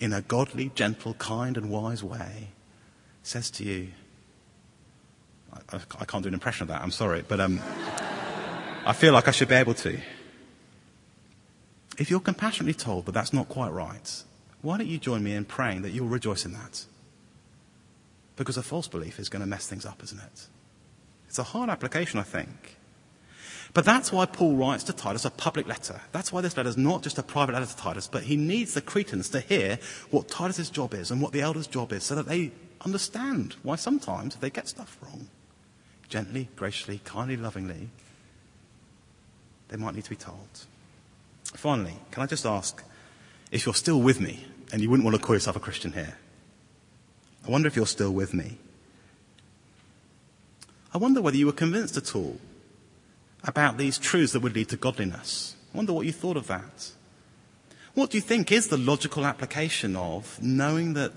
in 0.00 0.12
a 0.12 0.22
godly, 0.22 0.72
gentle, 0.74 1.14
kind, 1.14 1.56
and 1.56 1.70
wise 1.70 2.02
way, 2.02 2.48
says 3.22 3.50
to 3.52 3.64
you, 3.64 3.88
I, 5.72 5.80
I, 6.00 6.04
can't 6.04 6.22
do 6.22 6.28
an 6.28 6.34
impression 6.34 6.64
of 6.64 6.68
that, 6.68 6.82
I'm 6.82 6.90
sorry, 6.90 7.24
but 7.26 7.40
um, 7.40 7.60
I 8.86 8.92
feel 8.92 9.12
like 9.12 9.28
I 9.28 9.30
should 9.30 9.48
be 9.48 9.54
able 9.54 9.74
to. 9.74 9.98
If 11.98 12.10
you're 12.10 12.20
compassionately 12.20 12.74
told 12.74 13.06
that 13.06 13.12
that's 13.12 13.32
not 13.32 13.48
quite 13.48 13.70
right, 13.72 14.22
why 14.62 14.78
don't 14.78 14.86
you 14.86 14.98
join 14.98 15.22
me 15.22 15.34
in 15.34 15.44
praying 15.44 15.82
that 15.82 15.90
you'll 15.90 16.08
rejoice 16.08 16.44
in 16.44 16.52
that? 16.52 16.84
Because 18.36 18.56
a 18.56 18.62
false 18.62 18.88
belief 18.88 19.18
is 19.18 19.28
going 19.28 19.40
to 19.40 19.46
mess 19.46 19.66
things 19.66 19.84
up, 19.84 20.02
isn't 20.02 20.20
it? 20.20 20.46
It's 21.28 21.38
a 21.38 21.42
hard 21.44 21.68
application, 21.68 22.18
I 22.18 22.22
think. 22.22 22.76
But 23.72 23.84
that's 23.84 24.10
why 24.10 24.26
Paul 24.26 24.56
writes 24.56 24.82
to 24.84 24.92
Titus 24.92 25.24
a 25.24 25.30
public 25.30 25.68
letter. 25.68 26.00
That's 26.12 26.32
why 26.32 26.40
this 26.40 26.56
letter 26.56 26.68
is 26.68 26.76
not 26.76 27.02
just 27.02 27.18
a 27.18 27.22
private 27.22 27.52
letter 27.52 27.66
to 27.66 27.76
Titus, 27.76 28.08
but 28.08 28.24
he 28.24 28.36
needs 28.36 28.74
the 28.74 28.80
Cretans 28.80 29.28
to 29.30 29.40
hear 29.40 29.78
what 30.10 30.28
Titus's 30.28 30.70
job 30.70 30.94
is 30.94 31.10
and 31.10 31.20
what 31.20 31.32
the 31.32 31.42
elders' 31.42 31.68
job 31.68 31.92
is 31.92 32.02
so 32.02 32.16
that 32.16 32.26
they 32.26 32.50
understand 32.84 33.56
why 33.62 33.76
sometimes 33.76 34.36
they 34.36 34.50
get 34.50 34.68
stuff 34.68 34.98
wrong. 35.02 35.28
Gently, 36.08 36.48
graciously, 36.56 37.00
kindly, 37.04 37.36
lovingly, 37.36 37.88
they 39.68 39.76
might 39.76 39.94
need 39.94 40.04
to 40.04 40.10
be 40.10 40.16
told. 40.16 40.66
Finally, 41.44 41.96
can 42.10 42.22
I 42.22 42.26
just 42.26 42.46
ask 42.46 42.82
if 43.50 43.64
you're 43.64 43.74
still 43.74 44.00
with 44.00 44.20
me 44.20 44.44
and 44.72 44.82
you 44.82 44.90
wouldn't 44.90 45.04
want 45.04 45.16
to 45.16 45.22
call 45.22 45.36
yourself 45.36 45.56
a 45.56 45.60
Christian 45.60 45.92
here? 45.92 46.16
I 47.46 47.50
wonder 47.50 47.68
if 47.68 47.76
you're 47.76 47.86
still 47.86 48.12
with 48.12 48.34
me. 48.34 48.58
I 50.92 50.98
wonder 50.98 51.22
whether 51.22 51.36
you 51.36 51.46
were 51.46 51.52
convinced 51.52 51.96
at 51.96 52.14
all 52.16 52.38
about 53.44 53.78
these 53.78 53.98
truths 53.98 54.32
that 54.32 54.40
would 54.40 54.54
lead 54.54 54.68
to 54.70 54.76
godliness. 54.76 55.54
I 55.72 55.76
wonder 55.76 55.92
what 55.92 56.06
you 56.06 56.12
thought 56.12 56.36
of 56.36 56.48
that. 56.48 56.90
What 57.94 58.10
do 58.10 58.18
you 58.18 58.22
think 58.22 58.52
is 58.52 58.68
the 58.68 58.76
logical 58.76 59.24
application 59.24 59.96
of 59.96 60.40
knowing 60.42 60.94
that 60.94 61.12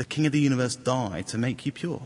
the 0.00 0.06
King 0.06 0.24
of 0.24 0.32
the 0.32 0.40
universe 0.40 0.76
died 0.76 1.26
to 1.26 1.36
make 1.36 1.66
you 1.66 1.72
pure? 1.72 2.00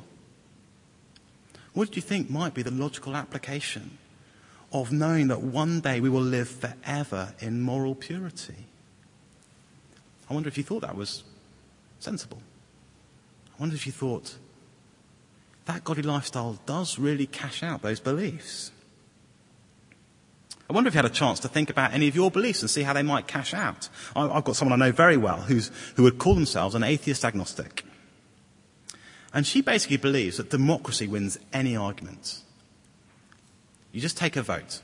What 1.75 1.93
do 1.93 1.95
you 1.95 2.03
think 2.03 2.29
might 2.29 2.53
be 2.53 2.63
the 2.63 2.73
logical 2.73 3.15
application 3.15 3.99
of 4.73 4.91
knowing 4.91 5.29
that 5.29 5.43
one 5.43 5.79
day 5.79 6.01
we 6.01 6.09
will 6.09 6.21
live 6.21 6.49
forever 6.49 7.35
in 7.39 7.61
moral 7.61 7.95
purity? 7.95 8.67
I 10.29 10.35
wonder 10.35 10.49
if 10.49 10.59
you 10.59 10.65
thought 10.65 10.81
that 10.81 10.97
was 10.97 11.23
sensible. 12.01 12.43
I 13.57 13.61
wonder 13.61 13.77
if 13.77 13.87
you 13.87 13.93
thought 13.93 14.39
that 15.67 15.85
godly 15.85 16.03
lifestyle 16.03 16.59
does 16.67 16.99
really 16.99 17.29
cash 17.29 17.63
out 17.63 17.83
those 17.83 18.01
beliefs. 18.01 18.73
I 20.69 20.73
wonder 20.73 20.89
if 20.89 20.95
you 20.95 20.99
had 20.99 21.05
a 21.05 21.11
chance 21.11 21.39
to 21.41 21.49
think 21.49 21.71
about 21.71 21.93
any 21.93 22.09
of 22.09 22.17
your 22.17 22.33
beliefs 22.33 22.61
and 22.61 22.69
see 22.69 22.83
how 22.83 22.93
they 22.93 23.05
might 23.05 23.29
cash 23.29 23.55
out. 23.55 23.89
I've 24.17 24.43
got 24.43 24.57
someone 24.57 24.83
I 24.83 24.87
know 24.87 24.93
very 24.93 25.17
well 25.17 25.43
who's, 25.43 25.71
who 25.95 26.03
would 26.03 26.19
call 26.19 26.35
themselves 26.35 26.75
an 26.75 26.83
atheist 26.83 27.25
agnostic. 27.25 27.84
And 29.35 29.45
she 29.45 29.61
basically 29.61 29.97
believes 29.97 30.37
that 30.37 30.51
democracy 30.51 31.09
wins 31.09 31.39
any 31.53 31.77
argument. 31.77 32.41
You 33.91 34.01
just 34.01 34.17
take 34.17 34.37
a 34.37 34.43
vote. 34.43 34.81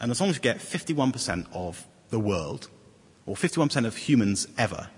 And 0.00 0.10
as 0.10 0.20
long 0.20 0.28
as 0.28 0.36
you 0.36 0.42
get 0.42 0.58
51% 0.58 1.46
of 1.52 1.86
the 2.10 2.20
world, 2.20 2.68
or 3.24 3.34
51% 3.34 3.86
of 3.86 3.96
humans 3.96 4.46
ever, 4.58 4.88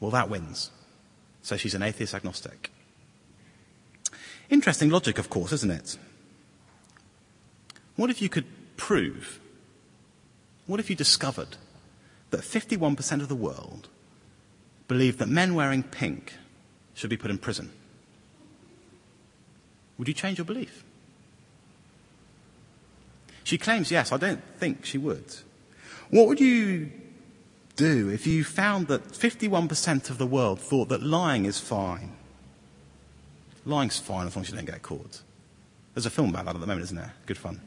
well, 0.00 0.10
that 0.10 0.30
wins. 0.30 0.70
So 1.42 1.58
she's 1.58 1.74
an 1.74 1.82
atheist 1.82 2.14
agnostic. 2.14 2.70
Interesting 4.48 4.88
logic, 4.88 5.18
of 5.18 5.28
course, 5.28 5.52
isn't 5.52 5.70
it? 5.70 5.98
What 7.96 8.08
if 8.08 8.22
you 8.22 8.30
could 8.30 8.46
prove, 8.78 9.38
what 10.66 10.80
if 10.80 10.88
you 10.88 10.96
discovered 10.96 11.58
that 12.30 12.40
51% 12.40 13.20
of 13.20 13.28
the 13.28 13.34
world 13.34 13.88
believed 14.86 15.18
that 15.18 15.28
men 15.28 15.54
wearing 15.54 15.82
pink 15.82 16.34
should 16.98 17.10
be 17.10 17.16
put 17.16 17.30
in 17.30 17.38
prison? 17.38 17.70
Would 19.98 20.08
you 20.08 20.14
change 20.14 20.38
your 20.38 20.44
belief? 20.44 20.84
She 23.44 23.56
claims 23.56 23.90
yes. 23.90 24.10
I 24.10 24.16
don't 24.16 24.42
think 24.58 24.84
she 24.84 24.98
would. 24.98 25.36
What 26.10 26.26
would 26.26 26.40
you 26.40 26.90
do 27.76 28.08
if 28.10 28.26
you 28.26 28.42
found 28.42 28.88
that 28.88 29.08
51% 29.12 30.10
of 30.10 30.18
the 30.18 30.26
world 30.26 30.60
thought 30.60 30.88
that 30.88 31.02
lying 31.02 31.44
is 31.44 31.60
fine? 31.60 32.16
Lying's 33.64 33.98
fine 33.98 34.26
as 34.26 34.34
long 34.34 34.44
as 34.44 34.50
you 34.50 34.56
don't 34.56 34.64
get 34.64 34.82
caught. 34.82 35.22
There's 35.94 36.06
a 36.06 36.10
film 36.10 36.30
about 36.30 36.46
that 36.46 36.56
at 36.56 36.60
the 36.60 36.66
moment, 36.66 36.84
isn't 36.84 36.96
there? 36.96 37.14
Good 37.26 37.38
fun. 37.38 37.60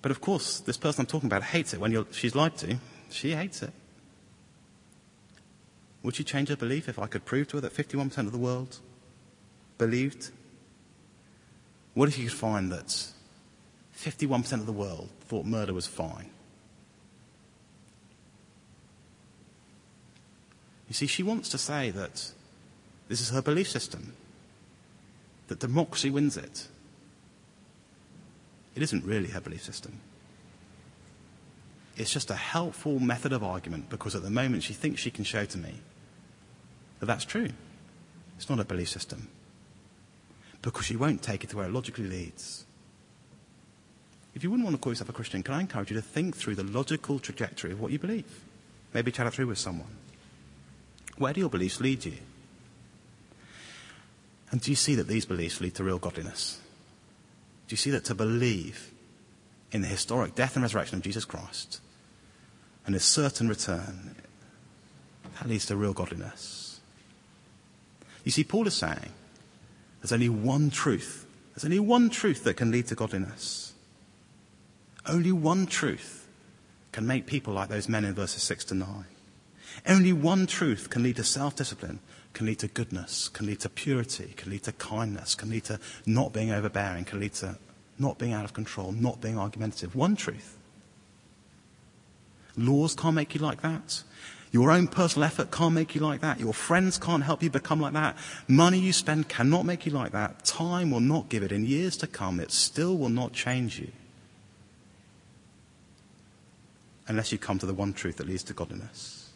But 0.00 0.10
of 0.10 0.20
course, 0.20 0.60
this 0.60 0.76
person 0.76 1.02
I'm 1.02 1.06
talking 1.06 1.26
about 1.26 1.42
hates 1.42 1.74
it 1.74 1.80
when 1.80 2.06
she's 2.12 2.34
lied 2.34 2.56
to. 2.58 2.78
She 3.10 3.32
hates 3.32 3.62
it. 3.62 3.72
Would 6.02 6.14
she 6.14 6.24
change 6.24 6.48
her 6.48 6.56
belief 6.56 6.88
if 6.88 6.98
I 6.98 7.06
could 7.06 7.24
prove 7.24 7.48
to 7.48 7.56
her 7.56 7.60
that 7.60 7.74
51% 7.74 8.18
of 8.18 8.32
the 8.32 8.38
world 8.38 8.78
believed? 9.78 10.30
What 11.94 12.08
if 12.08 12.18
you 12.18 12.28
could 12.28 12.38
find 12.38 12.70
that 12.70 13.06
51% 13.96 14.52
of 14.54 14.66
the 14.66 14.72
world 14.72 15.08
thought 15.22 15.44
murder 15.44 15.74
was 15.74 15.86
fine? 15.86 16.30
You 20.86 20.94
see, 20.94 21.06
she 21.06 21.22
wants 21.22 21.48
to 21.50 21.58
say 21.58 21.90
that 21.90 22.32
this 23.08 23.20
is 23.20 23.30
her 23.30 23.42
belief 23.42 23.68
system, 23.68 24.14
that 25.48 25.58
democracy 25.58 26.10
wins 26.10 26.36
it. 26.36 26.68
It 28.74 28.82
isn't 28.82 29.04
really 29.04 29.28
her 29.30 29.40
belief 29.40 29.64
system. 29.64 30.00
It's 31.96 32.12
just 32.12 32.30
a 32.30 32.36
helpful 32.36 33.00
method 33.00 33.32
of 33.32 33.42
argument 33.42 33.90
because 33.90 34.14
at 34.14 34.22
the 34.22 34.30
moment 34.30 34.62
she 34.62 34.72
thinks 34.72 35.00
she 35.00 35.10
can 35.10 35.24
show 35.24 35.44
to 35.44 35.58
me 35.58 35.74
that 37.00 37.06
that's 37.06 37.24
true. 37.24 37.50
It's 38.36 38.48
not 38.48 38.60
a 38.60 38.64
belief 38.64 38.88
system. 38.88 39.28
Because 40.62 40.90
you 40.90 40.98
won't 40.98 41.22
take 41.22 41.44
it 41.44 41.50
to 41.50 41.56
where 41.56 41.66
it 41.66 41.72
logically 41.72 42.06
leads. 42.06 42.64
If 44.34 44.44
you 44.44 44.50
wouldn't 44.50 44.64
want 44.64 44.76
to 44.76 44.80
call 44.80 44.92
yourself 44.92 45.08
a 45.08 45.12
Christian, 45.12 45.42
can 45.42 45.54
I 45.54 45.60
encourage 45.60 45.90
you 45.90 45.96
to 45.96 46.02
think 46.02 46.36
through 46.36 46.54
the 46.54 46.64
logical 46.64 47.18
trajectory 47.18 47.72
of 47.72 47.80
what 47.80 47.92
you 47.92 47.98
believe? 47.98 48.44
Maybe 48.94 49.12
chat 49.12 49.26
it 49.26 49.32
through 49.32 49.48
with 49.48 49.58
someone. 49.58 49.96
Where 51.16 51.32
do 51.32 51.40
your 51.40 51.50
beliefs 51.50 51.80
lead 51.80 52.04
you? 52.04 52.14
And 54.50 54.60
do 54.60 54.70
you 54.70 54.76
see 54.76 54.94
that 54.94 55.08
these 55.08 55.26
beliefs 55.26 55.60
lead 55.60 55.74
to 55.74 55.84
real 55.84 55.98
godliness? 55.98 56.60
Do 57.66 57.72
you 57.72 57.76
see 57.76 57.90
that 57.90 58.04
to 58.06 58.14
believe 58.14 58.92
in 59.72 59.82
the 59.82 59.88
historic 59.88 60.34
death 60.34 60.56
and 60.56 60.62
resurrection 60.62 60.96
of 60.96 61.02
Jesus 61.02 61.24
Christ 61.24 61.80
and 62.86 62.94
his 62.94 63.04
certain 63.04 63.48
return, 63.48 64.14
that 65.38 65.48
leads 65.48 65.66
to 65.66 65.76
real 65.76 65.92
godliness? 65.92 66.57
You 68.28 68.32
see, 68.32 68.44
Paul 68.44 68.66
is 68.66 68.74
saying 68.74 69.10
there's 70.02 70.12
only 70.12 70.28
one 70.28 70.68
truth. 70.68 71.24
There's 71.54 71.64
only 71.64 71.80
one 71.80 72.10
truth 72.10 72.44
that 72.44 72.58
can 72.58 72.70
lead 72.70 72.86
to 72.88 72.94
godliness. 72.94 73.72
Only 75.06 75.32
one 75.32 75.64
truth 75.64 76.28
can 76.92 77.06
make 77.06 77.24
people 77.24 77.54
like 77.54 77.70
those 77.70 77.88
men 77.88 78.04
in 78.04 78.12
verses 78.12 78.42
6 78.42 78.66
to 78.66 78.74
9. 78.74 79.06
Only 79.86 80.12
one 80.12 80.46
truth 80.46 80.90
can 80.90 81.02
lead 81.04 81.16
to 81.16 81.24
self 81.24 81.56
discipline, 81.56 82.00
can 82.34 82.44
lead 82.44 82.58
to 82.58 82.68
goodness, 82.68 83.30
can 83.30 83.46
lead 83.46 83.60
to 83.60 83.70
purity, 83.70 84.34
can 84.36 84.50
lead 84.50 84.64
to 84.64 84.72
kindness, 84.72 85.34
can 85.34 85.48
lead 85.48 85.64
to 85.64 85.80
not 86.04 86.34
being 86.34 86.50
overbearing, 86.50 87.06
can 87.06 87.20
lead 87.20 87.32
to 87.36 87.56
not 87.98 88.18
being 88.18 88.34
out 88.34 88.44
of 88.44 88.52
control, 88.52 88.92
not 88.92 89.22
being 89.22 89.38
argumentative. 89.38 89.96
One 89.96 90.16
truth. 90.16 90.58
Laws 92.58 92.94
can't 92.94 93.14
make 93.14 93.34
you 93.34 93.40
like 93.40 93.62
that. 93.62 94.02
Your 94.50 94.70
own 94.70 94.88
personal 94.88 95.26
effort 95.26 95.50
can't 95.50 95.74
make 95.74 95.94
you 95.94 96.00
like 96.00 96.20
that. 96.20 96.40
Your 96.40 96.54
friends 96.54 96.96
can't 96.96 97.22
help 97.22 97.42
you 97.42 97.50
become 97.50 97.80
like 97.80 97.92
that. 97.92 98.16
Money 98.46 98.78
you 98.78 98.92
spend 98.92 99.28
cannot 99.28 99.66
make 99.66 99.84
you 99.84 99.92
like 99.92 100.12
that. 100.12 100.44
Time 100.44 100.90
will 100.90 101.00
not 101.00 101.28
give 101.28 101.42
it. 101.42 101.52
In 101.52 101.66
years 101.66 101.96
to 101.98 102.06
come, 102.06 102.40
it 102.40 102.50
still 102.50 102.96
will 102.96 103.10
not 103.10 103.32
change 103.32 103.78
you. 103.78 103.92
Unless 107.08 107.32
you 107.32 107.38
come 107.38 107.58
to 107.58 107.66
the 107.66 107.74
one 107.74 107.92
truth 107.92 108.16
that 108.16 108.26
leads 108.26 108.42
to 108.44 108.54
godliness. 108.54 109.30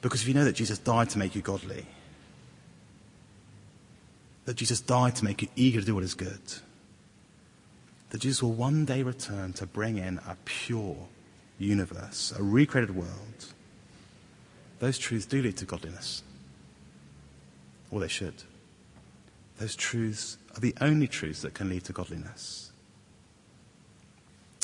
Because 0.00 0.22
if 0.22 0.28
you 0.28 0.34
know 0.34 0.44
that 0.44 0.54
Jesus 0.54 0.78
died 0.78 1.10
to 1.10 1.18
make 1.18 1.34
you 1.34 1.40
godly, 1.40 1.86
that 4.44 4.54
Jesus 4.54 4.80
died 4.80 5.16
to 5.16 5.24
make 5.24 5.40
you 5.42 5.48
eager 5.56 5.80
to 5.80 5.86
do 5.86 5.94
what 5.94 6.04
is 6.04 6.14
good, 6.14 6.40
that 8.10 8.18
Jesus 8.18 8.42
will 8.42 8.52
one 8.52 8.84
day 8.84 9.02
return 9.02 9.54
to 9.54 9.66
bring 9.66 9.98
in 9.98 10.18
a 10.18 10.36
pure 10.44 11.08
universe, 11.64 12.32
a 12.38 12.42
recreated 12.42 12.94
world, 12.94 13.46
those 14.78 14.98
truths 14.98 15.26
do 15.26 15.42
lead 15.42 15.56
to 15.58 15.64
godliness. 15.64 16.22
Or 17.90 18.00
they 18.00 18.08
should. 18.08 18.42
Those 19.58 19.76
truths 19.76 20.36
are 20.56 20.60
the 20.60 20.74
only 20.80 21.06
truths 21.06 21.42
that 21.42 21.54
can 21.54 21.68
lead 21.68 21.84
to 21.84 21.92
godliness. 21.92 22.72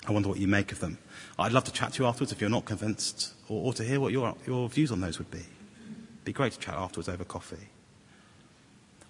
I 0.06 0.12
wonder 0.12 0.28
what 0.28 0.38
you 0.38 0.48
make 0.48 0.72
of 0.72 0.80
them. 0.80 0.98
I'd 1.38 1.52
love 1.52 1.64
to 1.64 1.72
chat 1.72 1.92
to 1.92 2.02
you 2.02 2.08
afterwards 2.08 2.32
if 2.32 2.40
you're 2.40 2.50
not 2.50 2.64
convinced, 2.64 3.34
or, 3.48 3.66
or 3.66 3.72
to 3.74 3.84
hear 3.84 4.00
what 4.00 4.12
your, 4.12 4.34
your 4.46 4.68
views 4.68 4.90
on 4.90 5.00
those 5.00 5.18
would 5.18 5.30
be. 5.30 5.38
It'd 5.38 6.24
be 6.24 6.32
great 6.32 6.52
to 6.52 6.58
chat 6.58 6.74
afterwards 6.74 7.08
over 7.08 7.24
coffee. 7.24 7.68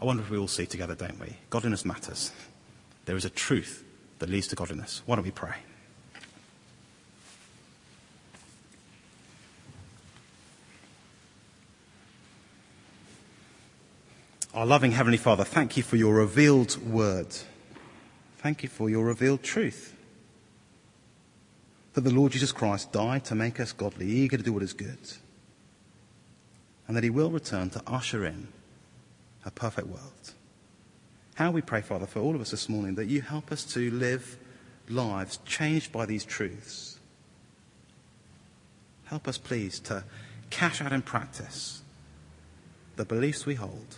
I 0.01 0.05
wonder 0.05 0.23
if 0.23 0.31
we 0.31 0.39
all 0.39 0.49
see 0.49 0.67
together, 0.67 0.95
don't 0.95 1.21
we? 1.21 1.37
Godliness 1.49 1.85
matters. 1.85 2.33
There 3.05 3.17
is 3.17 3.25
a 3.25 3.31
truth 3.31 3.85
that 4.19 4.29
leads 4.29 4.49
to 4.49 4.57
godliness. 4.57 5.03
Why 5.07 5.17
don't 5.17 5.25
we 5.25 5.31
pray? 5.31 5.57
Our 14.61 14.67
loving 14.67 14.93
Heavenly 14.93 15.17
Father, 15.17 15.43
thank 15.43 15.79
you 15.79 15.83
for 15.83 15.97
your 15.97 16.17
revealed 16.17 16.77
word. 16.87 17.35
Thank 18.37 18.63
you 18.63 18.69
for 18.69 18.91
your 18.91 19.07
revealed 19.07 19.43
truth. 19.43 19.97
That 21.95 22.03
the 22.03 22.13
Lord 22.13 22.33
Jesus 22.33 22.53
Christ 22.53 22.93
died 22.93 23.25
to 23.25 23.35
make 23.35 23.59
us 23.59 23.73
godly, 23.73 24.05
eager 24.05 24.37
to 24.37 24.43
do 24.43 24.53
what 24.53 24.63
is 24.63 24.75
good. 24.75 24.99
And 26.87 26.95
that 26.95 27.05
he 27.05 27.09
will 27.09 27.31
return 27.31 27.71
to 27.71 27.83
usher 27.87 28.27
in 28.27 28.49
a 29.47 29.51
perfect 29.51 29.89
world. 29.89 30.35
How 31.37 31.51
we 31.51 31.63
pray, 31.63 31.81
Father, 31.81 32.05
for 32.05 32.21
all 32.21 32.35
of 32.35 32.43
us 32.43 32.51
this 32.51 32.69
morning, 32.69 32.97
that 32.97 33.09
you 33.09 33.23
help 33.23 33.51
us 33.51 33.65
to 33.73 33.91
live 33.91 34.37
lives 34.91 35.39
changed 35.47 35.91
by 35.91 36.05
these 36.05 36.27
truths. 36.27 36.99
Help 39.05 39.27
us, 39.27 39.39
please, 39.39 39.81
to 39.81 40.05
cash 40.51 40.83
out 40.83 40.93
in 40.93 41.01
practice 41.01 41.81
the 42.97 43.07
beliefs 43.07 43.47
we 43.47 43.55
hold. 43.55 43.97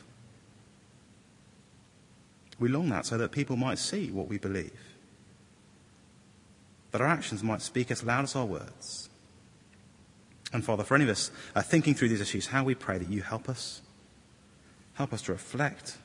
We 2.62 2.68
long 2.68 2.90
that 2.90 3.04
so 3.06 3.18
that 3.18 3.32
people 3.32 3.56
might 3.56 3.78
see 3.78 4.12
what 4.12 4.28
we 4.28 4.38
believe, 4.38 4.70
that 6.92 7.00
our 7.00 7.08
actions 7.08 7.42
might 7.42 7.60
speak 7.60 7.90
as 7.90 8.04
loud 8.04 8.22
as 8.22 8.36
our 8.36 8.44
words. 8.44 9.10
And 10.52 10.64
Father, 10.64 10.84
for 10.84 10.94
any 10.94 11.02
of 11.02 11.10
us 11.10 11.32
uh, 11.56 11.62
thinking 11.62 11.94
through 11.94 12.10
these 12.10 12.20
issues, 12.20 12.46
how 12.46 12.62
we 12.62 12.76
pray 12.76 12.98
that 12.98 13.08
you 13.08 13.20
help 13.20 13.48
us, 13.48 13.82
help 14.94 15.12
us 15.12 15.22
to 15.22 15.32
reflect, 15.32 15.98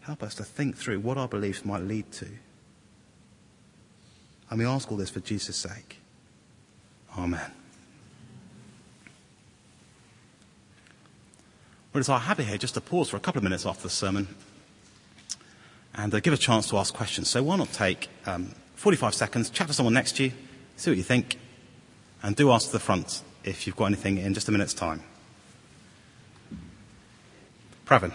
help 0.00 0.22
us 0.22 0.34
to 0.34 0.44
think 0.44 0.76
through 0.76 1.00
what 1.00 1.16
our 1.16 1.26
beliefs 1.26 1.64
might 1.64 1.80
lead 1.80 2.12
to. 2.12 2.28
And 4.50 4.58
we 4.58 4.66
ask 4.66 4.92
all 4.92 4.98
this 4.98 5.08
for 5.08 5.20
Jesus' 5.20 5.56
sake. 5.56 6.00
Amen. 7.16 7.50
Well, 11.94 12.00
it's 12.00 12.10
our 12.10 12.20
habit 12.20 12.44
here 12.44 12.58
just 12.58 12.74
to 12.74 12.82
pause 12.82 13.08
for 13.08 13.16
a 13.16 13.20
couple 13.20 13.38
of 13.38 13.44
minutes 13.44 13.64
after 13.64 13.84
the 13.84 13.90
sermon 13.90 14.28
and 15.98 16.14
uh, 16.14 16.20
give 16.20 16.32
a 16.32 16.38
chance 16.38 16.68
to 16.68 16.78
ask 16.78 16.94
questions. 16.94 17.28
So 17.28 17.42
why 17.42 17.56
not 17.56 17.72
take 17.72 18.08
um, 18.24 18.54
45 18.76 19.14
seconds, 19.14 19.50
chat 19.50 19.66
to 19.66 19.74
someone 19.74 19.92
next 19.92 20.16
to 20.16 20.24
you, 20.24 20.32
see 20.76 20.92
what 20.92 20.96
you 20.96 21.02
think, 21.02 21.36
and 22.22 22.36
do 22.36 22.52
ask 22.52 22.68
to 22.68 22.72
the 22.72 22.78
front 22.78 23.22
if 23.44 23.66
you've 23.66 23.76
got 23.76 23.86
anything 23.86 24.16
in 24.16 24.32
just 24.32 24.48
a 24.48 24.52
minute's 24.52 24.74
time. 24.74 25.02
Pravin. 27.84 28.12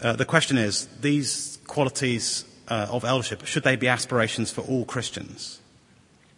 Uh, 0.00 0.14
the 0.14 0.24
question 0.24 0.58
is, 0.58 0.88
these 1.00 1.58
qualities 1.68 2.44
uh, 2.66 2.88
of 2.90 3.04
eldership, 3.04 3.46
should 3.46 3.62
they 3.62 3.76
be 3.76 3.86
aspirations 3.86 4.50
for 4.50 4.62
all 4.62 4.84
Christians? 4.84 5.60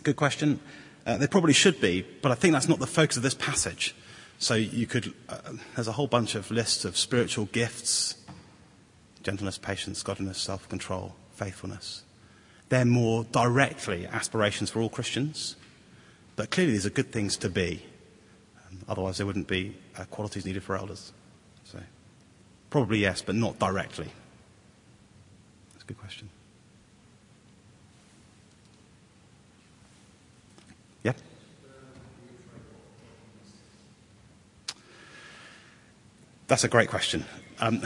Good 0.02 0.16
question. 0.16 0.60
Uh, 1.06 1.16
they 1.16 1.26
probably 1.26 1.54
should 1.54 1.80
be, 1.80 2.04
but 2.20 2.30
I 2.30 2.34
think 2.34 2.52
that's 2.52 2.68
not 2.68 2.78
the 2.78 2.86
focus 2.86 3.16
of 3.16 3.22
this 3.22 3.34
passage. 3.34 3.94
So 4.38 4.54
you 4.54 4.86
could, 4.86 5.14
uh, 5.30 5.38
there's 5.74 5.88
a 5.88 5.92
whole 5.92 6.08
bunch 6.08 6.34
of 6.34 6.50
lists 6.50 6.84
of 6.84 6.98
spiritual 6.98 7.46
gifts 7.46 8.16
gentleness, 9.24 9.58
patience, 9.58 10.02
godliness, 10.02 10.38
self 10.38 10.68
control, 10.68 11.16
faithfulness. 11.32 12.04
They're 12.68 12.84
more 12.84 13.24
directly 13.24 14.06
aspirations 14.06 14.70
for 14.70 14.80
all 14.80 14.88
Christians, 14.88 15.56
but 16.36 16.50
clearly 16.50 16.72
these 16.72 16.86
are 16.86 16.90
good 16.90 17.10
things 17.10 17.36
to 17.38 17.48
be. 17.48 17.82
Um, 18.70 18.78
otherwise, 18.88 19.16
there 19.16 19.26
wouldn't 19.26 19.48
be 19.48 19.76
uh, 19.98 20.04
qualities 20.04 20.46
needed 20.46 20.62
for 20.62 20.76
elders. 20.76 21.12
So, 21.64 21.80
probably 22.70 22.98
yes, 22.98 23.22
but 23.22 23.34
not 23.34 23.58
directly. 23.58 24.08
That's 25.72 25.84
a 25.84 25.86
good 25.86 25.98
question. 25.98 26.28
Yeah? 31.02 31.12
That's 36.46 36.64
a 36.64 36.68
great 36.68 36.88
question. 36.88 37.24
Um, 37.60 37.82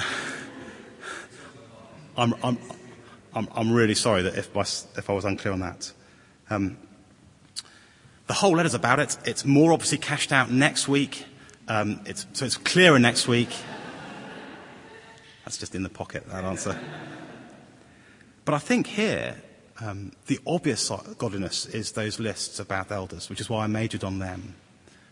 I'm, 2.18 2.34
I'm, 2.42 2.58
I'm, 3.32 3.48
I'm, 3.54 3.72
really 3.72 3.94
sorry 3.94 4.22
that 4.22 4.36
if, 4.36 4.54
if 4.98 5.08
I 5.08 5.12
was 5.12 5.24
unclear 5.24 5.54
on 5.54 5.60
that. 5.60 5.92
Um, 6.50 6.76
the 8.26 8.34
whole 8.34 8.56
letter's 8.56 8.74
about 8.74 8.98
it. 8.98 9.16
It's 9.24 9.44
more 9.44 9.72
obviously 9.72 9.98
cashed 9.98 10.32
out 10.32 10.50
next 10.50 10.88
week. 10.88 11.24
Um, 11.68 12.00
it's, 12.06 12.26
so 12.32 12.44
it's 12.44 12.56
clearer 12.56 12.98
next 12.98 13.28
week. 13.28 13.50
That's 15.44 15.58
just 15.58 15.76
in 15.76 15.84
the 15.84 15.88
pocket, 15.88 16.28
that 16.28 16.42
answer. 16.42 16.78
But 18.44 18.54
I 18.54 18.58
think 18.58 18.88
here, 18.88 19.40
um, 19.80 20.10
the 20.26 20.40
obvious 20.44 20.90
godliness 21.18 21.66
is 21.66 21.92
those 21.92 22.18
lists 22.18 22.58
about 22.58 22.90
elders, 22.90 23.30
which 23.30 23.40
is 23.40 23.48
why 23.48 23.62
I 23.62 23.68
majored 23.68 24.02
on 24.02 24.18
them. 24.18 24.56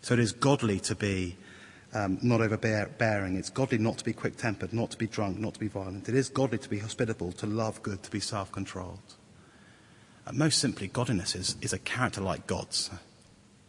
So 0.02 0.14
it 0.14 0.20
is 0.20 0.32
godly 0.32 0.80
to 0.80 0.96
be 0.96 1.36
um, 1.96 2.18
not 2.20 2.42
overbearing. 2.42 3.36
It's 3.36 3.48
godly 3.48 3.78
not 3.78 3.96
to 3.98 4.04
be 4.04 4.12
quick 4.12 4.36
tempered, 4.36 4.74
not 4.74 4.90
to 4.90 4.98
be 4.98 5.06
drunk, 5.06 5.38
not 5.38 5.54
to 5.54 5.60
be 5.60 5.68
violent. 5.68 6.08
It 6.10 6.14
is 6.14 6.28
godly 6.28 6.58
to 6.58 6.68
be 6.68 6.78
hospitable, 6.78 7.32
to 7.32 7.46
love 7.46 7.82
good, 7.82 8.02
to 8.02 8.10
be 8.10 8.20
self 8.20 8.52
controlled. 8.52 9.14
Uh, 10.26 10.32
most 10.32 10.58
simply, 10.58 10.88
godliness 10.88 11.34
is, 11.34 11.56
is 11.62 11.72
a 11.72 11.78
character 11.78 12.20
like 12.20 12.46
God's. 12.46 12.90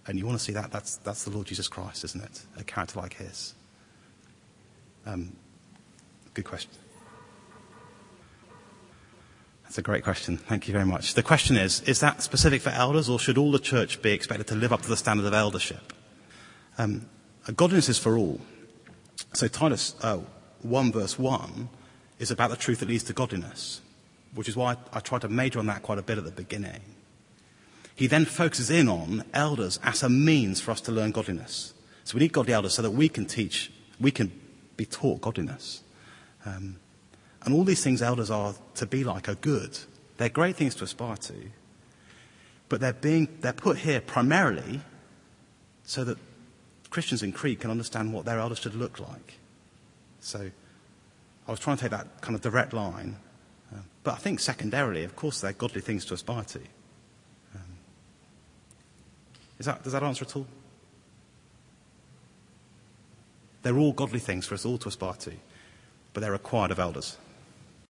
And 0.08 0.20
you 0.20 0.26
want 0.26 0.38
to 0.38 0.44
see 0.44 0.52
that? 0.54 0.72
That's, 0.72 0.98
that's 0.98 1.24
the 1.24 1.30
Lord 1.30 1.48
Jesus 1.48 1.70
Christ, 1.70 2.04
isn't 2.04 2.22
it? 2.22 2.42
A 2.58 2.64
character 2.66 3.00
like 3.00 3.14
His. 3.14 3.54
Um, 5.06 5.34
good 6.34 6.46
question. 6.46 6.72
That's 9.64 9.78
a 9.78 9.82
great 9.82 10.04
question. 10.04 10.38
Thank 10.38 10.68
you 10.68 10.74
very 10.74 10.86
much. 10.86 11.14
The 11.14 11.24
question 11.24 11.56
is 11.56 11.80
Is 11.82 12.02
that 12.02 12.22
specific 12.22 12.62
for 12.62 12.72
elders, 12.72 13.08
or 13.08 13.20
should 13.20 13.38
all 13.38 13.54
the 13.54 13.60
church 13.60 14.02
be 14.02 14.12
expected 14.12 14.48
to 14.48 14.56
live 14.56 14.74
up 14.74 14.82
to 14.82 14.90
the 14.90 14.98
standard 14.98 15.26
of 15.26 15.34
eldership? 15.34 15.94
Um, 16.78 17.08
godliness 17.52 17.89
is 17.89 17.98
for 17.98 18.18
all. 18.18 18.39
So 19.34 19.48
Titus 19.48 19.95
uh, 20.02 20.20
1 20.62 20.91
verse 20.91 21.18
1 21.18 21.70
is 22.20 22.32
about 22.32 22.50
the 22.50 22.56
truth 22.56 22.80
that 22.80 22.89
leads 22.89 23.04
to 23.06 23.14
godliness, 23.14 23.82
which 24.34 24.50
is 24.50 24.56
why 24.56 24.74
I, 24.74 24.98
I 24.98 25.00
tried 25.00 25.22
to 25.22 25.30
major 25.30 25.60
on 25.60 25.68
that 25.68 25.84
quite 25.84 25.98
a 25.98 26.02
bit 26.02 26.18
at 26.18 26.26
the 26.26 26.32
beginning. 26.32 26.82
He 27.95 28.08
then 28.08 28.26
focuses 28.26 28.70
in 28.70 28.88
on 28.88 29.24
elders 29.34 29.80
as 29.84 30.04
a 30.04 30.10
means 30.10 30.62
for 30.62 30.72
us 30.72 30.82
to 30.82 30.91
learn 30.91 31.12
godliness. 31.12 31.74
So 32.04 32.16
we 32.16 32.22
need 32.22 32.32
godly 32.32 32.54
elders 32.54 32.76
so 32.76 32.82
that 32.84 32.91
we 32.91 33.10
can 33.10 33.26
teach, 33.26 33.72
we 34.00 34.12
can 34.12 34.32
be 34.78 34.86
taught 34.86 35.22
godliness. 35.22 35.82
Um, 36.45 36.78
and 37.43 37.54
all 37.54 37.64
these 37.64 37.84
things 37.84 38.02
elders 38.02 38.30
are 38.30 38.54
to 38.76 38.86
be 38.86 39.04
like 39.04 39.28
are 39.28 39.36
good. 39.36 39.78
They're 40.18 40.30
great 40.30 40.56
things 40.56 40.76
to 40.76 40.84
aspire 40.84 41.18
to. 41.18 41.34
But 42.70 42.82
they're 42.82 42.93
being, 42.93 43.28
they're 43.41 43.54
put 43.54 43.78
here 43.78 44.02
primarily 44.02 44.82
so 45.84 46.04
that 46.04 46.18
Christians 46.90 47.24
in 47.24 47.32
Crete 47.32 47.60
can 47.60 47.72
understand 47.72 48.14
what 48.14 48.26
their 48.26 48.40
elders 48.40 48.60
should 48.60 48.76
look 48.76 49.00
like. 49.00 49.36
So 50.20 50.50
I 51.48 51.52
was 51.52 51.60
trying 51.60 51.78
to 51.78 51.82
take 51.82 51.92
that 51.92 52.22
kind 52.22 52.36
of 52.36 52.42
direct 52.42 52.74
line. 52.74 53.18
Uh, 53.74 53.80
but 54.04 54.14
I 54.14 54.18
think 54.18 54.40
secondarily, 54.40 55.04
of 55.04 55.16
course, 55.16 55.42
they're 55.42 55.54
godly 55.54 55.82
things 55.82 56.06
to 56.06 56.14
aspire 56.14 56.44
to. 56.44 56.60
Um, 57.56 57.78
that, 59.60 59.84
does 59.84 59.94
that 59.94 60.04
answer 60.04 60.26
at 60.26 60.36
all? 60.36 60.48
They're 63.64 63.78
all 63.78 63.94
godly 63.94 64.20
things 64.20 64.46
for 64.46 64.56
us 64.56 64.66
all 64.66 64.78
to 64.78 64.88
aspire 64.88 65.14
to, 65.14 65.34
but 66.14 66.22
they're 66.22 66.32
required 66.32 66.72
of 66.72 66.80
elders. 66.80 67.18